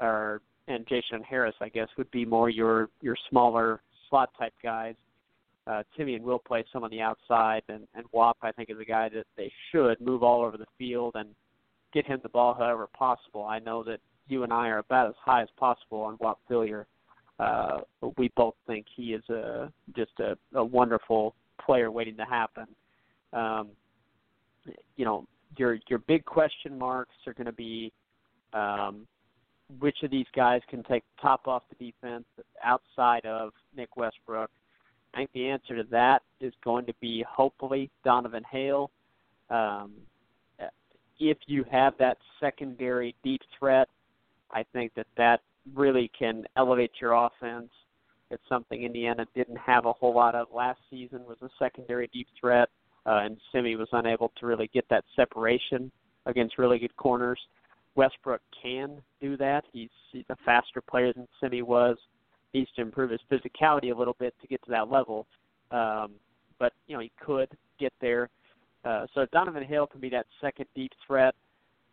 are 0.00 0.40
and 0.68 0.86
J-Shun 0.86 1.22
Harris, 1.22 1.54
I 1.60 1.70
guess, 1.70 1.88
would 1.96 2.10
be 2.10 2.24
more 2.24 2.50
your 2.50 2.88
your 3.00 3.16
smaller 3.30 3.80
slot 4.08 4.30
type 4.38 4.54
guys. 4.62 4.94
Uh, 5.66 5.82
Timian 5.98 6.20
will 6.20 6.38
play 6.38 6.64
some 6.72 6.84
on 6.84 6.90
the 6.90 7.00
outside, 7.00 7.62
and 7.68 7.86
and 7.94 8.06
Whop 8.12 8.36
I 8.42 8.52
think 8.52 8.70
is 8.70 8.78
a 8.80 8.84
guy 8.84 9.08
that 9.10 9.26
they 9.36 9.52
should 9.70 10.00
move 10.00 10.22
all 10.22 10.42
over 10.42 10.56
the 10.56 10.66
field 10.78 11.14
and 11.16 11.30
get 11.92 12.06
him 12.06 12.20
the 12.22 12.28
ball 12.28 12.54
however 12.54 12.86
possible. 12.96 13.44
I 13.44 13.58
know 13.58 13.82
that 13.84 14.00
you 14.28 14.42
and 14.44 14.52
I 14.52 14.68
are 14.68 14.78
about 14.78 15.08
as 15.08 15.14
high 15.24 15.42
as 15.42 15.48
possible 15.56 16.00
on 16.00 16.14
Whop 16.14 16.38
Philyor 16.50 16.84
uh, 17.38 17.78
we 18.16 18.30
both 18.36 18.54
think 18.66 18.86
he 18.94 19.14
is 19.14 19.28
a 19.28 19.70
just 19.94 20.12
a, 20.18 20.36
a 20.54 20.64
wonderful 20.64 21.34
player 21.64 21.90
waiting 21.90 22.16
to 22.16 22.24
happen. 22.24 22.66
Um, 23.32 23.68
you 24.96 25.04
know, 25.04 25.26
your 25.56 25.78
your 25.88 26.00
big 26.00 26.24
question 26.24 26.76
marks 26.76 27.14
are 27.26 27.34
going 27.34 27.46
to 27.46 27.52
be 27.52 27.92
um, 28.52 29.06
which 29.78 29.98
of 30.02 30.10
these 30.10 30.26
guys 30.34 30.62
can 30.68 30.82
take 30.82 31.04
top 31.20 31.46
off 31.46 31.62
the 31.68 31.92
defense 31.92 32.24
outside 32.64 33.24
of 33.24 33.52
Nick 33.76 33.96
Westbrook. 33.96 34.50
I 35.14 35.18
think 35.18 35.30
the 35.32 35.48
answer 35.48 35.76
to 35.76 35.84
that 35.90 36.22
is 36.40 36.52
going 36.64 36.86
to 36.86 36.94
be 37.00 37.24
hopefully 37.28 37.90
Donovan 38.04 38.44
Hale. 38.50 38.90
Um, 39.48 39.92
if 41.20 41.38
you 41.46 41.64
have 41.70 41.94
that 41.98 42.18
secondary 42.38 43.14
deep 43.24 43.40
threat, 43.58 43.88
I 44.52 44.64
think 44.72 44.92
that 44.96 45.06
that 45.16 45.40
really 45.74 46.10
can 46.18 46.44
elevate 46.56 46.92
your 47.00 47.12
offense. 47.12 47.70
It's 48.30 48.42
something 48.48 48.82
Indiana 48.82 49.26
didn't 49.34 49.58
have 49.58 49.86
a 49.86 49.92
whole 49.92 50.14
lot 50.14 50.34
of 50.34 50.48
last 50.54 50.80
season 50.90 51.24
was 51.26 51.38
a 51.42 51.48
secondary 51.58 52.08
deep 52.12 52.28
threat, 52.38 52.68
uh, 53.06 53.20
and 53.24 53.38
Simmie 53.52 53.76
was 53.76 53.88
unable 53.92 54.32
to 54.38 54.46
really 54.46 54.70
get 54.72 54.86
that 54.90 55.04
separation 55.16 55.90
against 56.26 56.58
really 56.58 56.78
good 56.78 56.94
corners. 56.96 57.40
Westbrook 57.94 58.42
can 58.62 59.00
do 59.20 59.36
that. 59.38 59.64
He's, 59.72 59.88
he's 60.12 60.24
a 60.28 60.36
faster 60.44 60.80
player 60.80 61.12
than 61.12 61.26
Simmie 61.40 61.62
was. 61.62 61.96
He 62.52 62.60
needs 62.60 62.70
to 62.76 62.82
improve 62.82 63.10
his 63.10 63.20
physicality 63.30 63.94
a 63.94 63.98
little 63.98 64.16
bit 64.18 64.34
to 64.40 64.46
get 64.46 64.62
to 64.64 64.70
that 64.70 64.90
level. 64.90 65.26
Um, 65.70 66.12
but 66.58 66.72
you 66.86 66.94
know 66.94 67.00
he 67.00 67.12
could 67.24 67.48
get 67.78 67.92
there. 68.00 68.28
Uh, 68.84 69.06
so 69.14 69.26
Donovan 69.32 69.64
Hale 69.64 69.86
can 69.86 70.00
be 70.00 70.08
that 70.10 70.26
second 70.40 70.66
deep 70.74 70.92
threat 71.06 71.34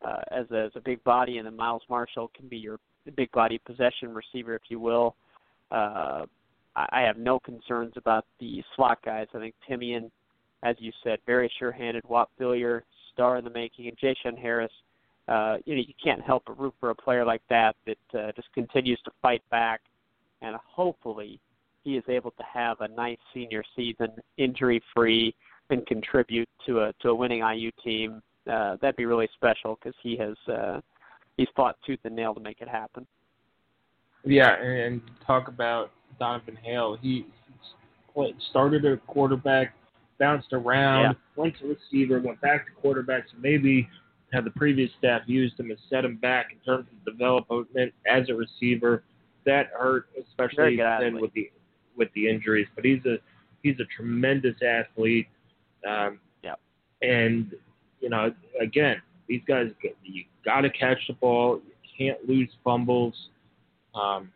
uh, 0.06 0.22
as, 0.32 0.46
a, 0.52 0.66
as 0.66 0.72
a 0.76 0.82
big 0.82 1.04
body, 1.04 1.38
and 1.38 1.46
then 1.46 1.56
Miles 1.56 1.84
Marshall 1.90 2.32
can 2.36 2.48
be 2.48 2.58
your 2.58 2.80
big 3.16 3.32
body 3.32 3.60
possession 3.66 4.14
receiver, 4.14 4.56
if 4.56 4.64
you 4.70 4.80
will. 4.80 5.16
Uh, 5.72 6.26
I 6.76 7.02
have 7.02 7.18
no 7.18 7.40
concerns 7.40 7.94
about 7.96 8.26
the 8.40 8.62
slot 8.76 9.00
guys. 9.04 9.28
I 9.34 9.40
think 9.40 9.56
Timian, 9.70 10.12
as 10.64 10.76
you 10.80 10.92
said, 11.04 11.20
very 11.26 11.50
sure-handed. 11.58 12.04
Whop 12.06 12.30
Philyor, 12.40 12.82
star 13.14 13.38
in 13.38 13.46
the 13.46 13.50
making, 13.50 13.88
and 13.88 13.98
J-Shun 13.98 14.36
Harris. 14.36 14.72
Uh, 15.28 15.58
you 15.66 15.76
know, 15.76 15.82
you 15.82 15.94
can't 16.04 16.22
help 16.22 16.44
but 16.46 16.60
root 16.60 16.74
for 16.80 16.90
a 16.90 16.96
player 16.96 17.26
like 17.26 17.42
that 17.50 17.76
that 17.88 18.20
uh, 18.20 18.32
just 18.36 18.52
continues 18.54 19.00
to 19.06 19.12
fight 19.22 19.42
back, 19.50 19.82
and 20.42 20.56
hopefully 20.58 21.40
he 21.84 21.96
is 21.96 22.04
able 22.10 22.32
to 22.32 22.44
have 22.44 22.82
a 22.82 22.88
nice 22.90 23.18
senior 23.34 23.64
season, 23.76 24.10
injury-free, 24.38 25.34
and 25.70 25.88
contribute 25.88 26.50
to 26.66 26.82
a 26.82 26.94
to 27.02 27.10
a 27.10 27.16
winning 27.16 27.40
IU 27.40 27.72
team. 27.84 28.22
Uh, 28.52 28.78
that'd 28.82 28.96
be 28.96 29.06
really 29.06 29.30
special 29.36 29.78
because 29.82 29.96
he 30.02 30.18
has 30.18 30.36
uh, 30.54 30.80
he's 31.38 31.48
fought 31.56 31.76
tooth 31.86 32.00
and 32.04 32.16
nail 32.16 32.34
to 32.34 32.40
make 32.40 32.62
it 32.62 32.68
happen. 32.68 33.06
Yeah, 34.24 34.56
and 34.62 35.02
talk 35.26 35.48
about 35.48 35.92
Donovan 36.20 36.58
Hale. 36.62 36.98
He 37.00 37.26
started 38.50 38.86
a 38.86 38.98
quarterback, 38.98 39.74
bounced 40.20 40.54
around, 40.54 41.04
yeah. 41.04 41.14
went 41.36 41.58
to 41.60 41.76
receiver, 41.76 42.20
went 42.20 42.40
back 42.42 42.66
to 42.66 42.72
quarterback. 42.82 43.26
So 43.32 43.38
maybe 43.40 43.88
had 44.34 44.46
the 44.46 44.52
previous 44.52 44.90
staff 44.98 45.22
used 45.28 45.60
him 45.60 45.70
and 45.70 45.80
set 45.90 46.04
him 46.04 46.18
back 46.18 46.48
in 46.52 46.60
terms 46.60 46.88
of 46.92 47.06
development 47.06 47.94
as 48.08 48.30
a 48.30 48.34
receiver. 48.34 49.04
That 49.46 49.68
hurt, 49.78 50.08
especially 50.20 50.78
then 50.78 51.20
with 51.22 51.32
the 51.34 51.52
with 51.96 52.10
the 52.16 52.28
injuries. 52.28 52.68
But 52.76 52.86
he's 52.86 53.06
a 53.06 53.18
he's 53.62 53.76
a 53.80 53.86
tremendous 53.96 54.56
athlete. 54.68 55.28
Um, 55.88 56.20
yeah. 56.44 56.56
And 57.04 57.54
you 58.00 58.10
know, 58.10 58.34
again, 58.60 59.02
these 59.28 59.42
guys, 59.48 59.68
you 60.04 60.24
got 60.44 60.62
to 60.62 60.70
catch 60.70 61.00
the 61.08 61.14
ball. 61.14 61.60
You 61.84 61.90
can't 61.98 62.30
lose 62.30 62.50
fumbles. 62.64 63.14
Um, 63.94 64.32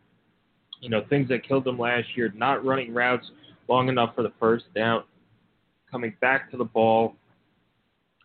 you 0.82 0.90
know, 0.90 1.04
things 1.10 1.28
that 1.30 1.48
killed 1.48 1.66
them 1.66 1.78
last 1.78 2.08
year, 2.16 2.32
not 2.36 2.66
running 2.66 2.94
routes 2.94 3.30
long 3.68 3.90
enough 3.90 4.16
for 4.16 4.24
the 4.24 4.32
first 4.40 4.66
down, 4.74 5.04
coming 5.92 6.16
back 6.22 6.50
to 6.52 6.58
the 6.58 6.64
ball 6.64 7.16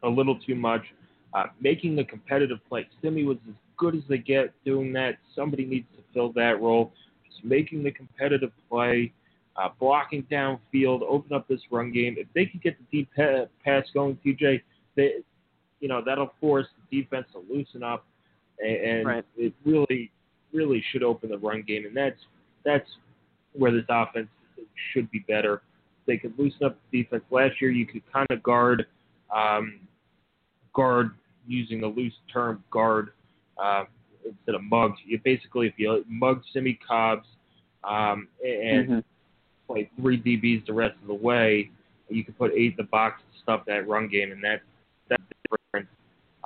a 0.02 0.08
little 0.08 0.38
too 0.38 0.54
much, 0.54 0.82
uh, 1.32 1.44
making 1.60 1.96
the 1.96 2.04
competitive 2.04 2.58
play. 2.68 2.86
Simmie 3.02 3.24
was 3.24 3.38
as 3.48 3.54
good 3.76 3.94
as 3.94 4.02
they 4.08 4.18
get 4.18 4.52
doing 4.64 4.92
that. 4.92 5.18
Somebody 5.34 5.64
needs 5.64 5.86
to 5.96 6.02
fill 6.12 6.32
that 6.34 6.60
role. 6.60 6.92
Just 7.28 7.44
making 7.44 7.82
the 7.82 7.90
competitive 7.90 8.52
play, 8.70 9.12
uh, 9.56 9.70
blocking 9.80 10.22
downfield, 10.30 11.02
open 11.02 11.32
up 11.34 11.48
this 11.48 11.60
run 11.70 11.92
game. 11.92 12.14
If 12.18 12.28
they 12.34 12.46
can 12.46 12.60
get 12.62 12.76
the 12.78 12.84
deep 12.90 13.08
pass 13.16 13.84
going, 13.92 14.18
TJ, 14.24 14.62
they, 14.96 15.14
you 15.80 15.88
know 15.88 16.02
that'll 16.04 16.32
force 16.40 16.66
the 16.90 17.02
defense 17.02 17.26
to 17.32 17.42
loosen 17.52 17.82
up, 17.82 18.04
and, 18.58 18.76
and 18.76 19.06
right. 19.06 19.24
it 19.36 19.52
really, 19.64 20.10
really 20.52 20.82
should 20.90 21.02
open 21.02 21.30
the 21.30 21.38
run 21.38 21.62
game, 21.66 21.86
and 21.86 21.96
that's 21.96 22.20
that's 22.64 22.88
where 23.52 23.72
this 23.72 23.84
offense 23.88 24.28
should 24.92 25.10
be 25.10 25.20
better. 25.28 25.62
They 26.06 26.16
could 26.16 26.38
loosen 26.38 26.64
up 26.64 26.78
the 26.90 27.02
defense. 27.02 27.24
Last 27.30 27.60
year, 27.60 27.70
you 27.70 27.86
could 27.86 28.02
kind 28.12 28.26
of 28.30 28.42
guard 28.42 28.86
um, 29.34 29.80
guard 30.74 31.10
using 31.46 31.80
the 31.80 31.86
loose 31.86 32.14
term 32.32 32.62
guard 32.70 33.10
uh, 33.62 33.84
instead 34.24 34.54
of 34.54 34.62
mugs. 34.62 34.98
You 35.04 35.20
basically 35.24 35.66
if 35.68 35.74
you 35.76 36.04
mug 36.08 36.42
Simmie 36.52 36.78
Cobbs 36.86 37.26
um, 37.84 38.28
and 38.44 38.88
Mm-hmm. 38.88 39.72
play 39.72 39.90
three 39.96 40.20
DBs 40.20 40.66
the 40.66 40.72
rest 40.72 40.94
of 41.00 41.08
the 41.08 41.14
way, 41.14 41.70
you 42.08 42.24
can 42.24 42.34
put 42.34 42.52
eight 42.52 42.72
in 42.72 42.74
the 42.76 42.84
box 42.84 43.22
and 43.22 43.42
stuff 43.42 43.62
that 43.66 43.88
run 43.88 44.08
game, 44.08 44.32
and 44.32 44.42
that 44.42 44.60
that's 44.60 44.62
different. 45.50 45.88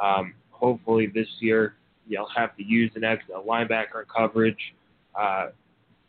Um, 0.03 0.34
hopefully 0.51 1.07
this 1.12 1.26
year 1.40 1.74
you'll 2.07 2.28
have 2.34 2.57
to 2.57 2.64
use 2.64 2.90
an 2.94 3.05
extra 3.05 3.36
linebacker 3.40 4.01
in 4.03 4.07
coverage 4.14 4.74
uh, 5.18 5.49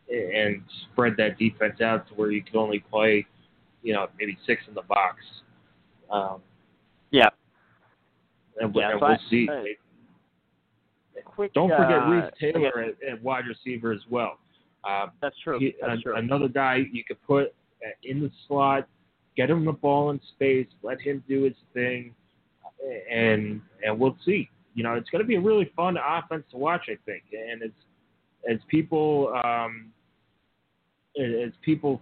and 0.10 0.62
spread 0.92 1.14
that 1.18 1.38
defense 1.38 1.82
out 1.82 2.08
to 2.08 2.14
where 2.16 2.32
you 2.32 2.42
can 2.44 2.58
only 2.58 2.80
play, 2.80 3.26
you 3.84 3.94
know, 3.94 4.08
maybe 4.18 4.38
six 4.46 4.62
in 4.68 4.74
the 4.74 4.82
box. 4.84 5.18
Um, 6.10 6.42
Yeah. 7.12 7.30
and, 8.60 8.74
Yeah, 8.76 8.92
and 8.92 9.02
we'll 9.02 9.12
I- 9.12 9.18
see. 9.30 9.48
uh, 9.50 9.64
Quick. 11.26 11.54
Don't 11.54 11.70
forget 11.70 12.00
uh, 12.00 12.08
Reese 12.10 12.32
Taylor 12.40 12.80
at, 12.82 13.04
at 13.04 13.22
wide 13.22 13.46
receiver 13.48 13.92
as 13.92 14.02
well. 14.10 14.40
Uh, 14.84 15.08
That's 15.22 15.38
true. 15.40 15.60
he- 15.60 15.76
That's 15.82 16.02
true. 16.02 16.16
Another 16.16 16.48
guy 16.48 16.78
you 16.92 17.04
could 17.04 17.22
put 17.24 17.54
uh, 17.86 17.90
in 18.04 18.22
the 18.22 18.32
slot, 18.48 18.88
get 19.38 19.50
him 19.50 19.64
the 19.64 19.72
ball 19.72 20.10
in 20.12 20.20
space, 20.36 20.68
let 20.82 21.00
him 21.00 21.24
do 21.28 21.44
his 21.44 21.54
thing, 21.74 22.14
and 23.12 23.62
and 23.86 24.00
we'll 24.00 24.18
see. 24.26 24.50
You 24.76 24.84
know, 24.84 24.94
it's 24.94 25.10
going 25.10 25.22
to 25.22 25.28
be 25.28 25.36
a 25.36 25.42
really 25.42 25.72
fun 25.76 25.98
offense 25.98 26.44
to 26.52 26.58
watch, 26.58 26.84
I 26.88 26.98
think. 27.06 27.24
And 27.34 27.64
as 27.64 27.72
as 28.50 28.58
people 28.70 29.34
um, 29.44 29.92
as 31.18 31.52
people 31.64 32.02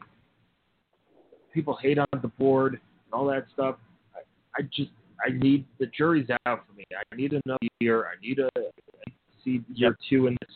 people 1.54 1.78
hate 1.82 1.98
on 1.98 2.06
DeBord 2.16 2.70
and 2.70 2.80
all 3.14 3.26
that 3.28 3.46
stuff, 3.54 3.78
I, 4.16 4.20
I 4.60 4.64
just 4.76 4.92
I 5.26 5.32
need 5.32 5.66
the 5.80 5.88
jury's 5.88 6.28
out 6.46 6.64
for 6.68 6.74
me. 6.74 6.84
I 6.92 7.16
need 7.16 7.34
another 7.46 7.68
year. 7.80 8.06
I 8.06 8.20
need 8.22 8.40
a 8.40 8.50
I 8.56 8.62
need 9.08 9.16
to 9.16 9.44
see 9.44 9.64
year 9.74 9.98
two 10.10 10.28
in 10.28 10.38
this 10.42 10.56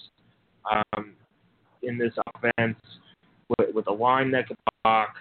um, 0.72 1.14
in 1.84 1.98
this 1.98 2.14
offense 2.36 2.78
with, 3.58 3.74
with 3.74 3.88
a 3.88 3.92
line 3.92 4.32
that 4.32 4.48
can 4.48 4.58
block, 4.84 5.16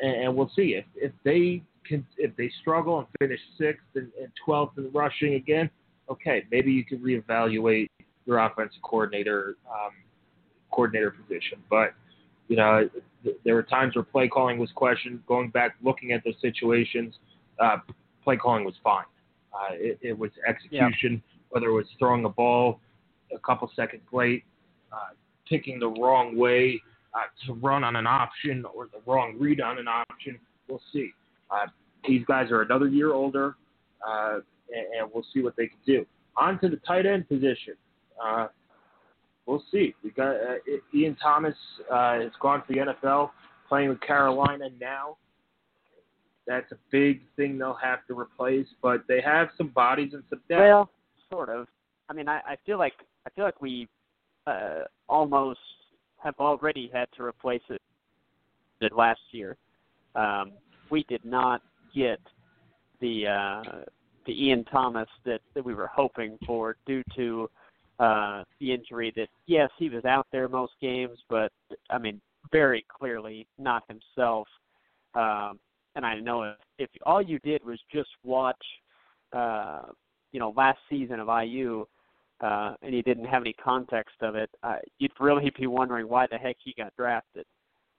and, 0.00 0.24
and 0.24 0.36
we'll 0.36 0.50
see 0.56 0.74
if 0.76 0.84
if 0.96 1.12
they 1.24 1.62
can 1.86 2.06
if 2.16 2.34
they 2.36 2.50
struggle 2.60 2.98
and 2.98 3.06
finish 3.18 3.40
sixth 3.58 3.84
and, 3.94 4.10
and 4.20 4.30
twelfth 4.44 4.78
in 4.78 4.90
rushing 4.92 5.34
again. 5.34 5.70
Okay, 6.10 6.44
maybe 6.50 6.72
you 6.72 6.84
could 6.84 7.02
reevaluate 7.02 7.88
your 8.26 8.38
offensive 8.38 8.82
coordinator 8.82 9.56
um, 9.70 9.92
coordinator 10.70 11.10
position, 11.10 11.58
but 11.70 11.94
you 12.48 12.56
know 12.56 12.88
th- 13.22 13.36
there 13.44 13.54
were 13.54 13.62
times 13.62 13.94
where 13.94 14.04
play 14.04 14.28
calling 14.28 14.58
was 14.58 14.70
questioned. 14.74 15.24
Going 15.26 15.50
back, 15.50 15.76
looking 15.82 16.12
at 16.12 16.22
those 16.24 16.34
situations, 16.40 17.14
uh, 17.58 17.78
play 18.24 18.36
calling 18.36 18.64
was 18.64 18.74
fine. 18.82 19.04
Uh, 19.52 19.72
it, 19.72 19.98
it 20.02 20.18
was 20.18 20.30
execution, 20.46 21.22
whether 21.50 21.66
it 21.66 21.72
was 21.72 21.86
throwing 21.98 22.24
a 22.24 22.28
ball 22.28 22.80
a 23.34 23.38
couple 23.38 23.70
seconds 23.74 24.02
late, 24.12 24.44
uh, 24.92 25.14
picking 25.48 25.78
the 25.78 25.88
wrong 25.88 26.36
way 26.36 26.80
uh, 27.14 27.20
to 27.46 27.54
run 27.54 27.84
on 27.84 27.96
an 27.96 28.06
option 28.06 28.64
or 28.74 28.86
the 28.86 29.00
wrong 29.06 29.36
read 29.38 29.60
on 29.60 29.78
an 29.78 29.88
option. 29.88 30.38
We'll 30.68 30.82
see. 30.92 31.10
Uh, 31.52 31.66
these 32.06 32.24
guys 32.26 32.50
are 32.50 32.62
another 32.62 32.88
year 32.88 33.12
older, 33.12 33.56
uh, 34.06 34.38
and, 34.72 35.00
and 35.00 35.10
we'll 35.12 35.26
see 35.34 35.42
what 35.42 35.56
they 35.56 35.66
can 35.66 35.78
do. 35.86 36.06
On 36.36 36.58
to 36.60 36.68
the 36.68 36.76
tight 36.76 37.06
end 37.06 37.28
position. 37.28 37.74
Uh, 38.22 38.48
we'll 39.46 39.62
see. 39.70 39.94
We 40.02 40.10
got 40.10 40.34
uh, 40.34 40.54
Ian 40.94 41.16
Thomas 41.22 41.54
uh, 41.90 42.20
has 42.20 42.32
gone 42.40 42.62
to 42.66 42.72
the 42.72 42.92
NFL, 42.92 43.30
playing 43.68 43.90
with 43.90 44.00
Carolina 44.00 44.68
now. 44.80 45.16
That's 46.46 46.70
a 46.72 46.76
big 46.90 47.22
thing 47.36 47.58
they'll 47.58 47.78
have 47.82 48.04
to 48.08 48.18
replace, 48.18 48.66
but 48.82 49.04
they 49.06 49.20
have 49.20 49.48
some 49.56 49.68
bodies 49.68 50.12
and 50.12 50.24
some 50.28 50.40
depth. 50.48 50.60
Well, 50.60 50.90
sort 51.30 51.48
of. 51.48 51.68
I 52.08 52.14
mean, 52.14 52.28
I, 52.28 52.40
I 52.40 52.56
feel 52.66 52.78
like 52.78 52.94
I 53.26 53.30
feel 53.30 53.44
like 53.44 53.62
we 53.62 53.88
uh, 54.46 54.80
almost 55.08 55.60
have 56.18 56.34
already 56.40 56.90
had 56.92 57.06
to 57.16 57.22
replace 57.22 57.62
it 57.68 57.80
last 58.92 59.20
year. 59.30 59.56
Um, 60.16 60.52
we 60.92 61.04
did 61.08 61.24
not 61.24 61.62
get 61.94 62.20
the 63.00 63.26
uh, 63.26 63.62
the 64.26 64.46
Ian 64.46 64.64
Thomas 64.66 65.08
that, 65.24 65.40
that 65.54 65.64
we 65.64 65.74
were 65.74 65.88
hoping 65.88 66.38
for 66.46 66.76
due 66.86 67.02
to 67.16 67.50
uh, 67.98 68.44
the 68.60 68.72
injury. 68.72 69.12
That 69.16 69.28
yes, 69.46 69.70
he 69.78 69.88
was 69.88 70.04
out 70.04 70.26
there 70.30 70.48
most 70.48 70.74
games, 70.80 71.18
but 71.28 71.50
I 71.90 71.98
mean, 71.98 72.20
very 72.52 72.84
clearly 72.88 73.48
not 73.58 73.82
himself. 73.88 74.46
Um, 75.14 75.58
and 75.96 76.06
I 76.06 76.20
know 76.20 76.42
if, 76.42 76.56
if 76.78 76.90
all 77.04 77.22
you 77.22 77.38
did 77.40 77.64
was 77.64 77.80
just 77.90 78.10
watch, 78.22 78.64
uh, 79.32 79.82
you 80.30 80.40
know, 80.40 80.52
last 80.56 80.78
season 80.88 81.20
of 81.20 81.28
IU, 81.28 81.86
uh, 82.40 82.74
and 82.82 82.94
you 82.94 83.02
didn't 83.02 83.26
have 83.26 83.42
any 83.42 83.54
context 83.54 84.16
of 84.20 84.36
it, 84.36 84.50
uh, 84.62 84.76
you'd 84.98 85.12
really 85.20 85.50
be 85.58 85.66
wondering 85.66 86.08
why 86.08 86.26
the 86.30 86.38
heck 86.38 86.56
he 86.62 86.74
got 86.76 86.94
drafted, 86.96 87.44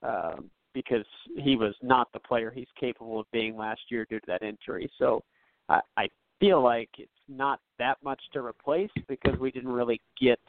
um, 0.02 0.50
because 0.74 1.06
he 1.38 1.56
was 1.56 1.76
not 1.82 2.12
the 2.14 2.20
player 2.20 2.52
he's 2.52 2.68
capable 2.80 3.20
of 3.20 3.26
being 3.32 3.56
last 3.56 3.82
year 3.90 4.06
due 4.10 4.20
to 4.20 4.26
that 4.28 4.42
injury. 4.42 4.90
So 4.98 5.24
I, 5.70 5.80
I 5.98 6.10
feel 6.40 6.62
like 6.62 6.90
it's 6.98 7.12
not 7.30 7.60
that 7.80 7.98
much 8.04 8.22
to 8.34 8.44
replace 8.44 8.92
because 9.08 9.38
we 9.40 9.52
didn't 9.52 9.72
really 9.72 10.02
get 10.20 10.40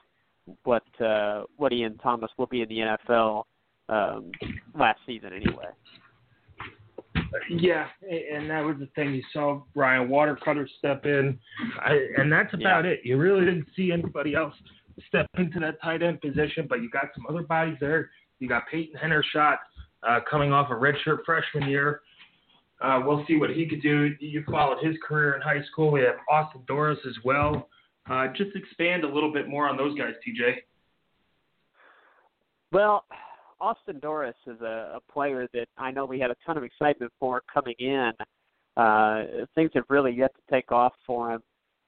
what 0.64 0.84
uh, 1.00 1.44
what 1.56 1.72
Ian 1.72 1.98
Thomas 1.98 2.30
will 2.36 2.46
be 2.46 2.62
in 2.62 2.68
the 2.68 2.96
NFL 3.08 3.44
um, 3.88 4.30
last 4.78 5.00
season 5.06 5.32
anyway. 5.32 5.66
Yeah, 7.50 7.86
and 8.08 8.48
that 8.50 8.64
was 8.64 8.76
the 8.78 8.88
thing. 8.94 9.14
You 9.14 9.22
saw 9.32 9.62
Brian 9.74 10.08
Watercutter 10.08 10.68
step 10.78 11.04
in, 11.04 11.38
I, 11.80 11.98
and 12.16 12.30
that's 12.30 12.52
about 12.54 12.84
it. 12.84 13.00
You 13.02 13.16
really 13.16 13.44
didn't 13.44 13.66
see 13.74 13.90
anybody 13.92 14.34
else 14.34 14.54
step 15.08 15.26
into 15.36 15.58
that 15.60 15.80
tight 15.82 16.02
end 16.02 16.20
position, 16.20 16.66
but 16.68 16.80
you 16.80 16.90
got 16.90 17.06
some 17.14 17.26
other 17.28 17.42
bodies 17.42 17.76
there. 17.80 18.10
You 18.38 18.48
got 18.48 18.64
Peyton 18.70 18.98
Hendershot 19.02 19.56
uh, 20.06 20.20
coming 20.28 20.52
off 20.52 20.70
a 20.70 20.74
redshirt 20.74 21.24
freshman 21.24 21.68
year. 21.68 22.02
Uh, 22.80 23.00
we'll 23.04 23.24
see 23.26 23.36
what 23.36 23.50
he 23.50 23.66
could 23.66 23.82
do. 23.82 24.10
You 24.20 24.44
followed 24.50 24.84
his 24.84 24.96
career 25.06 25.34
in 25.34 25.42
high 25.42 25.62
school. 25.70 25.90
We 25.90 26.00
have 26.00 26.16
Austin 26.30 26.62
Dorris 26.68 26.98
as 27.06 27.14
well. 27.24 27.68
Uh, 28.10 28.28
just 28.36 28.54
expand 28.54 29.04
a 29.04 29.08
little 29.08 29.32
bit 29.32 29.48
more 29.48 29.68
on 29.68 29.76
those 29.76 29.96
guys, 29.96 30.12
TJ. 30.26 30.56
Well, 32.72 33.04
Austin 33.60 34.00
Dorris 34.00 34.34
is 34.46 34.60
a, 34.60 34.96
a 34.96 35.12
player 35.12 35.48
that 35.54 35.66
I 35.78 35.90
know 35.90 36.04
we 36.04 36.20
had 36.20 36.30
a 36.30 36.36
ton 36.44 36.58
of 36.58 36.64
excitement 36.64 37.12
for 37.18 37.42
coming 37.52 37.76
in. 37.78 38.12
Uh, 38.76 39.46
things 39.54 39.70
have 39.74 39.84
really 39.88 40.12
yet 40.12 40.34
to 40.34 40.54
take 40.54 40.72
off 40.72 40.92
for 41.06 41.32
him. 41.32 41.42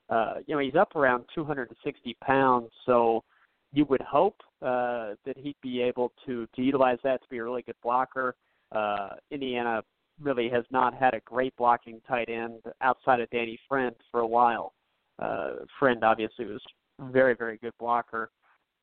Uh, 0.09 0.35
you 0.47 0.55
know, 0.55 0.61
he's 0.61 0.77
up 0.77 0.95
around 0.95 1.25
260 1.35 2.17
pounds, 2.23 2.71
so 2.87 3.25
you 3.73 3.85
would 3.87 4.03
hope 4.03 4.37
uh, 4.63 5.15
that 5.25 5.37
he'd 5.37 5.57
be 5.63 5.83
able 5.83 6.13
to 6.27 6.47
to 6.55 6.63
utilize 6.63 6.99
that 7.05 7.23
to 7.23 7.29
be 7.29 7.39
a 7.39 7.45
really 7.45 7.63
good 7.63 7.77
blocker. 7.83 8.35
Uh, 8.73 9.11
Indiana 9.31 9.83
really 10.21 10.49
has 10.49 10.65
not 10.71 10.95
had 10.95 11.15
a 11.15 11.21
great 11.25 11.55
blocking 11.57 12.01
tight 12.09 12.29
end 12.29 12.61
outside 12.81 13.21
of 13.21 13.29
Danny 13.31 13.59
Friend 13.69 13.95
for 14.11 14.21
a 14.21 14.27
while. 14.27 14.73
Uh, 15.19 15.51
Friend 15.79 16.03
obviously 16.05 16.47
was 16.47 16.63
very 17.01 17.35
very 17.35 17.59
good 17.59 17.75
blocker 17.79 18.31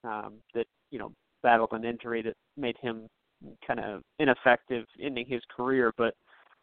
um, 0.03 0.35
that 0.53 0.67
you 0.91 0.99
know 0.99 1.11
battled 1.41 1.69
an 1.73 1.85
injury 1.85 2.21
that 2.21 2.35
made 2.57 2.77
him 2.81 3.07
kind 3.65 3.79
of 3.79 4.01
ineffective 4.19 4.85
ending 5.01 5.25
his 5.27 5.41
career, 5.55 5.91
but 5.97 6.13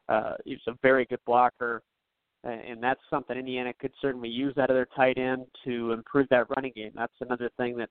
uh, 0.09 0.35
he 0.45 0.53
was 0.53 0.62
a 0.66 0.79
very 0.83 1.05
good 1.07 1.21
blocker, 1.27 1.83
and 2.45 2.83
that's 2.83 3.01
something 3.11 3.37
Indiana 3.37 3.73
could 3.79 3.93
certainly 4.01 4.29
use 4.29 4.57
out 4.59 4.71
of 4.71 4.77
their 4.77 4.89
tight 4.97 5.18
end 5.18 5.45
to 5.64 5.93
improve 5.93 6.27
that 6.31 6.47
running 6.57 6.73
game. 6.75 6.93
That's 6.95 7.12
another 7.21 7.51
thing 7.57 7.77
that 7.77 7.91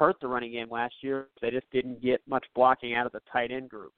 hurt 0.00 0.16
the 0.20 0.26
running 0.26 0.50
game 0.50 0.68
last 0.70 0.94
year. 1.02 1.28
They 1.42 1.50
just 1.50 1.70
didn't 1.70 2.02
get 2.02 2.22
much 2.26 2.46
blocking 2.54 2.94
out 2.94 3.04
of 3.04 3.12
the 3.12 3.20
tight 3.30 3.52
end 3.52 3.68
group. 3.68 3.92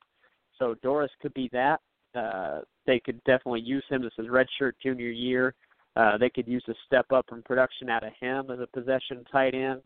So 0.59 0.74
Dorris 0.84 1.09
could 1.22 1.32
be 1.32 1.48
that. 1.53 1.80
Uh, 2.14 2.62
they 2.86 3.00
could 3.00 3.22
definitely 3.24 3.61
use 3.61 3.84
him. 3.88 4.03
This 4.03 4.12
is 4.18 4.26
redshirt 4.26 4.72
junior 4.82 5.11
year. 5.11 5.55
Uh, 5.94 6.18
they 6.18 6.28
could 6.28 6.48
use 6.48 6.64
a 6.68 6.74
step 6.86 7.07
up 7.12 7.26
in 7.30 7.40
production 7.42 7.88
out 7.88 8.03
of 8.03 8.12
him 8.20 8.50
as 8.50 8.59
a 8.59 8.66
possession 8.66 9.24
tight 9.30 9.55
end. 9.55 9.80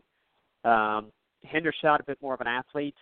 Um, 0.65 1.11
Hendershot, 1.45 1.99
a 1.99 2.03
bit 2.07 2.17
more 2.19 2.33
of 2.33 2.41
an 2.41 2.47
athlete, 2.47 2.95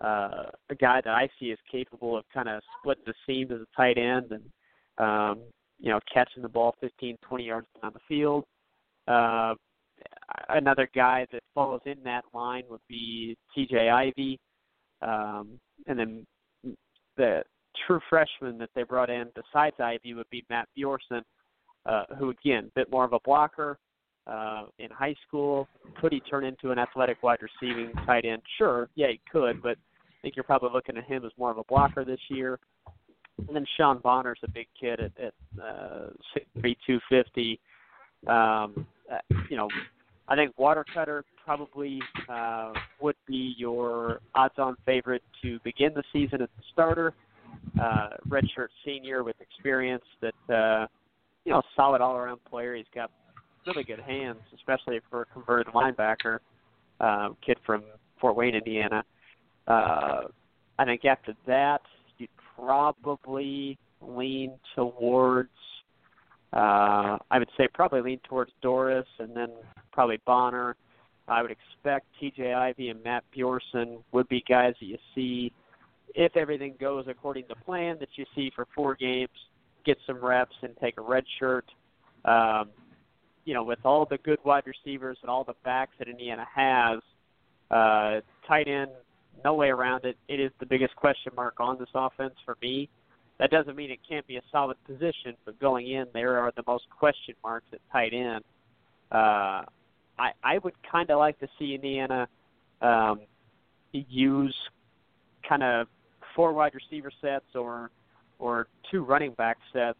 uh, 0.00 0.44
a 0.70 0.74
guy 0.74 1.02
that 1.04 1.12
I 1.12 1.28
see 1.38 1.46
is 1.46 1.58
capable 1.70 2.16
of 2.16 2.24
kind 2.32 2.48
of 2.48 2.62
splitting 2.80 3.04
the 3.06 3.14
seam 3.26 3.52
as 3.52 3.60
a 3.60 3.76
tight 3.76 3.98
end 3.98 4.32
and 4.32 4.42
um, 4.98 5.42
you 5.78 5.90
know 5.90 6.00
catching 6.12 6.42
the 6.42 6.48
ball 6.48 6.74
15, 6.80 7.18
20 7.20 7.44
yards 7.44 7.66
down 7.82 7.92
the 7.92 8.00
field. 8.08 8.44
Uh, 9.06 9.54
another 10.48 10.88
guy 10.94 11.26
that 11.32 11.42
falls 11.54 11.82
in 11.86 11.96
that 12.04 12.24
line 12.32 12.64
would 12.68 12.80
be 12.88 13.36
T.J. 13.54 13.88
Ivy, 13.88 14.38
um, 15.02 15.58
and 15.86 15.98
then 15.98 16.26
the 17.16 17.42
true 17.86 18.00
freshman 18.08 18.58
that 18.58 18.70
they 18.74 18.82
brought 18.82 19.10
in 19.10 19.28
besides 19.34 19.76
Ivy 19.78 20.14
would 20.14 20.28
be 20.30 20.44
Matt 20.50 20.68
Bjorson, 20.76 21.22
uh, 21.86 22.04
who 22.18 22.30
again, 22.30 22.64
a 22.66 22.80
bit 22.80 22.90
more 22.90 23.04
of 23.04 23.12
a 23.12 23.18
blocker, 23.24 23.78
uh, 24.26 24.64
in 24.78 24.90
high 24.90 25.14
school. 25.26 25.68
Could 26.00 26.12
he 26.12 26.20
turn 26.20 26.44
into 26.44 26.70
an 26.70 26.78
athletic 26.78 27.22
wide 27.22 27.40
receiving 27.42 27.92
tight 28.06 28.24
end? 28.24 28.42
Sure, 28.58 28.88
yeah, 28.94 29.08
he 29.08 29.20
could, 29.30 29.62
but 29.62 29.76
I 29.76 30.22
think 30.22 30.36
you're 30.36 30.44
probably 30.44 30.70
looking 30.72 30.96
at 30.96 31.04
him 31.04 31.24
as 31.24 31.32
more 31.38 31.50
of 31.50 31.58
a 31.58 31.64
blocker 31.64 32.04
this 32.04 32.20
year. 32.28 32.58
And 33.46 33.54
then 33.54 33.66
Sean 33.76 33.98
Bonner's 33.98 34.38
a 34.44 34.50
big 34.50 34.68
kid 34.80 35.00
at, 35.00 35.12
at 35.18 35.34
uh, 35.60 36.10
6'3", 36.56 36.76
250. 36.86 37.60
Um, 38.28 38.86
uh, 39.12 39.18
you 39.50 39.56
know, 39.56 39.68
I 40.28 40.36
think 40.36 40.58
Watercutter 40.58 41.24
probably 41.44 42.00
uh, 42.28 42.72
would 43.00 43.16
be 43.26 43.54
your 43.58 44.20
odds-on 44.34 44.76
favorite 44.86 45.22
to 45.42 45.58
begin 45.64 45.92
the 45.94 46.02
season 46.12 46.40
as 46.42 46.48
the 46.56 46.62
starter. 46.72 47.12
Uh, 47.80 48.10
redshirt 48.28 48.68
senior 48.84 49.24
with 49.24 49.36
experience 49.40 50.04
that 50.20 50.54
uh, 50.54 50.86
you 51.44 51.52
know, 51.52 51.62
solid 51.76 52.00
all-around 52.00 52.40
player. 52.48 52.74
He's 52.74 52.86
got 52.94 53.10
really 53.66 53.84
good 53.84 54.00
hands, 54.00 54.38
especially 54.54 55.00
for 55.10 55.22
a 55.22 55.26
converted 55.26 55.72
linebacker. 55.72 56.38
Uh, 57.00 57.30
kid 57.44 57.58
from 57.66 57.82
Fort 58.20 58.36
Wayne, 58.36 58.54
Indiana. 58.54 59.04
Uh, 59.66 60.22
I 60.78 60.84
think 60.84 61.04
after 61.04 61.34
that, 61.46 61.80
you'd 62.18 62.28
probably 62.56 63.78
lean 64.00 64.52
towards. 64.74 65.50
Uh, 66.54 67.18
I 67.30 67.38
would 67.38 67.50
say 67.56 67.68
probably 67.74 68.00
lean 68.00 68.20
towards 68.28 68.52
Dorris, 68.62 69.04
and 69.18 69.36
then 69.36 69.48
probably 69.92 70.20
Bonner. 70.24 70.76
I 71.26 71.42
would 71.42 71.50
expect 71.50 72.06
TJ 72.22 72.54
Ivy 72.54 72.90
and 72.90 73.02
Matt 73.02 73.24
Bjorson 73.36 73.98
would 74.12 74.28
be 74.28 74.44
guys 74.48 74.74
that 74.80 74.86
you 74.86 74.98
see 75.14 75.52
if 76.14 76.36
everything 76.36 76.74
goes 76.80 77.06
according 77.08 77.46
to 77.48 77.54
plan 77.56 77.96
that 77.98 78.10
you 78.16 78.24
see 78.34 78.52
for 78.54 78.68
four 78.74 78.94
games, 78.94 79.30
get 79.84 79.98
some 80.06 80.24
reps 80.24 80.54
and 80.62 80.76
take 80.80 80.98
a 80.98 81.00
red 81.00 81.24
shirt. 81.38 81.64
Um, 82.24 82.70
you 83.44 83.52
know, 83.52 83.64
with 83.64 83.80
all 83.84 84.06
the 84.06 84.18
good 84.18 84.38
wide 84.44 84.64
receivers 84.66 85.18
and 85.22 85.30
all 85.30 85.44
the 85.44 85.54
backs 85.64 85.92
that 85.98 86.08
Indiana 86.08 86.46
has, 86.54 87.00
uh, 87.70 88.20
tight 88.46 88.68
end, 88.68 88.90
no 89.44 89.54
way 89.54 89.68
around 89.68 90.04
it. 90.04 90.16
It 90.28 90.40
is 90.40 90.50
the 90.60 90.66
biggest 90.66 90.94
question 90.96 91.32
mark 91.36 91.54
on 91.58 91.78
this 91.78 91.88
offense 91.94 92.34
for 92.44 92.56
me. 92.62 92.88
That 93.38 93.50
doesn't 93.50 93.74
mean 93.76 93.90
it 93.90 93.98
can't 94.08 94.26
be 94.26 94.36
a 94.36 94.42
solid 94.52 94.76
position, 94.86 95.34
but 95.44 95.58
going 95.58 95.88
in, 95.88 96.06
there 96.14 96.38
are 96.38 96.52
the 96.56 96.62
most 96.66 96.84
question 96.90 97.34
marks 97.42 97.66
at 97.72 97.80
tight 97.90 98.14
end. 98.14 98.44
Uh, 99.10 99.62
I 100.18 100.30
I 100.42 100.58
would 100.62 100.74
kind 100.90 101.10
of 101.10 101.18
like 101.18 101.38
to 101.40 101.48
see 101.58 101.74
Indiana 101.74 102.28
um, 102.80 103.20
use 103.92 104.54
kind 105.48 105.62
of 105.62 105.88
four 106.34 106.52
wide 106.52 106.72
receiver 106.74 107.10
sets 107.20 107.44
or 107.54 107.90
or 108.38 108.68
two 108.90 109.04
running 109.04 109.32
back 109.32 109.56
sets 109.72 109.98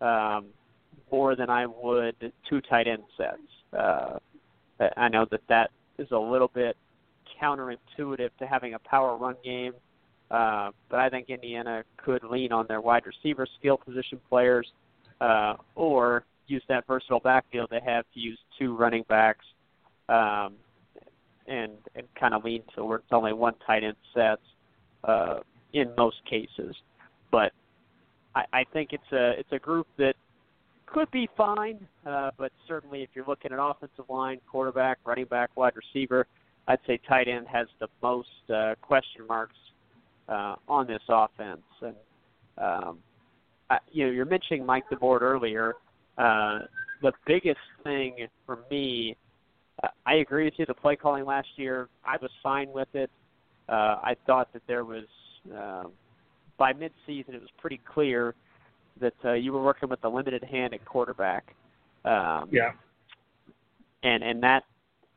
um, 0.00 0.46
more 1.10 1.36
than 1.36 1.50
I 1.50 1.66
would 1.66 2.32
two 2.48 2.60
tight 2.62 2.86
end 2.88 3.02
sets. 3.16 3.38
Uh, 3.72 4.18
I 4.96 5.08
know 5.08 5.26
that 5.30 5.40
that 5.48 5.70
is 5.98 6.08
a 6.10 6.18
little 6.18 6.50
bit 6.52 6.76
counterintuitive 7.40 8.30
to 8.38 8.46
having 8.46 8.74
a 8.74 8.78
power 8.78 9.16
run 9.16 9.36
game, 9.44 9.72
uh, 10.30 10.70
but 10.90 10.98
I 10.98 11.08
think 11.08 11.30
Indiana 11.30 11.84
could 11.96 12.24
lean 12.24 12.52
on 12.52 12.66
their 12.66 12.80
wide 12.80 13.04
receiver 13.06 13.46
skill 13.58 13.76
position 13.76 14.20
players 14.28 14.66
uh, 15.20 15.54
or 15.74 16.24
use 16.48 16.62
that 16.68 16.86
versatile 16.86 17.20
backfield 17.20 17.68
they 17.70 17.80
have 17.84 18.04
to 18.14 18.20
use 18.20 18.38
two 18.58 18.76
running 18.76 19.04
backs 19.08 19.44
um, 20.08 20.54
and 21.46 21.72
and 21.94 22.06
kind 22.18 22.34
of 22.34 22.44
lean 22.44 22.62
towards 22.74 23.04
only 23.12 23.32
one 23.32 23.54
tight 23.66 23.84
end 23.84 23.96
sets 24.14 24.42
uh, 25.04 25.40
in 25.72 25.92
most 25.96 26.16
cases. 26.28 26.74
But 27.30 27.52
I, 28.34 28.44
I 28.52 28.64
think 28.72 28.92
it's 28.92 29.12
a 29.12 29.38
it's 29.38 29.52
a 29.52 29.58
group 29.58 29.86
that 29.98 30.14
could 30.86 31.10
be 31.10 31.28
fine, 31.36 31.86
uh, 32.06 32.30
but 32.38 32.52
certainly 32.66 33.02
if 33.02 33.10
you're 33.14 33.26
looking 33.26 33.52
at 33.52 33.58
offensive 33.60 34.08
line, 34.08 34.40
quarterback, 34.50 34.98
running 35.04 35.26
back, 35.26 35.50
wide 35.56 35.74
receiver, 35.74 36.26
I'd 36.68 36.78
say 36.86 36.98
tight 37.08 37.28
end 37.28 37.46
has 37.48 37.66
the 37.80 37.88
most 38.02 38.28
uh, 38.52 38.74
question 38.82 39.26
marks 39.28 39.56
uh, 40.28 40.56
on 40.68 40.86
this 40.86 41.02
offense. 41.08 41.62
And 41.82 41.94
um, 42.58 42.98
I, 43.70 43.78
you 43.90 44.06
know, 44.06 44.12
you're 44.12 44.24
mentioning 44.24 44.64
Mike 44.64 44.84
DeBord 44.90 45.22
earlier. 45.22 45.74
Uh, 46.18 46.60
the 47.02 47.12
biggest 47.26 47.60
thing 47.84 48.26
for 48.46 48.60
me, 48.70 49.16
uh, 49.82 49.88
I 50.06 50.14
agree 50.14 50.44
with 50.44 50.54
you. 50.56 50.66
The 50.66 50.74
play 50.74 50.96
calling 50.96 51.24
last 51.24 51.48
year, 51.56 51.88
I 52.04 52.16
was 52.20 52.30
fine 52.42 52.72
with 52.72 52.88
it. 52.94 53.10
Uh, 53.68 53.98
I 54.02 54.16
thought 54.26 54.52
that 54.52 54.62
there 54.66 54.84
was 54.84 55.04
um, 55.54 55.92
by 56.58 56.72
midseason, 56.72 57.34
it 57.34 57.40
was 57.40 57.50
pretty 57.58 57.80
clear 57.92 58.34
that 59.00 59.14
uh, 59.24 59.32
you 59.34 59.52
were 59.52 59.62
working 59.62 59.88
with 59.88 60.02
a 60.04 60.08
limited 60.08 60.42
hand 60.42 60.74
at 60.74 60.84
quarterback. 60.84 61.54
Um, 62.04 62.48
yeah. 62.50 62.72
And 64.02 64.22
and 64.22 64.42
that 64.42 64.64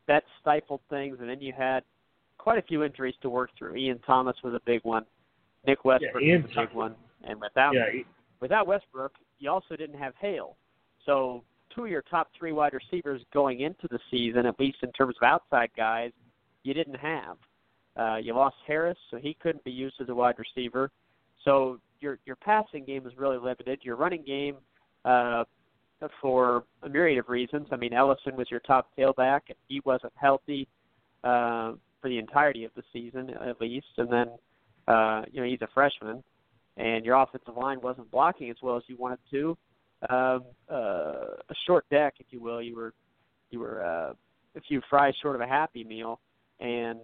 that 0.08 0.24
stifled 0.40 0.80
things, 0.90 1.18
and 1.20 1.28
then 1.28 1.40
you 1.40 1.52
had 1.56 1.84
quite 2.40 2.58
a 2.58 2.62
few 2.62 2.82
injuries 2.82 3.14
to 3.20 3.28
work 3.28 3.50
through. 3.58 3.76
Ian 3.76 3.98
Thomas 4.06 4.36
was 4.42 4.54
a 4.54 4.60
big 4.64 4.80
one. 4.82 5.04
Nick 5.66 5.84
Westbrook 5.84 6.22
yeah, 6.22 6.38
was 6.38 6.50
a 6.56 6.60
big 6.66 6.74
one, 6.74 6.94
and 7.24 7.38
without 7.38 7.74
yeah, 7.74 7.90
he, 7.92 8.04
without 8.40 8.66
Westbrook, 8.66 9.12
you 9.38 9.50
also 9.50 9.76
didn't 9.76 9.98
have 9.98 10.14
Hale. 10.18 10.56
So 11.04 11.44
two 11.74 11.84
of 11.84 11.90
your 11.90 12.02
top 12.02 12.28
three 12.38 12.52
wide 12.52 12.72
receivers 12.72 13.20
going 13.32 13.60
into 13.60 13.86
the 13.90 13.98
season, 14.10 14.46
at 14.46 14.58
least 14.58 14.78
in 14.82 14.90
terms 14.92 15.16
of 15.20 15.26
outside 15.26 15.68
guys, 15.76 16.12
you 16.62 16.72
didn't 16.72 16.96
have. 16.96 17.36
Uh, 17.96 18.16
you 18.16 18.34
lost 18.34 18.56
Harris, 18.66 18.96
so 19.10 19.18
he 19.18 19.36
couldn't 19.42 19.62
be 19.64 19.70
used 19.70 19.96
as 20.00 20.08
a 20.08 20.14
wide 20.14 20.36
receiver. 20.38 20.90
So 21.44 21.78
your 22.00 22.18
your 22.24 22.36
passing 22.36 22.84
game 22.84 23.06
is 23.06 23.12
really 23.18 23.36
limited. 23.36 23.80
Your 23.82 23.96
running 23.96 24.22
game, 24.22 24.56
uh, 25.04 25.44
for 26.22 26.64
a 26.82 26.88
myriad 26.88 27.18
of 27.18 27.28
reasons. 27.28 27.68
I 27.70 27.76
mean, 27.76 27.92
Ellison 27.92 28.36
was 28.36 28.50
your 28.50 28.60
top 28.60 28.88
tailback. 28.98 29.40
and 29.48 29.56
He 29.68 29.82
wasn't 29.84 30.12
healthy 30.16 30.66
uh, 31.24 31.72
for 32.00 32.08
the 32.08 32.18
entirety 32.18 32.64
of 32.64 32.70
the 32.74 32.82
season, 32.92 33.30
at 33.30 33.60
least. 33.60 33.86
And 33.98 34.12
then, 34.12 34.26
uh, 34.88 35.22
you 35.30 35.40
know, 35.40 35.46
he's 35.46 35.62
a 35.62 35.68
freshman, 35.72 36.22
and 36.76 37.04
your 37.04 37.20
offensive 37.20 37.56
line 37.56 37.80
wasn't 37.80 38.10
blocking 38.10 38.50
as 38.50 38.56
well 38.62 38.76
as 38.76 38.82
you 38.86 38.96
wanted 38.96 39.18
to. 39.30 39.56
Um, 40.08 40.44
uh, 40.70 41.36
a 41.48 41.54
short 41.66 41.84
deck, 41.90 42.14
if 42.20 42.26
you 42.30 42.40
will. 42.40 42.62
You 42.62 42.76
were 42.76 42.94
you 43.50 43.60
were 43.60 43.84
uh, 43.84 44.12
a 44.56 44.60
few 44.66 44.80
fries 44.88 45.14
short 45.20 45.34
of 45.34 45.42
a 45.42 45.46
happy 45.46 45.84
meal, 45.84 46.20
and 46.58 47.00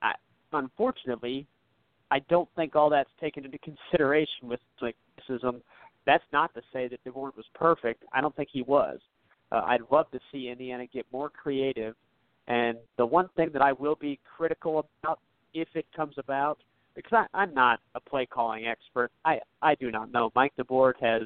I, 0.00 0.12
unfortunately, 0.52 1.46
I 2.10 2.20
don't 2.30 2.48
think 2.56 2.76
all 2.76 2.88
that's 2.90 3.10
taken 3.20 3.44
into 3.44 3.58
consideration 3.58 4.48
with 4.48 4.60
criticism. 4.78 5.62
That's 6.06 6.24
not 6.32 6.54
to 6.54 6.62
say 6.72 6.88
that 6.88 7.02
DeBord 7.04 7.36
was 7.36 7.46
perfect. 7.54 8.04
I 8.12 8.20
don't 8.20 8.34
think 8.36 8.48
he 8.52 8.62
was. 8.62 9.00
Uh, 9.52 9.62
I'd 9.66 9.80
love 9.90 10.10
to 10.12 10.20
see 10.32 10.48
Indiana 10.48 10.86
get 10.86 11.06
more 11.12 11.30
creative. 11.30 11.94
And 12.46 12.78
the 12.96 13.06
one 13.06 13.28
thing 13.36 13.50
that 13.52 13.62
I 13.62 13.72
will 13.72 13.94
be 13.94 14.20
critical 14.36 14.86
about, 15.02 15.20
if 15.54 15.68
it 15.74 15.86
comes 15.96 16.14
about, 16.18 16.58
because 16.94 17.12
I, 17.12 17.38
I'm 17.38 17.54
not 17.54 17.80
a 17.94 18.00
play 18.00 18.26
calling 18.26 18.66
expert, 18.66 19.10
I 19.24 19.40
I 19.62 19.74
do 19.76 19.90
not 19.90 20.12
know. 20.12 20.30
Mike 20.34 20.52
DeBord 20.58 20.94
has 21.00 21.22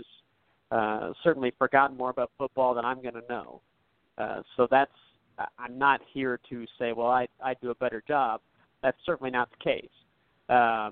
uh, 0.70 1.12
certainly 1.24 1.52
forgotten 1.58 1.96
more 1.96 2.10
about 2.10 2.30
football 2.38 2.74
than 2.74 2.84
I'm 2.84 3.02
going 3.02 3.14
to 3.14 3.24
know. 3.28 3.60
Uh, 4.16 4.42
so 4.56 4.68
that's 4.70 4.92
I'm 5.58 5.78
not 5.78 6.00
here 6.12 6.40
to 6.50 6.64
say, 6.78 6.92
well, 6.92 7.08
I 7.08 7.26
I 7.42 7.54
do 7.54 7.70
a 7.70 7.74
better 7.74 8.02
job. 8.06 8.40
That's 8.82 8.96
certainly 9.04 9.30
not 9.30 9.48
the 9.50 9.64
case. 9.64 9.90
Uh, 10.48 10.90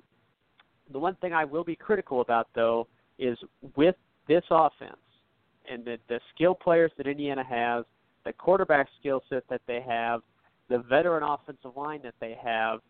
the 0.92 0.98
one 0.98 1.14
thing 1.16 1.32
I 1.32 1.44
will 1.44 1.64
be 1.64 1.76
critical 1.76 2.20
about, 2.20 2.48
though, 2.54 2.86
is 3.18 3.38
with 3.76 3.96
this 4.28 4.44
offense 4.50 4.96
and 5.70 5.84
the, 5.84 5.98
the 6.08 6.20
skill 6.34 6.54
players 6.54 6.92
that 6.96 7.06
Indiana 7.06 7.44
has, 7.44 7.84
the 8.26 8.32
quarterback 8.32 8.88
skill 8.98 9.22
set 9.30 9.44
that 9.48 9.62
they 9.66 9.80
have, 9.80 10.20
the 10.68 10.78
veteran 10.78 11.22
offensive 11.22 11.76
line 11.76 12.00
that 12.02 12.14
they 12.20 12.36
have. 12.42 12.80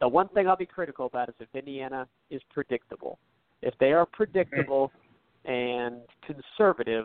The 0.00 0.08
one 0.08 0.28
thing 0.28 0.48
I'll 0.48 0.56
be 0.56 0.66
critical 0.66 1.06
about 1.06 1.28
is 1.28 1.34
if 1.38 1.48
Indiana 1.54 2.08
is 2.30 2.40
predictable. 2.52 3.18
If 3.62 3.74
they 3.78 3.92
are 3.92 4.06
predictable 4.06 4.90
and 5.44 6.00
conservative, 6.26 7.04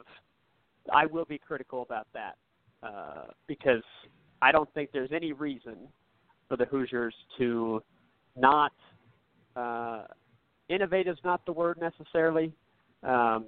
I 0.92 1.06
will 1.06 1.26
be 1.26 1.38
critical 1.38 1.82
about 1.84 2.08
that 2.14 2.36
uh, 2.82 3.26
because 3.46 3.84
I 4.42 4.52
don't 4.52 4.74
think 4.74 4.90
there's 4.92 5.12
any 5.14 5.34
reason 5.34 5.76
for 6.48 6.58
the 6.58 6.66
Hoosiers 6.66 7.14
to 7.38 7.84
not 8.38 8.72
uh, 9.56 10.04
innovative 10.70 11.14
is 11.14 11.20
not 11.24 11.46
the 11.46 11.52
word 11.52 11.78
necessarily, 11.80 12.54
um, 13.04 13.46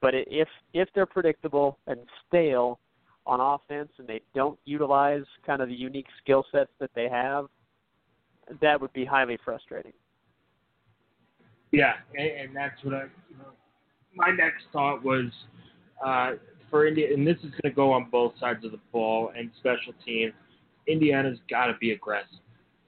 but 0.00 0.14
if 0.14 0.48
if 0.72 0.88
they're 0.94 1.06
predictable 1.06 1.78
and 1.86 1.98
stale 2.26 2.78
on 3.26 3.40
offense 3.40 3.90
and 3.98 4.08
they 4.08 4.20
don't 4.34 4.58
utilize 4.64 5.24
kind 5.46 5.62
of 5.62 5.68
the 5.68 5.74
unique 5.74 6.06
skill 6.22 6.44
sets 6.50 6.70
that 6.80 6.90
they 6.94 7.08
have, 7.08 7.46
that 8.60 8.80
would 8.80 8.92
be 8.92 9.04
highly 9.04 9.38
frustrating. 9.44 9.92
Yeah, 11.72 11.94
and, 12.16 12.54
that's 12.54 12.82
what 12.82 12.94
I. 12.94 13.04
My 14.16 14.30
next 14.30 14.64
thought 14.72 15.04
was 15.04 15.26
uh, 16.04 16.32
for 16.68 16.86
India, 16.86 17.14
and 17.14 17.24
this 17.24 17.36
is 17.36 17.50
going 17.50 17.62
to 17.66 17.70
go 17.70 17.92
on 17.92 18.10
both 18.10 18.32
sides 18.40 18.64
of 18.64 18.72
the 18.72 18.80
ball 18.90 19.30
and 19.36 19.50
special 19.60 19.92
teams. 20.04 20.32
Indiana's 20.88 21.38
got 21.48 21.66
to 21.66 21.74
be 21.80 21.92
aggressive 21.92 22.40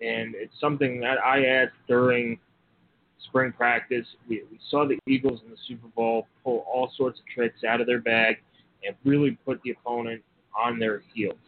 and 0.02 0.34
it's 0.34 0.54
something 0.60 1.00
that 1.00 1.18
I 1.24 1.44
asked 1.44 1.76
during 1.86 2.38
spring 3.28 3.52
practice. 3.52 4.06
We, 4.28 4.42
we 4.50 4.58
saw 4.68 4.86
the 4.86 4.98
Eagles 5.06 5.40
in 5.44 5.50
the 5.50 5.56
Super 5.68 5.88
Bowl 5.88 6.26
pull 6.42 6.64
all 6.72 6.90
sorts 6.96 7.20
of 7.20 7.26
tricks 7.32 7.62
out 7.64 7.80
of 7.80 7.86
their 7.86 8.00
bag 8.00 8.38
and 8.86 8.96
really 9.04 9.32
put 9.44 9.60
the 9.62 9.70
opponent 9.70 10.22
on 10.58 10.78
their 10.78 11.02
heels. 11.14 11.38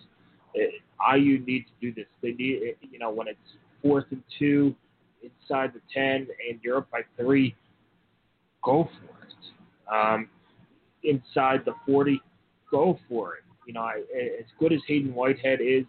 It, 0.55 0.75
IU 1.15 1.41
needs 1.41 1.67
to 1.67 1.91
do 1.91 1.95
this. 1.95 2.07
They 2.23 2.33
need, 2.33 2.77
you 2.91 2.99
know, 2.99 3.11
when 3.11 3.29
it's 3.29 3.39
fourth 3.83 4.05
and 4.11 4.23
two 4.39 4.75
inside 5.23 5.73
the 5.75 5.81
10 5.93 6.29
and 6.49 6.61
you're 6.63 6.79
up 6.79 6.91
by 6.91 7.01
three, 7.17 7.55
go 8.63 8.89
for 9.01 9.27
it. 9.27 9.93
Um, 9.93 10.29
inside 11.03 11.63
the 11.65 11.75
40, 11.87 12.21
go 12.71 12.99
for 13.09 13.35
it. 13.35 13.45
You 13.67 13.75
know, 13.75 13.83
I, 13.83 14.03
as 14.39 14.47
good 14.59 14.73
as 14.73 14.81
Hayden 14.87 15.15
Whitehead 15.15 15.61
is, 15.61 15.85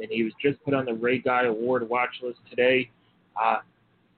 and 0.00 0.08
he 0.10 0.22
was 0.22 0.32
just 0.42 0.62
put 0.64 0.74
on 0.74 0.84
the 0.84 0.94
Ray 0.94 1.18
Guy 1.18 1.44
Award 1.44 1.88
watch 1.88 2.10
list 2.22 2.38
today, 2.48 2.90
uh, 3.40 3.58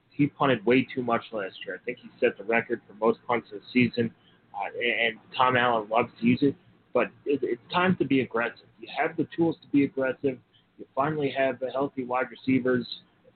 he 0.09 0.27
punted 0.27 0.65
way 0.65 0.87
too 0.93 1.03
much 1.03 1.23
last 1.31 1.55
year. 1.65 1.79
I 1.81 1.83
think 1.83 1.99
he 2.01 2.09
set 2.19 2.37
the 2.37 2.43
record 2.43 2.81
for 2.87 2.93
most 3.03 3.19
punts 3.27 3.47
the 3.51 3.59
season, 3.73 4.11
uh, 4.53 4.67
and 4.77 5.17
Tom 5.35 5.55
Allen 5.55 5.89
loves 5.89 6.09
to 6.19 6.25
use 6.25 6.39
it. 6.41 6.55
But 6.93 7.07
it, 7.25 7.39
it's 7.43 7.61
time 7.73 7.95
to 7.97 8.05
be 8.05 8.21
aggressive. 8.21 8.65
You 8.79 8.87
have 8.97 9.15
the 9.17 9.27
tools 9.35 9.55
to 9.61 9.67
be 9.69 9.83
aggressive. 9.83 10.37
You 10.77 10.85
finally 10.95 11.33
have 11.37 11.59
the 11.59 11.69
healthy 11.69 12.03
wide 12.03 12.27
receivers. 12.31 12.87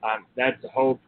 Um, 0.02 0.26
that's 0.36 0.60
the 0.62 0.68
hope. 0.68 1.00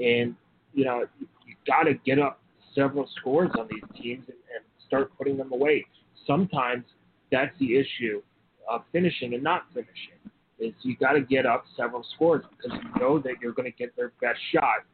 And, 0.00 0.34
you 0.74 0.84
know, 0.84 1.04
you, 1.18 1.26
you 1.46 1.54
got 1.66 1.84
to 1.84 1.94
get 1.94 2.18
up 2.18 2.40
several 2.74 3.08
scores 3.20 3.50
on 3.58 3.68
these 3.70 3.82
teams 3.94 4.24
and, 4.26 4.36
and 4.54 4.64
start 4.86 5.16
putting 5.16 5.36
them 5.36 5.52
away. 5.52 5.84
Sometimes 6.26 6.84
that's 7.30 7.56
the 7.58 7.76
issue 7.76 8.22
of 8.68 8.82
finishing 8.92 9.34
and 9.34 9.42
not 9.42 9.64
finishing. 9.72 10.18
Is 10.58 10.72
you 10.82 10.96
got 10.96 11.12
to 11.12 11.20
get 11.20 11.44
up 11.44 11.64
several 11.76 12.04
scores 12.14 12.44
because 12.56 12.78
you 12.82 13.00
know 13.00 13.18
that 13.18 13.34
you're 13.42 13.52
going 13.52 13.70
to 13.70 13.76
get 13.76 13.96
their 13.96 14.12
best 14.20 14.38
shot 14.52 14.84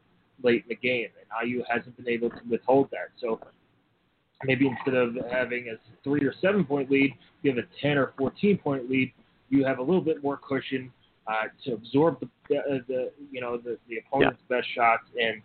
late 0.43 0.63
in 0.63 0.69
the 0.69 0.77
game, 0.77 1.09
and 1.21 1.49
IU 1.49 1.63
hasn't 1.69 1.97
been 1.97 2.09
able 2.09 2.31
to 2.31 2.41
withhold 2.49 2.89
that. 2.91 3.09
So 3.21 3.41
maybe 4.45 4.67
instead 4.67 4.95
of 4.95 5.17
having 5.31 5.69
a 5.69 5.77
three 6.05 6.25
or 6.25 6.35
seven 6.41 6.65
point 6.65 6.91
lead, 6.91 7.13
you 7.43 7.51
have 7.51 7.59
a 7.59 7.69
10 7.83 7.99
or 7.99 8.13
14 8.19 8.59
point 8.59 8.91
lead. 8.91 9.13
You 9.51 9.65
have 9.65 9.79
a 9.79 9.83
little 9.83 10.01
bit 10.01 10.23
more 10.23 10.37
cushion 10.37 10.93
uh, 11.27 11.45
to 11.65 11.75
absorb 11.75 12.21
the, 12.21 12.57
uh, 12.57 12.79
the 12.89 13.11
you 13.31 13.41
know 13.41 13.57
the, 13.57 13.79
the 13.89 13.99
opponent's 13.99 14.41
yeah. 14.49 14.57
best 14.57 14.69
shots, 14.75 15.05
and 15.21 15.43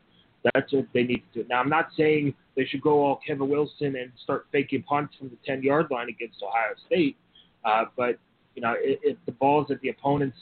that's 0.54 0.72
what 0.74 0.88
they 0.94 1.04
need 1.04 1.24
to 1.34 1.44
do. 1.44 1.50
Now, 1.50 1.60
I'm 1.60 1.70
not 1.70 1.89
saying 1.98 2.34
they 2.56 2.66
should 2.66 2.82
go 2.82 3.04
all 3.04 3.20
Kevin 3.26 3.50
Wilson 3.50 3.96
and 3.96 4.12
start 4.24 4.48
faking 4.52 4.84
punts 4.84 5.16
from 5.18 5.30
the 5.30 5.38
10 5.46 5.64
yard 5.64 5.88
line 5.89 6.10
against 6.10 6.44
Ohio 6.44 6.74
State, 6.88 7.18
uh, 7.66 7.86
but 7.96 8.18
you 8.56 8.62
know 8.62 8.76
if, 8.78 9.00
if 9.04 9.18
the 9.26 9.32
ball's 9.32 9.72
at 9.72 9.80
the 9.82 9.89
opponent's 9.89 10.38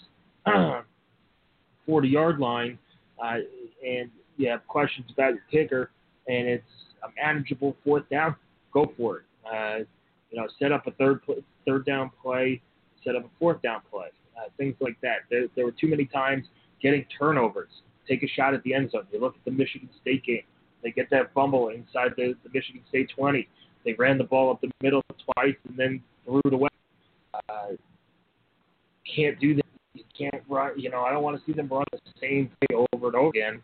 40 1.85 2.07
yard 2.07 2.39
line, 2.39 2.77
uh, 3.23 3.37
and 3.85 4.09
you 4.37 4.49
have 4.49 4.67
questions 4.67 5.07
about 5.11 5.33
your 5.33 5.43
kicker, 5.51 5.91
and 6.27 6.47
it's 6.47 6.63
a 7.03 7.07
manageable 7.15 7.75
fourth 7.83 8.07
down, 8.09 8.35
go 8.73 8.91
for 8.97 9.17
it. 9.17 9.23
Uh, 9.45 9.83
you 10.29 10.39
know, 10.39 10.47
set 10.59 10.71
up 10.71 10.87
a 10.87 10.91
third 10.91 11.21
third 11.65 11.85
down 11.85 12.11
play, 12.21 12.61
set 13.03 13.15
up 13.15 13.25
a 13.25 13.29
fourth 13.39 13.61
down 13.61 13.81
play, 13.89 14.07
uh, 14.37 14.49
things 14.57 14.75
like 14.79 14.99
that. 15.01 15.19
There, 15.29 15.47
there 15.55 15.65
were 15.65 15.73
too 15.73 15.87
many 15.87 16.05
times 16.05 16.45
getting 16.81 17.05
turnovers. 17.17 17.69
Take 18.07 18.23
a 18.23 18.27
shot 18.27 18.53
at 18.53 18.63
the 18.63 18.73
end 18.73 18.91
zone. 18.91 19.07
You 19.11 19.19
look 19.19 19.35
at 19.35 19.45
the 19.45 19.51
Michigan 19.51 19.89
State 20.01 20.23
game. 20.25 20.43
They 20.83 20.91
get 20.91 21.09
that 21.11 21.33
fumble 21.33 21.69
inside 21.69 22.11
the, 22.17 22.33
the 22.43 22.49
Michigan 22.53 22.81
State 22.89 23.11
20. 23.15 23.47
They 23.85 23.93
ran 23.93 24.17
the 24.17 24.23
ball 24.23 24.51
up 24.51 24.61
the 24.61 24.71
middle 24.81 25.03
twice 25.35 25.55
and 25.67 25.77
then 25.77 26.01
threw 26.25 26.41
it 26.45 26.53
away. 26.53 26.69
Uh, 27.33 27.75
can't 29.15 29.39
do 29.39 29.55
that. 29.55 29.65
You 29.93 30.03
can't 30.17 30.43
run. 30.49 30.79
You 30.79 30.89
know, 30.89 31.01
I 31.01 31.11
don't 31.11 31.23
want 31.23 31.37
to 31.37 31.45
see 31.45 31.53
them 31.53 31.67
run 31.67 31.83
the 31.91 31.99
same 32.19 32.49
play 32.59 32.75
over 32.75 33.07
and 33.07 33.15
over 33.15 33.29
again 33.29 33.61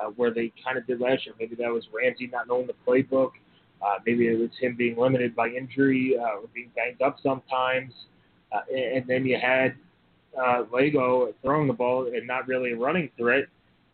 uh, 0.00 0.10
where 0.16 0.32
they 0.32 0.52
kind 0.64 0.78
of 0.78 0.86
did 0.86 1.00
last 1.00 1.26
year. 1.26 1.34
Maybe 1.38 1.54
that 1.56 1.72
was 1.72 1.84
Ramsey 1.92 2.28
not 2.28 2.48
knowing 2.48 2.66
the 2.66 2.74
playbook. 2.86 3.32
Uh, 3.80 3.98
maybe 4.04 4.26
it 4.26 4.38
was 4.38 4.50
him 4.60 4.74
being 4.76 4.96
limited 4.96 5.36
by 5.36 5.48
injury 5.48 6.16
uh, 6.18 6.40
or 6.40 6.48
being 6.52 6.70
banged 6.74 7.00
up 7.02 7.18
sometimes. 7.22 7.92
Uh, 8.52 8.60
and, 8.74 9.06
then 9.06 9.24
you 9.24 9.38
had 9.40 9.76
uh, 10.36 10.64
Lagow 10.72 11.32
throwing 11.42 11.68
the 11.68 11.72
ball 11.72 12.06
and 12.06 12.26
not 12.26 12.48
really 12.48 12.72
a 12.72 12.76
running 12.76 13.10
threat. 13.16 13.44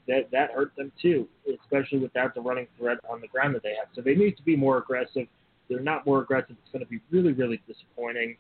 That 0.07 0.31
that 0.33 0.51
hurt 0.53 0.77
them 0.77 0.93
too, 1.01 1.27
especially 1.63 1.99
without 1.99 2.35
the 2.35 2.41
running 2.43 2.67
threat 2.79 2.99
on 3.09 3.23
the 3.23 3.29
ground 3.29 3.55
that 3.55 3.63
they 3.63 3.71
have. 3.71 3.89
So 3.95 4.03
they 4.03 4.15
need 4.15 4.37
to 4.37 4.43
be 4.43 4.55
more 4.55 4.77
aggressive. 4.77 5.27
They're 5.69 5.81
not 5.81 6.05
more 6.05 6.21
aggressive. 6.21 6.57
It's 6.63 6.73
going 6.73 6.85
to 6.85 6.91
be 6.91 7.01
really, 7.11 7.33
really 7.33 7.63
disappointing. 7.67 8.37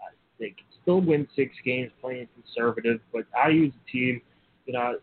Uh, 0.00 0.10
they 0.40 0.48
can 0.48 0.66
still 0.82 1.00
win 1.00 1.28
six 1.36 1.54
games 1.64 1.92
playing 2.00 2.26
conservative, 2.34 3.00
but 3.12 3.26
I 3.40 3.50
use 3.50 3.72
a 3.72 3.90
team, 3.90 4.20
you 4.66 4.72
know, 4.72 4.98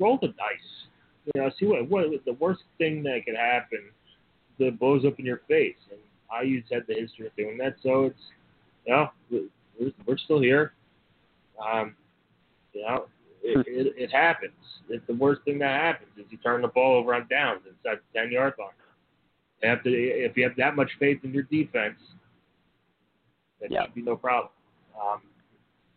roll 0.00 0.18
the 0.20 0.28
dice 0.28 0.88
you 1.26 1.40
know, 1.40 1.50
see 1.58 1.66
what 1.66 1.88
what 1.88 2.24
the 2.24 2.32
worst 2.34 2.62
thing 2.78 3.02
that 3.04 3.22
could 3.24 3.36
happen 3.36 3.80
that 4.58 4.78
blows 4.78 5.04
up 5.04 5.18
in 5.18 5.24
your 5.24 5.40
face. 5.48 5.76
And 5.90 6.00
IU's 6.48 6.64
had 6.70 6.82
the 6.86 6.94
history 6.94 7.26
of 7.26 7.36
doing 7.36 7.58
that, 7.58 7.76
so 7.82 8.04
it's 8.04 8.20
you 8.86 8.94
know 8.94 9.10
we're, 9.30 9.90
we're 10.06 10.18
still 10.18 10.40
here. 10.40 10.72
Um, 11.60 11.94
you 12.72 12.82
know, 12.82 13.06
it, 13.42 13.54
hmm. 13.54 13.60
it, 13.66 13.94
it 13.96 14.10
happens. 14.10 14.52
It's 14.88 15.06
the 15.06 15.14
worst 15.14 15.42
thing 15.44 15.58
that 15.58 15.80
happens 15.80 16.10
is 16.16 16.24
you 16.30 16.38
turn 16.38 16.62
the 16.62 16.68
ball 16.68 16.96
over 16.96 17.14
on 17.14 17.26
downs 17.28 17.62
inside 17.66 17.98
the 18.12 18.18
ten 18.18 18.30
yard 18.30 18.54
line. 18.58 18.68
You 19.62 19.68
have 19.68 19.82
to 19.84 19.90
if 19.90 20.36
you 20.36 20.44
have 20.44 20.56
that 20.56 20.76
much 20.76 20.90
faith 20.98 21.18
in 21.22 21.32
your 21.32 21.44
defense, 21.44 21.98
that 23.60 23.70
yep. 23.70 23.86
should 23.86 23.94
be 23.94 24.02
no 24.02 24.16
problem. 24.16 24.50
Um, 25.00 25.20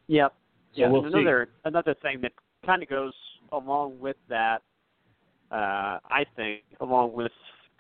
yep. 0.08 0.34
So 0.76 0.82
yeah. 0.82 0.90
We'll 0.90 1.06
another 1.06 1.50
see. 1.50 1.62
another 1.66 1.96
thing 2.02 2.22
that 2.22 2.34
kind 2.66 2.84
of 2.84 2.90
goes 2.90 3.14
along 3.52 4.00
with 4.00 4.18
that 4.30 4.62
uh, 5.54 6.00
I 6.10 6.26
think, 6.36 6.64
along 6.82 7.14
with 7.14 7.32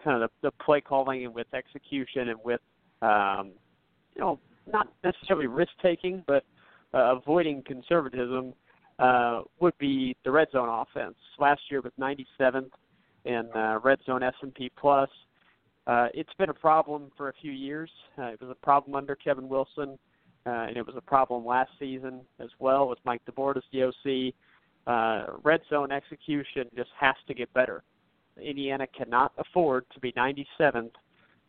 kind 0.03 0.21
of 0.21 0.30
the, 0.41 0.49
the 0.49 0.63
play 0.63 0.80
calling 0.80 1.26
and 1.26 1.34
with 1.34 1.47
execution 1.53 2.30
and 2.30 2.39
with, 2.43 2.61
um, 3.01 3.51
you 4.15 4.21
know, 4.21 4.39
not 4.71 4.88
necessarily 5.03 5.47
risk 5.47 5.71
taking, 5.82 6.24
but 6.28 6.45
uh, 6.93 7.15
avoiding 7.15 7.63
conservatism, 7.65 8.53
uh, 8.99 9.41
would 9.59 9.76
be 9.80 10.15
the 10.24 10.30
red 10.30 10.47
zone 10.51 10.69
offense. 10.69 11.15
Last 11.39 11.61
year 11.71 11.82
was 11.82 11.91
97th 11.99 12.69
in 13.26 13.49
uh, 13.55 13.80
red 13.84 13.97
zone 14.05 14.21
S&P 14.21 14.71
plus. 14.80 15.09
Uh, 15.88 16.07
it's 16.13 16.34
been 16.38 16.49
a 16.49 16.53
problem 16.53 17.11
for 17.17 17.30
a 17.30 17.34
few 17.41 17.51
years. 17.51 17.89
Uh, 18.17 18.28
it 18.28 18.39
was 18.39 18.51
a 18.51 18.65
problem 18.65 18.95
under 18.95 19.15
Kevin 19.15 19.49
Wilson, 19.49 19.97
uh, 20.45 20.49
and 20.67 20.78
it 20.78 20.86
was 20.86 20.95
a 20.95 21.01
problem 21.01 21.43
last 21.43 21.71
season 21.80 22.21
as 22.39 22.49
well 22.59 22.88
with 22.88 22.99
Mike 23.03 23.21
DeBord 23.30 23.57
as 23.57 23.63
the 23.74 23.84
OC 23.84 24.34
uh, 24.88 25.25
red 25.43 25.61
zone 25.69 25.91
execution 25.91 26.65
just 26.75 26.89
has 26.99 27.15
to 27.27 27.34
get 27.34 27.53
better. 27.53 27.84
Indiana 28.41 28.88
cannot 28.88 29.31
afford 29.38 29.86
to 29.93 29.99
be 29.99 30.11
97th 30.13 30.91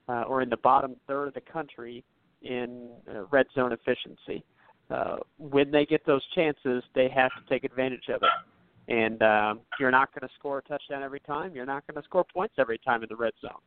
uh, 0.09 0.23
or 0.23 0.43
in 0.43 0.51
the 0.51 0.57
bottom 0.59 0.97
third 1.09 1.29
of 1.29 1.35
the 1.35 1.41
country 1.41 2.05
in 2.43 2.91
uh, 3.11 3.25
red 3.31 3.47
zone 3.55 3.73
efficiency. 3.73 4.45
Uh, 4.91 5.17
when 5.39 5.71
they 5.71 5.87
get 5.87 6.05
those 6.05 6.23
chances, 6.35 6.83
they 6.95 7.09
have 7.09 7.31
to 7.31 7.49
take 7.49 7.65
advantage 7.65 8.09
of 8.09 8.23
it. 8.23 8.93
And 8.93 9.23
um, 9.23 9.61
you're 9.81 9.91
not 9.91 10.13
going 10.13 10.29
to 10.29 10.35
score 10.39 10.59
a 10.59 10.63
touchdown 10.63 11.03
every 11.03 11.21
time. 11.21 11.55
You're 11.55 11.65
not 11.65 11.87
going 11.87 12.01
to 12.01 12.07
score 12.07 12.25
points 12.25 12.55
every 12.59 12.79
time 12.79 13.03
in 13.03 13.09
the 13.09 13.17
red 13.17 13.33
zone. 13.41 13.61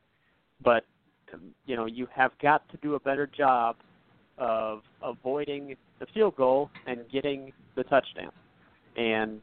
But 0.63 0.86
um, 1.34 1.41
you 1.65 1.76
know 1.76 1.86
you 1.88 2.07
have 2.15 2.32
got 2.41 2.70
to 2.70 2.78
do 2.78 2.95
a 2.95 2.99
better 2.99 3.28
job 3.28 3.78
of 4.38 4.82
avoiding 5.01 5.76
the 5.99 6.05
field 6.13 6.36
goal 6.36 6.70
and 6.86 6.99
getting 7.11 7.51
the 7.76 7.84
touchdown 7.84 8.32
and 8.98 9.41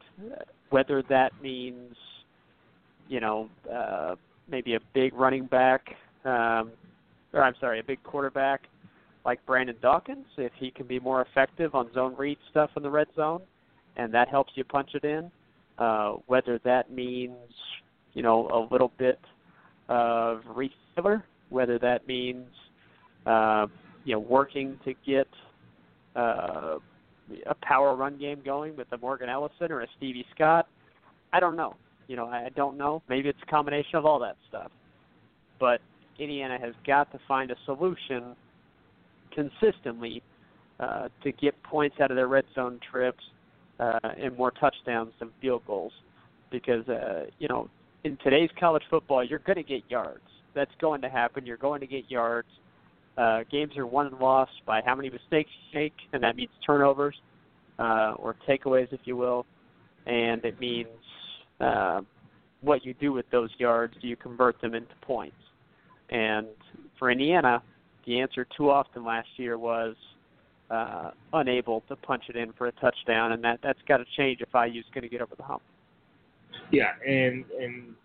whether 0.69 1.01
that 1.09 1.31
means 1.41 1.95
you 3.07 3.19
know 3.19 3.49
uh, 3.73 4.15
maybe 4.49 4.75
a 4.75 4.79
big 4.93 5.13
running 5.13 5.45
back 5.45 5.95
um, 6.25 6.71
or 7.35 7.43
I'm 7.43 7.53
sorry, 7.59 7.79
a 7.79 7.83
big 7.83 8.01
quarterback 8.03 8.61
like 9.25 9.45
Brandon 9.45 9.75
Dawkins, 9.81 10.25
if 10.37 10.51
he 10.57 10.71
can 10.71 10.87
be 10.87 10.99
more 10.99 11.21
effective 11.21 11.75
on 11.75 11.91
zone 11.93 12.15
read 12.17 12.37
stuff 12.51 12.69
in 12.77 12.83
the 12.83 12.89
red 12.89 13.07
zone, 13.15 13.41
and 13.97 14.13
that 14.13 14.29
helps 14.29 14.53
you 14.55 14.63
punch 14.63 14.91
it 14.93 15.03
in. 15.03 15.29
Uh, 15.77 16.13
whether 16.27 16.57
that 16.63 16.89
means 16.91 17.35
you 18.13 18.23
know 18.23 18.47
a 18.47 18.71
little 18.71 18.91
bit 18.97 19.19
of 19.89 20.41
receiver, 20.55 21.23
whether 21.49 21.77
that 21.77 22.07
means 22.07 22.47
uh, 23.25 23.67
you 24.05 24.13
know 24.13 24.19
working 24.19 24.79
to 24.85 24.93
get 25.05 25.27
uh, 26.15 26.77
a 27.45 27.55
power 27.55 27.95
run 27.95 28.17
game 28.17 28.41
going 28.43 28.75
with 28.75 28.87
a 28.91 28.97
Morgan 28.97 29.29
Ellison 29.29 29.71
or 29.71 29.81
a 29.81 29.87
Stevie 29.97 30.25
Scott. 30.33 30.67
I 31.33 31.39
don't 31.39 31.55
know. 31.55 31.75
You 32.07 32.15
know, 32.15 32.27
I 32.27 32.49
don't 32.55 32.77
know. 32.77 33.01
Maybe 33.09 33.29
it's 33.29 33.39
a 33.41 33.49
combination 33.49 33.95
of 33.95 34.05
all 34.05 34.19
that 34.19 34.37
stuff. 34.47 34.71
But 35.59 35.81
Indiana 36.19 36.59
has 36.59 36.73
got 36.85 37.11
to 37.11 37.19
find 37.27 37.51
a 37.51 37.55
solution 37.65 38.35
consistently 39.33 40.21
uh, 40.79 41.09
to 41.23 41.31
get 41.31 41.61
points 41.63 41.97
out 41.99 42.11
of 42.11 42.17
their 42.17 42.27
red 42.27 42.45
zone 42.53 42.79
trips 42.91 43.23
uh, 43.79 43.99
and 44.17 44.37
more 44.37 44.51
touchdowns 44.51 45.11
than 45.19 45.29
field 45.41 45.63
goals. 45.65 45.93
Because 46.51 46.87
uh, 46.87 47.25
you 47.39 47.47
know, 47.47 47.69
in 48.03 48.17
today's 48.23 48.49
college 48.59 48.83
football, 48.89 49.23
you're 49.23 49.39
going 49.39 49.57
to 49.57 49.63
get 49.63 49.83
yards. 49.89 50.21
That's 50.53 50.71
going 50.79 51.01
to 51.01 51.09
happen. 51.09 51.45
You're 51.45 51.57
going 51.57 51.81
to 51.81 51.87
get 51.87 52.09
yards. 52.09 52.47
Uh, 53.17 53.39
games 53.49 53.77
are 53.77 53.87
won 53.87 54.07
and 54.07 54.19
lost 54.19 54.51
by 54.65 54.81
how 54.85 54.93
many 54.95 55.09
mistakes 55.09 55.49
you 55.71 55.79
make, 55.79 55.93
and 56.13 56.21
that 56.21 56.35
means 56.35 56.49
turnovers 56.65 57.15
uh, 57.79 58.13
or 58.17 58.35
takeaways, 58.47 58.91
if 58.91 58.99
you 59.05 59.15
will, 59.15 59.45
and 60.05 60.43
it 60.43 60.59
means 60.59 60.89
uh, 61.61 62.01
what 62.61 62.85
you 62.85 62.93
do 62.95 63.13
with 63.13 63.25
those 63.31 63.49
yards. 63.57 63.93
Do 64.01 64.07
you 64.07 64.15
convert 64.15 64.59
them 64.61 64.75
into 64.75 64.93
points? 65.01 65.37
And 66.09 66.47
for 66.99 67.09
Indiana, 67.09 67.63
the 68.05 68.19
answer 68.19 68.45
too 68.57 68.69
often 68.69 69.05
last 69.05 69.29
year 69.37 69.57
was 69.57 69.95
uh, 70.69 71.11
unable 71.33 71.81
to 71.87 71.95
punch 71.95 72.23
it 72.29 72.35
in 72.35 72.51
for 72.53 72.67
a 72.67 72.71
touchdown, 72.73 73.31
and 73.31 73.43
that 73.43 73.59
that's 73.63 73.79
got 73.87 73.97
to 73.97 74.05
change 74.17 74.41
if 74.41 74.49
IU's 74.53 74.85
going 74.93 75.03
to 75.03 75.09
get 75.09 75.21
over 75.21 75.35
the 75.35 75.43
hump. 75.43 75.61
Yeah, 76.71 76.91
and 77.05 77.45
and 77.59 77.95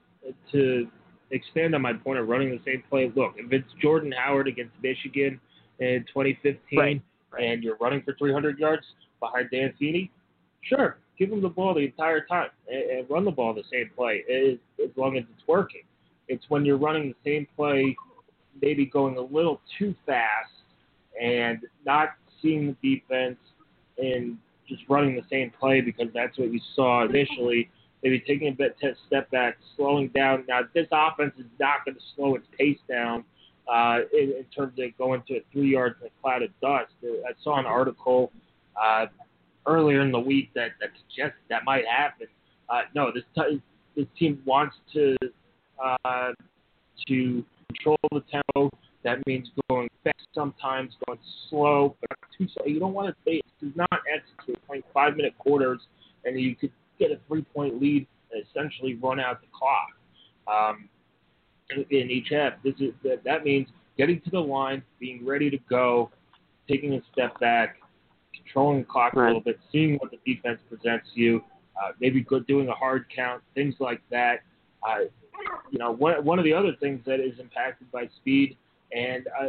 to 0.52 0.88
expand 1.30 1.74
on 1.74 1.82
my 1.82 1.92
point 1.92 2.18
of 2.18 2.28
running 2.28 2.50
the 2.50 2.60
same 2.64 2.82
play, 2.88 3.12
look, 3.14 3.34
if 3.36 3.52
it's 3.52 3.68
Jordan 3.80 4.12
Howard 4.12 4.48
against 4.48 4.72
Michigan 4.82 5.40
in 5.78 6.04
2015, 6.08 6.78
right, 6.78 7.02
right. 7.32 7.42
and 7.42 7.62
you're 7.62 7.76
running 7.80 8.02
for 8.02 8.14
300 8.14 8.58
yards 8.58 8.82
behind 9.20 9.48
Dan 9.50 9.72
Feeney, 9.78 10.10
sure, 10.62 10.98
give 11.18 11.30
him 11.30 11.42
the 11.42 11.48
ball 11.48 11.74
the 11.74 11.80
entire 11.80 12.24
time 12.24 12.48
and, 12.68 12.82
and 12.90 13.10
run 13.10 13.24
the 13.24 13.30
ball 13.30 13.54
the 13.54 13.62
same 13.72 13.90
play 13.96 14.24
as, 14.30 14.58
as 14.82 14.90
long 14.96 15.16
as 15.16 15.24
it's 15.32 15.46
working. 15.46 15.82
It's 16.28 16.44
when 16.48 16.64
you're 16.64 16.78
running 16.78 17.08
the 17.08 17.30
same 17.30 17.46
play, 17.56 17.96
maybe 18.60 18.86
going 18.86 19.16
a 19.16 19.20
little 19.20 19.60
too 19.78 19.94
fast 20.06 20.50
and 21.20 21.60
not 21.84 22.10
seeing 22.40 22.76
the 22.80 22.96
defense 22.98 23.38
and 23.98 24.38
just 24.68 24.82
running 24.88 25.16
the 25.16 25.24
same 25.30 25.52
play 25.58 25.80
because 25.80 26.06
that's 26.14 26.38
what 26.38 26.52
you 26.52 26.60
saw 26.74 27.04
initially. 27.04 27.68
Maybe 28.02 28.20
taking 28.20 28.48
a 28.48 28.52
bit 28.52 28.76
step 29.06 29.30
back, 29.30 29.58
slowing 29.76 30.08
down. 30.08 30.44
Now 30.48 30.60
this 30.74 30.86
offense 30.90 31.34
is 31.38 31.46
not 31.58 31.84
going 31.84 31.96
to 31.96 32.00
slow 32.16 32.34
its 32.34 32.46
pace 32.58 32.78
down 32.88 33.24
uh, 33.70 33.98
in, 34.12 34.32
in 34.38 34.44
terms 34.56 34.78
of 34.78 34.98
going 34.98 35.22
to 35.28 35.40
three 35.52 35.72
yards 35.72 35.96
in 36.00 36.06
a 36.06 36.10
cloud 36.22 36.42
of 36.42 36.50
dust. 36.60 36.92
I 37.04 37.32
saw 37.42 37.58
an 37.58 37.66
article 37.66 38.32
uh, 38.80 39.06
earlier 39.66 40.00
in 40.00 40.12
the 40.12 40.20
week 40.20 40.50
that 40.54 40.70
that 40.80 40.90
suggests 41.08 41.38
that 41.50 41.64
might 41.64 41.84
happen. 41.86 42.26
Uh, 42.68 42.82
no, 42.94 43.10
this 43.12 43.24
t- 43.34 43.62
this 43.96 44.06
team 44.18 44.40
wants 44.44 44.76
to 44.94 45.16
uh, 45.82 46.32
to 47.06 47.44
control 47.68 47.98
the 48.12 48.22
tempo. 48.30 48.70
That 49.02 49.26
means 49.26 49.48
going 49.68 49.88
fast 50.04 50.16
sometimes, 50.34 50.92
going 51.06 51.18
slow, 51.48 51.96
but 52.00 52.10
not 52.10 52.28
too 52.36 52.46
slow. 52.54 52.66
You 52.66 52.80
don't 52.80 52.92
want 52.92 53.08
to 53.08 53.14
say 53.24 53.40
it's 53.60 53.76
not 53.76 54.00
execute 54.12 54.58
playing 54.66 54.82
five 54.92 55.16
minute 55.16 55.36
quarters, 55.38 55.80
and 56.24 56.38
you 56.38 56.54
could 56.54 56.72
get 57.00 57.10
a 57.10 57.18
three 57.26 57.42
point 57.42 57.80
lead 57.82 58.06
and 58.30 58.44
essentially 58.48 58.94
run 58.94 59.18
out 59.18 59.40
the 59.40 59.48
clock 59.52 59.88
um, 60.46 60.88
in, 61.70 61.84
in 61.90 62.10
each 62.10 62.28
half. 62.30 62.52
This 62.62 62.74
is 62.78 62.92
that, 63.02 63.24
that 63.24 63.44
means 63.44 63.66
getting 63.98 64.20
to 64.20 64.30
the 64.30 64.40
line, 64.40 64.82
being 65.00 65.26
ready 65.26 65.50
to 65.50 65.58
go, 65.68 66.10
taking 66.68 66.94
a 66.94 67.00
step 67.12 67.38
back, 67.40 67.76
controlling 68.34 68.80
the 68.80 68.84
clock 68.84 69.14
right. 69.14 69.24
a 69.24 69.26
little 69.26 69.40
bit, 69.40 69.58
seeing 69.72 69.96
what 69.96 70.12
the 70.12 70.18
defense 70.24 70.60
presents 70.68 71.08
you, 71.14 71.42
uh, 71.82 71.90
maybe 72.00 72.20
good 72.20 72.46
doing 72.46 72.68
a 72.68 72.74
hard 72.74 73.06
count, 73.14 73.42
things 73.54 73.74
like 73.80 74.00
that. 74.10 74.40
Uh, 74.88 75.00
you 75.70 75.78
know, 75.78 75.90
one 75.90 76.22
one 76.24 76.38
of 76.38 76.44
the 76.44 76.52
other 76.52 76.72
things 76.78 77.00
that 77.06 77.18
is 77.20 77.38
impacted 77.40 77.90
by 77.90 78.08
speed. 78.20 78.56
And 78.92 79.28
uh, 79.40 79.46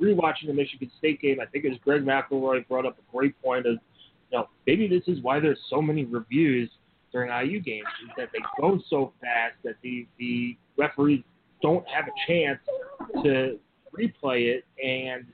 rewatching 0.00 0.46
the 0.46 0.54
Michigan 0.54 0.90
State 0.98 1.20
game, 1.20 1.40
I 1.40 1.46
think 1.46 1.66
it 1.66 1.68
was 1.68 1.78
Greg 1.84 2.04
McElroy 2.04 2.66
brought 2.68 2.86
up 2.86 2.96
a 2.98 3.14
great 3.14 3.40
point 3.42 3.66
of, 3.66 3.74
you 4.30 4.38
know, 4.38 4.48
maybe 4.66 4.88
this 4.88 5.02
is 5.06 5.22
why 5.22 5.40
there's 5.40 5.60
so 5.68 5.82
many 5.82 6.06
reviews 6.06 6.70
during 7.12 7.30
IU 7.30 7.60
games 7.60 7.86
is 8.04 8.10
that 8.16 8.28
they 8.32 8.40
go 8.60 8.78
so 8.88 9.12
fast 9.20 9.54
that 9.64 9.74
the 9.82 10.06
the 10.18 10.56
referees 10.76 11.22
don't 11.62 11.84
have 11.88 12.04
a 12.06 12.26
chance 12.26 12.60
to 13.22 13.58
replay 13.98 14.56
it, 14.56 14.64
and 14.84 15.26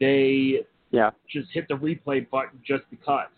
they 0.00 0.60
yeah 0.90 1.10
just 1.28 1.48
hit 1.52 1.66
the 1.68 1.74
replay 1.74 2.28
button 2.30 2.60
just 2.66 2.84
because. 2.90 3.28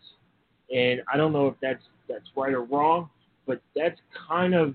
And 0.75 1.03
I 1.12 1.16
don't 1.16 1.33
know 1.33 1.49
if 1.49 1.55
that's 1.61 1.83
that's 2.09 2.25
right 2.37 2.53
or 2.53 2.64
wrong, 2.64 3.11
but 3.47 3.61
that's 3.77 3.99
kind 4.29 4.55
of 4.55 4.75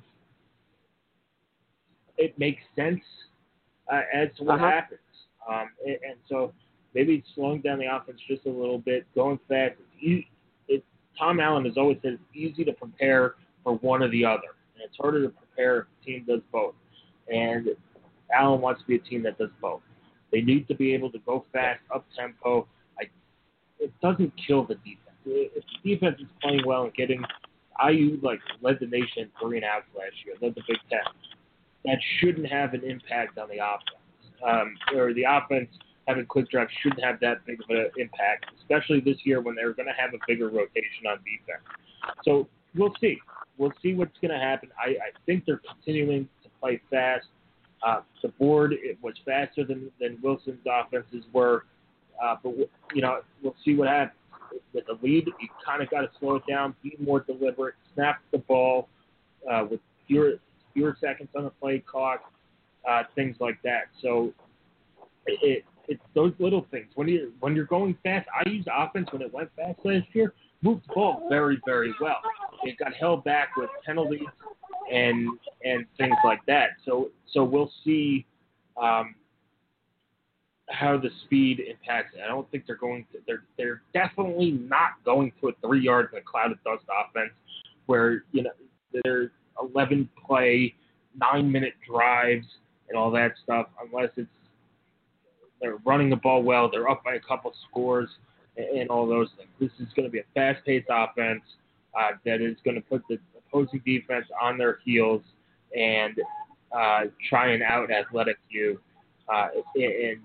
it 2.17 2.37
makes 2.37 2.61
sense 2.75 3.01
uh, 3.91 4.01
as 4.13 4.29
to 4.37 4.43
what 4.43 4.55
uh-huh. 4.55 4.69
happens. 4.69 4.99
Um, 5.49 5.69
and, 5.85 5.97
and, 6.07 6.15
so 6.27 6.53
maybe 6.93 7.23
slowing 7.33 7.61
down 7.61 7.79
the 7.79 7.85
offense 7.85 8.19
just 8.27 8.45
a 8.45 8.49
little 8.49 8.77
bit, 8.77 9.07
going 9.15 9.39
fast. 9.47 9.75
Tom 11.19 11.39
Allen 11.39 11.65
has 11.65 11.75
always 11.77 11.97
said 12.01 12.13
it's 12.13 12.23
easy 12.35 12.63
to 12.63 12.73
prepare 12.73 13.35
for 13.63 13.75
one 13.75 14.01
or 14.01 14.09
the 14.09 14.25
other, 14.25 14.55
and 14.73 14.83
it's 14.83 14.95
harder 14.97 15.21
to 15.23 15.29
prepare 15.29 15.79
if 15.79 15.85
a 16.01 16.05
team 16.05 16.25
does 16.27 16.41
both. 16.51 16.73
And 17.31 17.67
Allen 18.33 18.61
wants 18.61 18.81
to 18.81 18.87
be 18.87 18.95
a 18.95 18.99
team 18.99 19.21
that 19.23 19.37
does 19.37 19.49
both. 19.61 19.81
They 20.31 20.41
need 20.41 20.67
to 20.69 20.75
be 20.75 20.93
able 20.93 21.11
to 21.11 21.19
go 21.19 21.45
fast, 21.51 21.81
up 21.93 22.05
tempo. 22.17 22.67
It 23.79 23.93
doesn't 24.01 24.33
kill 24.45 24.65
the 24.65 24.75
defense. 24.75 25.15
If 25.25 25.63
the 25.83 25.93
defense 25.93 26.17
is 26.19 26.27
playing 26.41 26.63
well 26.65 26.83
and 26.83 26.93
getting 26.93 27.23
IU 27.81 28.19
like 28.21 28.39
led 28.61 28.77
the 28.81 28.87
nation 28.87 29.31
three 29.41 29.57
and 29.57 29.65
outs 29.65 29.85
last 29.97 30.15
year, 30.25 30.35
led 30.41 30.53
the 30.55 30.61
Big 30.67 30.77
Ten 30.89 30.99
that 31.85 31.97
shouldn't 32.19 32.47
have 32.47 32.73
an 32.73 32.83
impact 32.83 33.37
on 33.37 33.47
the 33.49 33.57
offense. 33.57 33.95
Um, 34.45 34.75
or 34.95 35.13
the 35.13 35.23
offense 35.23 35.69
having 36.09 36.25
quick 36.25 36.49
drives 36.49 36.71
shouldn't 36.81 37.03
have 37.03 37.19
that 37.19 37.45
big 37.45 37.61
of 37.61 37.69
an 37.69 37.91
impact, 37.97 38.47
especially 38.59 38.99
this 38.99 39.17
year 39.23 39.41
when 39.41 39.53
they're 39.55 39.73
going 39.73 39.87
to 39.87 39.93
have 39.93 40.13
a 40.13 40.17
bigger 40.27 40.47
rotation 40.47 41.05
on 41.07 41.17
defense. 41.17 41.63
So 42.25 42.47
we'll 42.75 42.93
see. 42.99 43.17
We'll 43.57 43.73
see 43.81 43.93
what's 43.93 44.17
going 44.19 44.31
to 44.31 44.39
happen. 44.39 44.69
I, 44.77 44.89
I 44.89 45.11
think 45.25 45.45
they're 45.45 45.61
continuing 45.71 46.27
to 46.43 46.49
play 46.59 46.81
fast. 46.89 47.27
Uh, 47.85 48.01
DeBord 48.23 48.71
it 48.73 48.97
was 49.01 49.13
faster 49.25 49.63
than, 49.63 49.89
than 50.01 50.17
Wilson's 50.21 50.59
offenses 50.69 51.23
were, 51.31 51.65
uh, 52.21 52.35
but 52.43 52.53
you 52.93 53.01
know 53.01 53.21
we'll 53.41 53.55
see 53.63 53.73
what 53.75 53.87
happens. 53.87 54.15
With 54.73 54.85
the 54.87 54.97
lead, 55.01 55.27
you 55.27 55.47
kind 55.65 55.81
of 55.81 55.89
got 55.89 56.01
to 56.01 56.09
slow 56.19 56.35
it 56.37 56.43
down, 56.49 56.75
be 56.83 56.97
more 56.99 57.21
deliberate, 57.21 57.75
snap 57.93 58.19
the 58.33 58.39
ball 58.39 58.89
uh, 59.49 59.63
with 59.69 59.79
fewer 60.07 60.33
fewer 60.73 60.97
seconds 60.99 61.29
on 61.37 61.45
the 61.45 61.51
play 61.51 61.79
clock, 61.79 62.19
uh, 62.89 63.03
things 63.15 63.37
like 63.39 63.61
that. 63.63 63.83
So 64.01 64.33
it, 65.25 65.63
it's 65.89 66.01
those 66.13 66.33
little 66.39 66.65
things. 66.71 66.87
When 66.95 67.07
you 67.07 67.33
when 67.39 67.55
you're 67.55 67.65
going 67.65 67.97
fast, 68.03 68.27
IU's 68.45 68.65
offense 68.73 69.07
when 69.11 69.21
it 69.21 69.33
went 69.33 69.49
fast 69.55 69.79
last 69.83 70.05
year, 70.13 70.33
moved 70.61 70.83
the 70.87 70.93
ball 70.93 71.25
very 71.29 71.59
very 71.65 71.93
well. 71.99 72.19
It 72.63 72.77
got 72.77 72.93
held 72.93 73.23
back 73.23 73.57
with 73.57 73.69
penalties 73.85 74.27
and 74.91 75.27
and 75.65 75.85
things 75.97 76.15
like 76.23 76.45
that. 76.45 76.69
So 76.85 77.09
so 77.33 77.43
we'll 77.43 77.71
see 77.83 78.25
um, 78.81 79.15
how 80.69 80.97
the 80.97 81.09
speed 81.25 81.59
impacts 81.59 82.15
it. 82.15 82.21
I 82.23 82.27
don't 82.27 82.49
think 82.51 82.65
they're 82.67 82.77
going 82.77 83.05
to. 83.11 83.19
They're 83.25 83.43
they're 83.57 83.81
definitely 83.93 84.51
not 84.51 85.03
going 85.03 85.33
to 85.41 85.49
a 85.49 85.51
three 85.65 85.81
yard 85.81 86.09
in 86.13 86.19
a 86.19 86.21
cloud 86.21 86.51
of 86.51 86.63
dust 86.63 86.83
offense 86.87 87.33
where 87.87 88.23
you 88.31 88.43
know 88.43 88.51
they're 89.03 89.31
11 89.59 90.07
play, 90.25 90.75
nine 91.19 91.51
minute 91.51 91.73
drives, 91.89 92.45
and 92.89 92.97
all 92.97 93.11
that 93.11 93.33
stuff, 93.43 93.67
unless 93.83 94.09
it's 94.15 94.29
they're 95.61 95.77
running 95.85 96.09
the 96.09 96.15
ball 96.15 96.43
well, 96.43 96.69
they're 96.71 96.89
up 96.89 97.03
by 97.03 97.15
a 97.15 97.19
couple 97.19 97.53
scores, 97.69 98.09
and, 98.57 98.79
and 98.79 98.89
all 98.89 99.07
those 99.07 99.29
things. 99.37 99.49
This 99.59 99.87
is 99.87 99.93
going 99.95 100.07
to 100.07 100.11
be 100.11 100.19
a 100.19 100.23
fast 100.33 100.65
paced 100.65 100.87
offense 100.89 101.41
uh, 101.97 102.11
that 102.25 102.41
is 102.41 102.55
going 102.63 102.75
to 102.75 102.81
put 102.81 103.03
the 103.09 103.17
opposing 103.37 103.81
defense 103.85 104.25
on 104.41 104.57
their 104.57 104.79
heels 104.83 105.21
and 105.75 106.15
uh, 106.75 107.01
try 107.29 107.51
and 107.51 107.63
out 107.63 107.91
athletic 107.91 108.37
you 108.49 108.79
uh, 109.33 109.47
and 109.75 110.19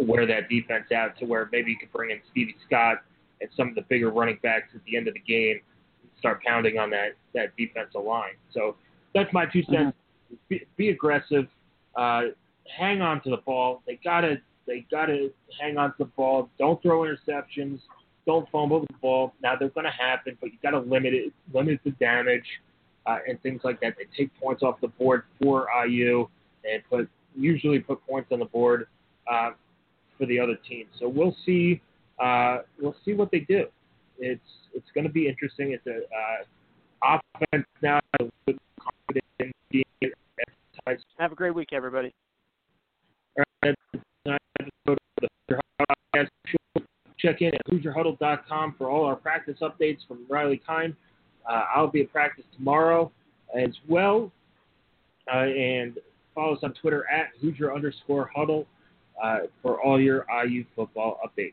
wear 0.00 0.26
that 0.26 0.48
defense 0.48 0.86
out 0.94 1.18
to 1.18 1.24
where 1.24 1.48
maybe 1.52 1.70
you 1.70 1.76
could 1.78 1.92
bring 1.92 2.10
in 2.10 2.20
Stevie 2.30 2.56
Scott 2.66 2.98
and 3.40 3.50
some 3.56 3.68
of 3.68 3.74
the 3.74 3.82
bigger 3.82 4.10
running 4.10 4.38
backs 4.42 4.68
at 4.74 4.80
the 4.84 4.96
end 4.96 5.08
of 5.08 5.14
the 5.14 5.20
game 5.20 5.60
and 6.02 6.10
start 6.18 6.42
pounding 6.42 6.78
on 6.78 6.90
that 6.90 7.10
that 7.34 7.56
defensive 7.56 8.02
line. 8.02 8.34
So 8.52 8.76
that's 9.14 9.32
my 9.32 9.46
two 9.46 9.62
cents. 9.64 9.96
Mm-hmm. 10.32 10.34
Be, 10.48 10.66
be, 10.76 10.88
aggressive. 10.90 11.46
Uh, 11.96 12.22
hang 12.76 13.00
on 13.00 13.22
to 13.22 13.30
the 13.30 13.38
ball. 13.38 13.82
They 13.86 13.98
gotta 14.04 14.36
they 14.68 14.86
gotta 14.90 15.30
hang 15.60 15.78
on 15.78 15.90
to 15.90 15.96
the 16.00 16.04
ball. 16.04 16.48
Don't 16.58 16.80
throw 16.82 17.00
interceptions. 17.00 17.80
Don't 18.26 18.48
fumble 18.50 18.80
the 18.80 18.94
ball. 19.00 19.32
Now 19.42 19.56
they're 19.56 19.70
gonna 19.70 19.90
happen, 19.90 20.36
but 20.40 20.52
you 20.52 20.58
gotta 20.62 20.78
limit 20.78 21.14
it, 21.14 21.32
limit 21.52 21.80
the 21.84 21.90
damage, 21.92 22.44
uh, 23.06 23.18
and 23.26 23.42
things 23.42 23.62
like 23.64 23.80
that. 23.80 23.94
They 23.98 24.04
take 24.16 24.30
points 24.38 24.62
off 24.62 24.80
the 24.80 24.88
board 24.88 25.22
for 25.42 25.66
IU 25.86 26.28
and 26.70 26.82
put 26.88 27.08
usually 27.34 27.78
put 27.80 28.06
points 28.06 28.30
on 28.30 28.38
the 28.38 28.44
board 28.44 28.86
uh, 29.30 29.50
for 30.18 30.26
the 30.26 30.38
other 30.38 30.56
team. 30.68 30.86
So 31.00 31.08
we'll 31.08 31.36
see. 31.46 31.80
Uh, 32.18 32.58
we'll 32.80 32.96
see 33.04 33.14
what 33.14 33.30
they 33.30 33.40
do. 33.40 33.66
It's 34.18 34.40
it's 34.74 34.88
going 34.94 35.06
to 35.06 35.12
be 35.12 35.28
interesting. 35.28 35.72
It's 35.72 35.86
a 35.86 36.00
uh, 37.06 37.18
offense 37.52 37.66
now 37.82 38.00
Have 41.18 41.32
a 41.32 41.34
great 41.34 41.54
week, 41.54 41.72
everybody. 41.72 42.12
Check 47.18 47.42
in 47.42 47.54
at 47.54 47.66
HoosierHuddle.com 47.66 48.74
for 48.78 48.90
all 48.90 49.04
our 49.04 49.16
practice 49.16 49.56
updates 49.60 49.98
from 50.06 50.24
Riley 50.28 50.60
Kine. 50.64 50.96
Uh, 51.48 51.64
I'll 51.74 51.88
be 51.88 52.02
at 52.02 52.12
practice 52.12 52.44
tomorrow 52.56 53.10
as 53.56 53.70
well. 53.88 54.30
Uh, 55.32 55.38
and 55.38 55.98
follow 56.34 56.54
us 56.54 56.60
on 56.62 56.72
Twitter 56.74 57.04
at 57.10 57.28
Hoosier 57.40 57.74
underscore 57.74 58.30
huddle 58.34 58.66
uh, 59.22 59.38
for 59.62 59.82
all 59.82 60.00
your 60.00 60.24
IU 60.46 60.64
football 60.76 61.18
updates. 61.26 61.52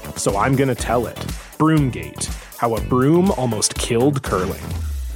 so 0.21 0.37
I'm 0.37 0.55
going 0.55 0.67
to 0.67 0.75
tell 0.75 1.07
it. 1.07 1.17
Broomgate 1.57 2.25
How 2.57 2.75
a 2.75 2.81
Broom 2.81 3.31
Almost 3.31 3.75
Killed 3.75 4.21
Curling. 4.21 4.61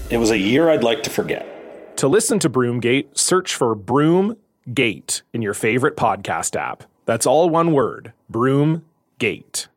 It 0.10 0.18
was 0.18 0.32
a 0.32 0.38
year 0.38 0.70
I'd 0.70 0.84
like 0.84 1.04
to 1.04 1.10
forget. 1.10 1.98
To 1.98 2.08
listen 2.08 2.40
to 2.40 2.50
Broomgate, 2.50 3.18
search 3.18 3.54
for 3.56 3.76
Broomgate 3.76 5.22
in 5.32 5.42
your 5.42 5.54
favorite 5.54 5.96
podcast 5.96 6.56
app. 6.56 6.84
That's 7.06 7.28
all 7.28 7.50
one 7.50 7.72
word 7.72 8.14
Broomgate. 8.32 9.68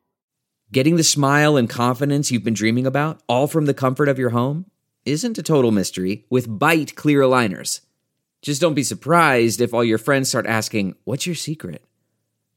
Getting 0.72 0.96
the 0.96 1.04
smile 1.04 1.56
and 1.56 1.68
confidence 1.68 2.30
you've 2.30 2.44
been 2.44 2.54
dreaming 2.54 2.86
about, 2.86 3.20
all 3.28 3.46
from 3.46 3.66
the 3.66 3.74
comfort 3.74 4.08
of 4.08 4.18
your 4.18 4.30
home, 4.30 4.66
isn't 5.04 5.38
a 5.38 5.42
total 5.42 5.70
mystery 5.70 6.24
with 6.28 6.58
Byte 6.58 6.94
Clear 6.94 7.20
Aligners. 7.20 7.80
Just 8.42 8.60
don't 8.60 8.74
be 8.74 8.82
surprised 8.82 9.60
if 9.60 9.72
all 9.72 9.84
your 9.84 9.98
friends 9.98 10.28
start 10.28 10.46
asking, 10.46 10.94
What's 11.04 11.26
your 11.26 11.34
secret? 11.34 11.82